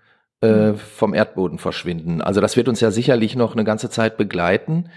äh, 0.43 0.73
mhm. 0.73 0.79
vom 0.79 1.15
Erdboden 1.15 1.59
verschwinden. 1.59 2.21
Also 2.21 2.41
das 2.41 2.57
wird 2.57 2.69
uns 2.69 2.81
ja 2.81 2.91
sicherlich 2.91 3.37
noch 3.37 3.53
eine 3.53 3.65
ganze 3.65 3.91
Zeit 3.91 4.17
begleiten. 4.17 4.91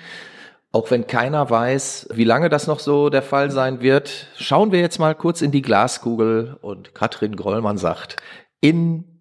Auch 0.72 0.90
wenn 0.90 1.06
keiner 1.06 1.52
weiß, 1.52 2.10
wie 2.14 2.24
lange 2.24 2.50
das 2.50 2.66
noch 2.66 2.80
so 2.80 3.12
der 3.12 3.22
Fall 3.22 3.52
sein 3.52 3.82
wird, 3.82 4.28
schauen 4.38 4.72
wir 4.72 4.80
jetzt 4.80 4.98
mal 4.98 5.14
kurz 5.14 5.44
in 5.44 5.52
die 5.52 5.62
Glaskugel 5.62 6.58
und 6.62 6.96
Katrin 6.96 7.36
Grollmann 7.36 7.78
sagt, 7.78 8.16
in 8.60 9.13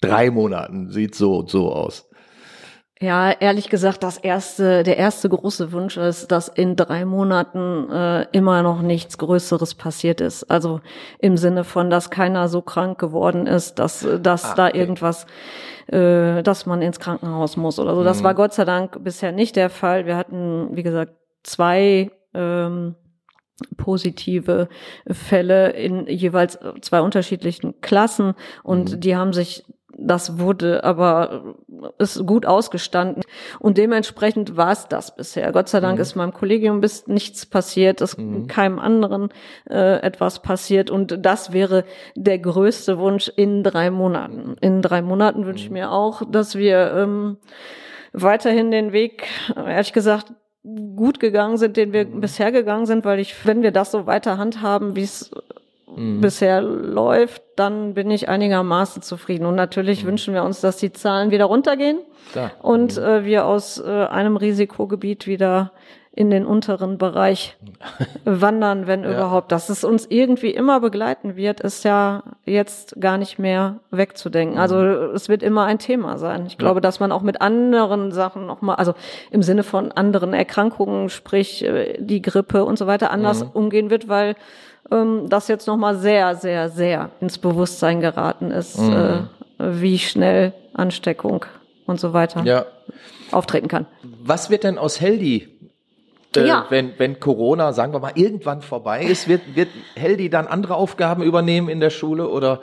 drei 0.00 0.30
Monaten 0.30 0.90
sieht 0.90 1.14
so 1.14 1.38
und 1.38 1.50
so 1.50 1.72
aus. 1.72 2.08
Ja, 2.98 3.30
ehrlich 3.30 3.68
gesagt, 3.68 4.02
das 4.02 4.16
erste, 4.16 4.82
der 4.82 4.96
erste 4.96 5.28
große 5.28 5.70
Wunsch 5.72 5.98
ist, 5.98 6.28
dass 6.32 6.48
in 6.48 6.76
drei 6.76 7.04
Monaten 7.04 7.90
äh, 7.90 8.26
immer 8.32 8.62
noch 8.62 8.80
nichts 8.80 9.18
Größeres 9.18 9.74
passiert 9.74 10.22
ist. 10.22 10.44
Also 10.44 10.80
im 11.18 11.36
Sinne 11.36 11.64
von, 11.64 11.90
dass 11.90 12.08
keiner 12.08 12.48
so 12.48 12.62
krank 12.62 12.98
geworden 12.98 13.46
ist, 13.46 13.78
dass, 13.78 14.06
dass 14.22 14.52
ah, 14.52 14.54
da 14.54 14.70
irgendwas, 14.72 15.26
äh, 15.88 16.42
dass 16.42 16.64
man 16.64 16.80
ins 16.80 16.98
Krankenhaus 16.98 17.58
muss 17.58 17.78
oder 17.78 17.94
so. 17.94 18.02
Das 18.02 18.20
mhm. 18.20 18.24
war 18.24 18.34
Gott 18.34 18.54
sei 18.54 18.64
Dank 18.64 19.04
bisher 19.04 19.30
nicht 19.30 19.56
der 19.56 19.68
Fall. 19.68 20.06
Wir 20.06 20.16
hatten, 20.16 20.74
wie 20.74 20.82
gesagt, 20.82 21.12
zwei 21.42 22.10
ähm, 22.32 22.94
positive 23.76 24.68
Fälle 25.06 25.70
in 25.70 26.06
jeweils 26.06 26.58
zwei 26.80 27.02
unterschiedlichen 27.02 27.80
Klassen 27.82 28.34
und 28.62 28.92
mhm. 28.92 29.00
die 29.00 29.16
haben 29.16 29.34
sich 29.34 29.64
das 29.98 30.38
wurde 30.38 30.84
aber 30.84 31.56
ist 31.98 32.24
gut 32.26 32.44
ausgestanden 32.46 33.22
und 33.58 33.78
dementsprechend 33.78 34.56
war 34.56 34.72
es 34.72 34.88
das 34.88 35.16
bisher. 35.16 35.52
Gott 35.52 35.68
sei 35.68 35.80
Dank 35.80 35.96
mhm. 35.96 36.02
ist 36.02 36.16
meinem 36.16 36.32
Kollegium 36.32 36.80
bis 36.80 37.06
nichts 37.06 37.46
passiert, 37.46 38.00
ist 38.00 38.18
mhm. 38.18 38.46
keinem 38.46 38.78
anderen 38.78 39.30
äh, 39.68 40.00
etwas 40.00 40.42
passiert 40.42 40.90
und 40.90 41.24
das 41.24 41.52
wäre 41.52 41.84
der 42.14 42.38
größte 42.38 42.98
Wunsch 42.98 43.28
in 43.34 43.62
drei 43.62 43.90
Monaten. 43.90 44.56
In 44.60 44.82
drei 44.82 45.02
Monaten 45.02 45.46
wünsche 45.46 45.64
ich 45.64 45.70
mhm. 45.70 45.74
mir 45.74 45.92
auch, 45.92 46.22
dass 46.30 46.56
wir 46.56 46.92
ähm, 46.94 47.38
weiterhin 48.12 48.70
den 48.70 48.92
Weg, 48.92 49.26
ehrlich 49.56 49.92
gesagt, 49.92 50.32
gut 50.96 51.20
gegangen 51.20 51.56
sind, 51.56 51.76
den 51.76 51.92
wir 51.92 52.06
mhm. 52.06 52.20
bisher 52.20 52.52
gegangen 52.52 52.86
sind, 52.86 53.04
weil 53.04 53.20
ich, 53.20 53.46
wenn 53.46 53.62
wir 53.62 53.70
das 53.70 53.92
so 53.92 54.06
weiter 54.06 54.36
handhaben, 54.36 54.96
wie 54.96 55.02
es 55.02 55.30
mhm. 55.94 56.20
bisher 56.20 56.60
läuft, 56.62 57.42
dann 57.56 57.94
bin 57.94 58.10
ich 58.10 58.28
einigermaßen 58.28 59.02
zufrieden. 59.02 59.46
Und 59.46 59.54
natürlich 59.54 60.04
mhm. 60.04 60.08
wünschen 60.08 60.34
wir 60.34 60.44
uns, 60.44 60.60
dass 60.60 60.76
die 60.76 60.92
Zahlen 60.92 61.30
wieder 61.30 61.46
runtergehen 61.46 61.98
Klar. 62.32 62.52
und 62.62 62.96
mhm. 62.96 63.02
äh, 63.02 63.24
wir 63.24 63.46
aus 63.46 63.78
äh, 63.78 64.06
einem 64.06 64.36
Risikogebiet 64.36 65.26
wieder 65.26 65.72
in 66.16 66.30
den 66.30 66.46
unteren 66.46 66.96
Bereich 66.96 67.58
wandern, 68.24 68.86
wenn 68.86 69.04
ja. 69.04 69.10
überhaupt. 69.10 69.52
Dass 69.52 69.68
es 69.68 69.84
uns 69.84 70.06
irgendwie 70.08 70.50
immer 70.50 70.80
begleiten 70.80 71.36
wird, 71.36 71.60
ist 71.60 71.84
ja 71.84 72.22
jetzt 72.46 72.98
gar 72.98 73.18
nicht 73.18 73.38
mehr 73.38 73.80
wegzudenken. 73.90 74.58
Also 74.58 74.76
mhm. 74.76 75.14
es 75.14 75.28
wird 75.28 75.42
immer 75.42 75.66
ein 75.66 75.78
Thema 75.78 76.16
sein. 76.16 76.46
Ich 76.46 76.56
glaube, 76.56 76.80
dass 76.80 77.00
man 77.00 77.12
auch 77.12 77.20
mit 77.20 77.42
anderen 77.42 78.12
Sachen 78.12 78.46
nochmal, 78.46 78.76
also 78.76 78.94
im 79.30 79.42
Sinne 79.42 79.62
von 79.62 79.92
anderen 79.92 80.32
Erkrankungen, 80.32 81.10
sprich 81.10 81.62
äh, 81.62 81.98
die 82.00 82.22
Grippe 82.22 82.64
und 82.64 82.78
so 82.78 82.86
weiter, 82.86 83.10
anders 83.10 83.44
mhm. 83.44 83.50
umgehen 83.52 83.90
wird, 83.90 84.08
weil 84.08 84.36
ähm, 84.90 85.28
das 85.28 85.48
jetzt 85.48 85.66
nochmal 85.66 85.96
sehr, 85.96 86.34
sehr, 86.34 86.68
sehr 86.68 87.10
ins 87.20 87.38
Bewusstsein 87.38 88.00
geraten 88.00 88.50
ist, 88.50 88.78
mhm. 88.78 89.28
äh, 89.58 89.80
wie 89.80 89.98
schnell 89.98 90.52
Ansteckung 90.74 91.44
und 91.86 92.00
so 92.00 92.12
weiter 92.12 92.42
ja. 92.44 92.66
auftreten 93.32 93.68
kann. 93.68 93.86
Was 94.22 94.50
wird 94.50 94.64
denn 94.64 94.78
aus 94.78 95.00
Heldi 95.00 95.48
äh, 96.36 96.46
ja. 96.46 96.66
wenn, 96.68 96.92
wenn 96.98 97.18
Corona, 97.20 97.72
sagen 97.72 97.92
wir 97.92 98.00
mal, 98.00 98.12
irgendwann 98.14 98.62
vorbei 98.62 99.02
ist, 99.02 99.28
wird, 99.28 99.54
wird 99.54 99.68
Heldi 99.94 100.30
dann 100.30 100.46
andere 100.46 100.74
Aufgaben 100.74 101.22
übernehmen 101.22 101.68
in 101.68 101.80
der 101.80 101.90
Schule 101.90 102.28
oder 102.28 102.60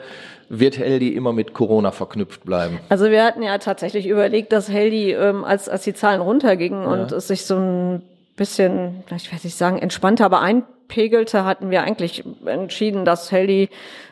wird 0.48 0.78
Heldi 0.78 1.08
immer 1.08 1.32
mit 1.32 1.54
Corona 1.54 1.90
verknüpft 1.90 2.44
bleiben? 2.44 2.78
Also 2.88 3.10
wir 3.10 3.24
hatten 3.24 3.42
ja 3.42 3.58
tatsächlich 3.58 4.06
überlegt, 4.06 4.52
dass 4.52 4.68
Heldi, 4.68 5.12
ähm, 5.12 5.44
als, 5.44 5.68
als 5.68 5.84
die 5.84 5.94
Zahlen 5.94 6.20
runtergingen 6.20 6.82
ja. 6.82 6.88
und 6.88 7.12
es 7.12 7.28
sich 7.28 7.46
so 7.46 7.56
ein 7.56 8.02
bisschen, 8.36 9.02
ich 9.14 9.32
weiß 9.32 9.44
nicht 9.44 9.56
sagen, 9.56 9.78
entspannter, 9.78 10.26
aber 10.26 10.40
ein 10.40 10.64
pegelte, 10.88 11.44
hatten 11.44 11.70
wir 11.70 11.82
eigentlich 11.82 12.24
entschieden, 12.46 13.04
dass 13.04 13.32
Heldi 13.32 13.68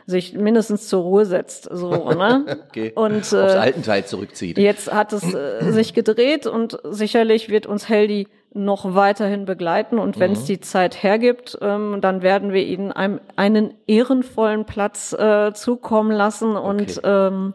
sich 0.06 0.34
mindestens 0.34 0.88
zur 0.88 1.02
Ruhe 1.02 1.24
setzt, 1.26 1.68
so, 1.70 2.10
ne? 2.10 2.58
okay. 2.68 2.92
Und 2.94 3.32
äh, 3.32 3.40
aufs 3.40 3.54
alten 3.54 3.82
Teil 3.82 4.04
zurückzieht. 4.04 4.58
Jetzt 4.58 4.92
hat 4.92 5.12
es 5.12 5.34
äh, 5.34 5.60
sich 5.72 5.94
gedreht 5.94 6.46
und 6.46 6.78
sicherlich 6.84 7.48
wird 7.48 7.66
uns 7.66 7.88
Heldi 7.88 8.28
noch 8.54 8.94
weiterhin 8.94 9.46
begleiten 9.46 9.98
und 9.98 10.18
wenn 10.18 10.32
es 10.32 10.42
mhm. 10.42 10.46
die 10.46 10.60
Zeit 10.60 11.02
hergibt, 11.02 11.56
ähm, 11.62 12.00
dann 12.00 12.22
werden 12.22 12.52
wir 12.52 12.64
ihnen 12.64 12.92
einem, 12.92 13.20
einen 13.36 13.74
ehrenvollen 13.86 14.66
Platz 14.66 15.12
äh, 15.14 15.52
zukommen 15.54 16.10
lassen 16.10 16.56
und 16.56 16.98
okay. 16.98 17.00
ähm, 17.28 17.54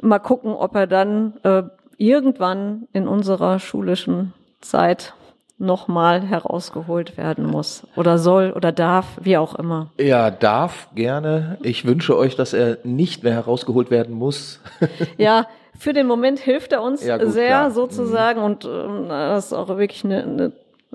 mal 0.00 0.20
gucken, 0.20 0.52
ob 0.52 0.76
er 0.76 0.86
dann 0.86 1.38
äh, 1.42 1.64
irgendwann 1.96 2.86
in 2.92 3.08
unserer 3.08 3.58
schulischen 3.58 4.32
Zeit 4.60 5.14
nochmal 5.58 6.22
herausgeholt 6.22 7.16
werden 7.16 7.46
muss 7.46 7.86
oder 7.96 8.18
soll 8.18 8.52
oder 8.52 8.70
darf, 8.70 9.06
wie 9.20 9.36
auch 9.36 9.56
immer. 9.56 9.90
Ja, 9.98 10.30
darf 10.30 10.88
gerne. 10.94 11.58
Ich 11.62 11.84
wünsche 11.84 12.16
euch, 12.16 12.36
dass 12.36 12.52
er 12.52 12.78
nicht 12.84 13.24
mehr 13.24 13.32
herausgeholt 13.32 13.90
werden 13.90 14.14
muss. 14.14 14.60
ja, 15.18 15.46
für 15.76 15.92
den 15.92 16.06
Moment 16.06 16.38
hilft 16.38 16.72
er 16.72 16.82
uns 16.82 17.04
ja, 17.04 17.18
gut, 17.18 17.32
sehr 17.32 17.48
klar. 17.48 17.70
sozusagen 17.72 18.40
mhm. 18.40 18.46
und 18.46 18.64
ähm, 18.64 19.08
das 19.08 19.46
ist 19.46 19.52
auch 19.52 19.68
wirklich 19.68 20.04
eine, 20.04 20.22
eine 20.22 20.52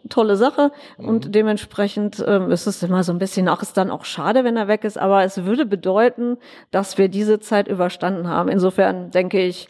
tolle 0.10 0.38
Sache 0.38 0.72
mhm. 0.98 1.08
und 1.08 1.36
dementsprechend 1.36 2.24
ähm, 2.26 2.50
ist 2.50 2.66
es 2.66 2.84
immer 2.84 3.04
so 3.04 3.12
ein 3.12 3.20
bisschen 3.20 3.50
auch 3.50 3.62
ist 3.62 3.76
dann 3.76 3.92
auch 3.92 4.06
schade, 4.06 4.46
wenn 4.46 4.56
er 4.56 4.70
weg 4.70 4.86
ist, 4.86 4.98
aber 4.98 5.24
es 5.24 5.44
würde 5.46 5.66
bedeuten, 5.66 6.38
dass 6.72 6.98
wir 6.98 7.10
diese 7.10 7.40
Zeit 7.40 7.68
überstanden 7.68 8.28
haben. 8.28 8.50
Insofern 8.50 9.12
denke 9.12 9.42
ich, 9.42 9.68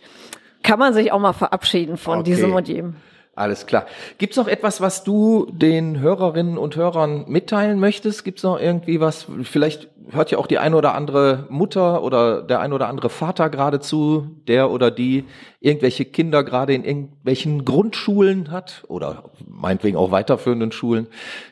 kann 0.61 0.79
man 0.79 0.93
sich 0.93 1.11
auch 1.11 1.19
mal 1.19 1.33
verabschieden 1.33 1.97
von 1.97 2.19
okay. 2.19 2.31
diesem 2.31 2.53
und 2.53 2.67
jedem. 2.67 2.95
Alles 3.35 3.65
klar. 3.65 3.87
Gibt's 4.19 4.37
noch 4.37 4.47
etwas, 4.47 4.79
was 4.79 5.03
du 5.03 5.47
den 5.51 5.99
Hörerinnen 5.99 6.59
und 6.59 6.75
Hörern 6.75 7.25
mitteilen 7.27 7.79
möchtest? 7.79 8.23
Gibt's 8.23 8.43
noch 8.43 8.59
irgendwie 8.59 8.99
was? 8.99 9.25
Vielleicht 9.41 9.89
hört 10.11 10.29
ja 10.29 10.37
auch 10.37 10.45
die 10.45 10.59
eine 10.59 10.75
oder 10.75 10.93
andere 10.93 11.47
Mutter 11.49 12.03
oder 12.03 12.43
der 12.43 12.59
ein 12.59 12.73
oder 12.73 12.87
andere 12.89 13.09
Vater 13.09 13.49
gerade 13.49 13.79
zu, 13.79 14.27
der 14.47 14.69
oder 14.69 14.91
die 14.91 15.25
irgendwelche 15.61 16.05
Kinder 16.05 16.43
gerade 16.43 16.75
in 16.75 16.83
irgendwelchen 16.83 17.65
Grundschulen 17.65 18.51
hat 18.51 18.83
oder 18.87 19.31
meinetwegen 19.47 19.97
auch 19.97 20.11
weiterführenden 20.11 20.71
Schulen. 20.71 21.07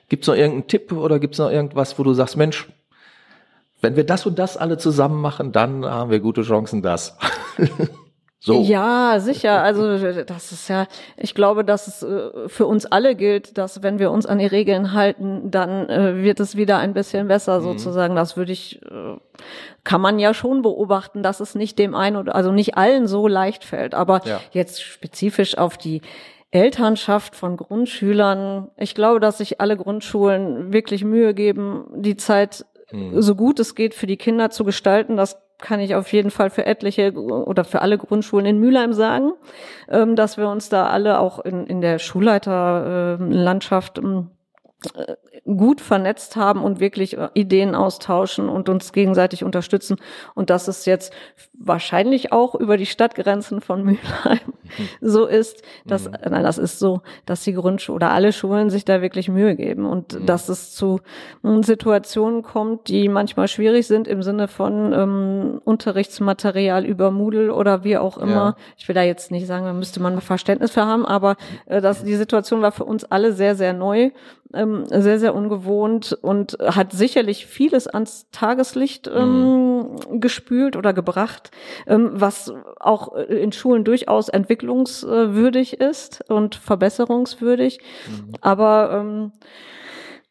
Gibt's 0.08 0.28
noch 0.28 0.36
irgendeinen 0.36 0.68
Tipp 0.68 0.92
oder 0.92 1.18
gibt's 1.18 1.40
noch 1.40 1.50
irgendwas, 1.50 1.98
wo 1.98 2.04
du 2.04 2.14
sagst, 2.14 2.38
Mensch, 2.38 2.68
wenn 3.82 3.96
wir 3.96 4.06
das 4.06 4.28
und 4.28 4.38
das 4.38 4.56
alle 4.56 4.78
zusammen 4.78 5.20
machen, 5.20 5.52
dann 5.52 5.84
haben 5.84 6.12
wir 6.12 6.20
gute 6.20 6.44
Chancen, 6.44 6.84
das. 6.84 7.18
So. 8.44 8.60
Ja, 8.64 9.20
sicher. 9.20 9.62
Also 9.62 10.00
das 10.24 10.52
ist 10.52 10.68
ja, 10.68 10.88
ich 11.16 11.36
glaube, 11.36 11.64
dass 11.64 11.86
es 11.86 12.02
äh, 12.02 12.50
für 12.50 12.66
uns 12.66 12.88
alle 12.88 13.16
gilt, 13.16 13.56
dass 13.60 13.84
wenn 13.84 14.00
wir 14.00 14.10
uns 14.10 14.26
an 14.26 14.40
die 14.40 14.48
Regeln 14.48 14.94
halten, 14.94 15.52
dann 15.52 15.88
äh, 15.90 16.24
wird 16.24 16.40
es 16.40 16.58
wieder 16.58 16.80
ein 16.80 16.96
bisschen 16.96 17.28
besser 17.28 17.60
mhm. 17.60 17.64
sozusagen. 17.64 18.16
Das 18.16 18.38
würde 18.38 18.52
ich, 18.52 18.82
äh, 18.82 19.18
kann 19.84 20.02
man 20.02 20.18
ja 20.18 20.34
schon 20.34 20.64
beobachten, 20.64 21.22
dass 21.22 21.40
es 21.40 21.54
nicht 21.54 21.78
dem 21.78 21.94
einen 21.94 22.16
oder 22.16 22.34
also 22.34 22.52
nicht 22.52 22.78
allen 22.78 23.06
so 23.06 23.28
leicht 23.28 23.64
fällt. 23.64 23.94
Aber 23.94 24.22
ja. 24.26 24.42
jetzt 24.50 24.82
spezifisch 24.82 25.56
auf 25.60 25.78
die 25.78 26.02
Elternschaft 26.50 27.36
von 27.36 27.58
Grundschülern. 27.58 28.72
Ich 28.76 28.96
glaube, 28.96 29.20
dass 29.20 29.38
sich 29.38 29.62
alle 29.62 29.78
Grundschulen 29.78 30.74
wirklich 30.74 31.04
Mühe 31.04 31.36
geben, 31.36 31.86
die 31.96 32.18
Zeit 32.18 32.66
mhm. 32.92 33.22
so 33.22 33.36
gut 33.36 33.60
es 33.60 33.76
geht 33.76 33.94
für 33.94 34.08
die 34.08 34.18
Kinder 34.18 34.50
zu 34.50 34.64
gestalten. 34.64 35.16
Das 35.16 35.38
kann 35.62 35.80
ich 35.80 35.96
auf 35.96 36.12
jeden 36.12 36.32
Fall 36.32 36.50
für 36.50 36.66
etliche 36.66 37.14
oder 37.14 37.64
für 37.64 37.82
alle 37.82 37.98
Grundschulen 37.98 38.46
in 38.46 38.60
Mülheim 38.60 38.94
sagen, 38.94 39.32
ähm, 39.90 40.16
dass 40.16 40.38
wir 40.38 40.50
uns 40.50 40.70
da 40.70 40.88
alle 40.88 41.20
auch 41.20 41.40
in, 41.40 41.66
in 41.68 41.82
der 41.82 42.00
Schulleiterlandschaft 42.00 43.98
ähm, 44.00 44.32
gut 45.46 45.82
vernetzt 45.82 46.36
haben 46.36 46.64
und 46.64 46.80
wirklich 46.80 47.18
äh, 47.18 47.30
Ideen 47.34 47.76
austauschen 47.76 48.50
und 48.50 48.70
uns 48.70 48.94
gegenseitig 48.94 49.44
unterstützen. 49.44 49.98
Und 50.34 50.50
dass 50.50 50.68
es 50.68 50.86
jetzt 50.86 51.14
wahrscheinlich 51.54 52.32
auch 52.32 52.56
über 52.56 52.78
die 52.78 52.86
Stadtgrenzen 52.86 53.62
von 53.62 53.84
Mülheim 53.86 54.40
mhm. 54.46 54.88
so 55.02 55.26
ist, 55.26 55.64
dass, 55.86 56.08
mhm. 56.08 56.16
nein, 56.30 56.44
das 56.44 56.58
ist 56.58 56.80
so, 56.80 57.02
dass 57.26 57.44
die 57.44 57.54
Grundschulen 57.54 57.96
oder 57.96 58.12
alle 58.12 58.34
Schulen 58.34 58.70
sich 58.70 58.86
da 58.86 59.02
wirklich 59.02 59.30
Mühe 59.30 59.56
geben 59.56 59.86
und 59.86 60.14
mhm. 60.14 60.26
dass 60.26 60.50
es 60.50 60.74
zu 60.74 61.00
hm, 61.44 61.64
Situationen 61.64 62.42
kommt, 62.42 62.88
die 62.88 63.08
manchmal 63.08 63.48
schwierig 63.48 63.88
sind 63.88 64.08
im 64.08 64.24
Sinne 64.24 64.48
von 64.48 64.94
ähm, 64.94 65.62
Unterrichtsmaterial 65.64 66.86
über 66.86 67.12
Moodle 67.12 67.54
oder 67.54 67.84
wie 67.84 67.98
auch 67.98 68.18
immer. 68.18 68.32
Ja. 68.32 68.56
Ich 68.78 68.88
will 68.88 68.96
da 68.96 69.04
jetzt 69.04 69.32
nicht 69.32 69.48
sagen, 69.48 69.66
da 69.66 69.74
müsste 69.74 70.00
man 70.00 70.22
Verständnis 70.22 70.72
für 70.72 70.86
haben, 70.86 71.06
aber 71.06 71.36
äh, 71.66 71.82
dass 71.82 72.04
die 72.04 72.16
Situation 72.16 72.62
war 72.62 72.72
für 72.72 72.86
uns 72.86 73.04
alle 73.06 73.34
sehr, 73.34 73.56
sehr 73.56 73.74
neu 73.74 74.12
ähm, 74.54 74.71
sehr, 74.90 75.20
sehr 75.20 75.36
ungewohnt 75.36 76.18
und 76.22 76.58
hat 76.62 76.92
sicherlich 76.92 77.46
vieles 77.46 77.88
ans 77.88 78.28
Tageslicht 78.32 79.10
ähm, 79.14 79.78
mhm. 80.10 80.22
gespült 80.22 80.76
oder 80.76 80.94
gebracht, 80.94 81.52
ähm, 81.88 82.12
was 82.14 82.54
auch 82.80 83.14
in 83.16 83.52
Schulen 83.52 83.84
durchaus 83.84 84.30
entwicklungswürdig 84.30 85.80
ist 85.80 86.30
und 86.30 86.56
verbesserungswürdig. 86.56 87.80
Mhm. 88.08 88.34
Aber 88.42 88.92
ähm, 88.94 89.32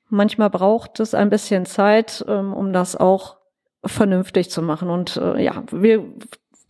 manchmal 0.08 0.50
braucht 0.50 1.00
es 1.00 1.14
ein 1.14 1.30
bisschen 1.30 1.66
Zeit, 1.66 2.24
ähm, 2.28 2.52
um 2.52 2.72
das 2.72 2.96
auch 2.96 3.36
vernünftig 3.84 4.50
zu 4.50 4.62
machen. 4.62 4.90
Und 4.90 5.16
äh, 5.16 5.42
ja, 5.42 5.62
wir 5.70 6.04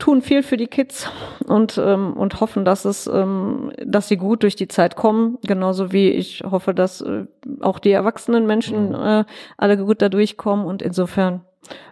tun 0.00 0.22
viel 0.22 0.42
für 0.42 0.56
die 0.56 0.66
Kids 0.66 1.08
und 1.46 1.78
ähm, 1.78 2.14
und 2.14 2.40
hoffen, 2.40 2.64
dass 2.64 2.84
es, 2.84 3.06
ähm, 3.06 3.72
dass 3.84 4.08
sie 4.08 4.16
gut 4.16 4.42
durch 4.42 4.56
die 4.56 4.66
Zeit 4.66 4.96
kommen, 4.96 5.38
genauso 5.42 5.92
wie 5.92 6.10
ich 6.10 6.42
hoffe, 6.50 6.74
dass 6.74 7.00
äh, 7.00 7.26
auch 7.60 7.78
die 7.78 7.92
erwachsenen 7.92 8.46
Menschen 8.46 8.88
mhm. 8.88 8.94
äh, 8.94 9.24
alle 9.56 9.76
gut 9.76 10.02
da 10.02 10.08
durchkommen 10.08 10.66
und 10.66 10.82
insofern, 10.82 11.44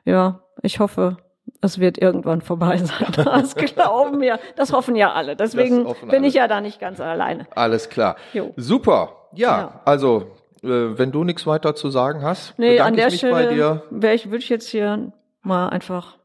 ja, 0.04 0.40
ich 0.62 0.80
hoffe, 0.80 1.18
es 1.61 1.78
wird 1.78 1.98
irgendwann 1.98 2.42
vorbei 2.42 2.76
sein. 2.78 3.12
Das 3.16 3.54
glauben 3.54 4.20
wir, 4.20 4.38
das 4.56 4.72
hoffen 4.72 4.96
ja 4.96 5.12
alle. 5.12 5.36
Deswegen 5.36 5.84
bin 5.84 5.94
alle. 6.11 6.26
ich 6.26 6.34
ja 6.34 6.48
da 6.48 6.61
nicht 6.61 6.80
ganz 6.80 7.00
alleine. 7.00 7.46
Alles 7.54 7.88
klar. 7.88 8.16
Jo. 8.32 8.52
Super. 8.56 9.12
Ja, 9.34 9.59
ja. 9.59 9.80
also 9.84 10.32
äh, 10.62 10.68
wenn 10.68 11.12
du 11.12 11.24
nichts 11.24 11.46
weiter 11.46 11.74
zu 11.74 11.90
sagen 11.90 12.22
hast, 12.22 12.59
nee, 12.59 12.80
an 12.80 12.96
der 12.96 13.11
Stelle 13.11 13.82
wäre 13.90 14.14
ich 14.14 14.26
würde 14.26 14.38
ich 14.38 14.48
jetzt 14.48 14.68
hier 14.68 15.12
mal 15.42 15.68
einfach 15.68 16.17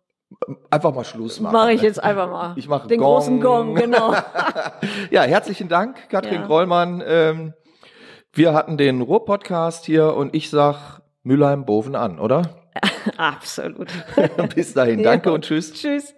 Einfach 0.69 0.93
mal 0.93 1.03
Schluss 1.03 1.39
machen. 1.39 1.53
Mache 1.53 1.73
ich 1.73 1.81
jetzt 1.81 2.03
einfach 2.03 2.29
mal. 2.29 2.53
Ich 2.55 2.67
mache 2.67 2.87
den 2.87 2.99
Gong. 2.99 3.07
großen 3.07 3.41
Gong, 3.41 3.75
genau. 3.75 4.13
ja, 5.11 5.23
herzlichen 5.23 5.67
Dank, 5.69 6.09
Katrin 6.09 6.41
ja. 6.41 6.47
Grollmann. 6.47 7.03
Ähm, 7.05 7.53
wir 8.33 8.53
hatten 8.53 8.77
den 8.77 9.01
Ruhr-Podcast 9.01 9.85
hier 9.85 10.15
und 10.15 10.33
ich 10.35 10.49
sag 10.49 11.01
Mülheim 11.23 11.65
Boven 11.65 11.95
an, 11.95 12.19
oder? 12.19 12.63
Absolut. 13.17 13.89
Bis 14.55 14.73
dahin, 14.73 15.03
danke 15.03 15.29
ja. 15.29 15.35
und 15.35 15.45
tschüss. 15.45 15.73
Tschüss. 15.73 16.15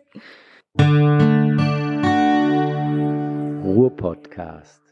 Ruhr-Podcast. 3.63 4.84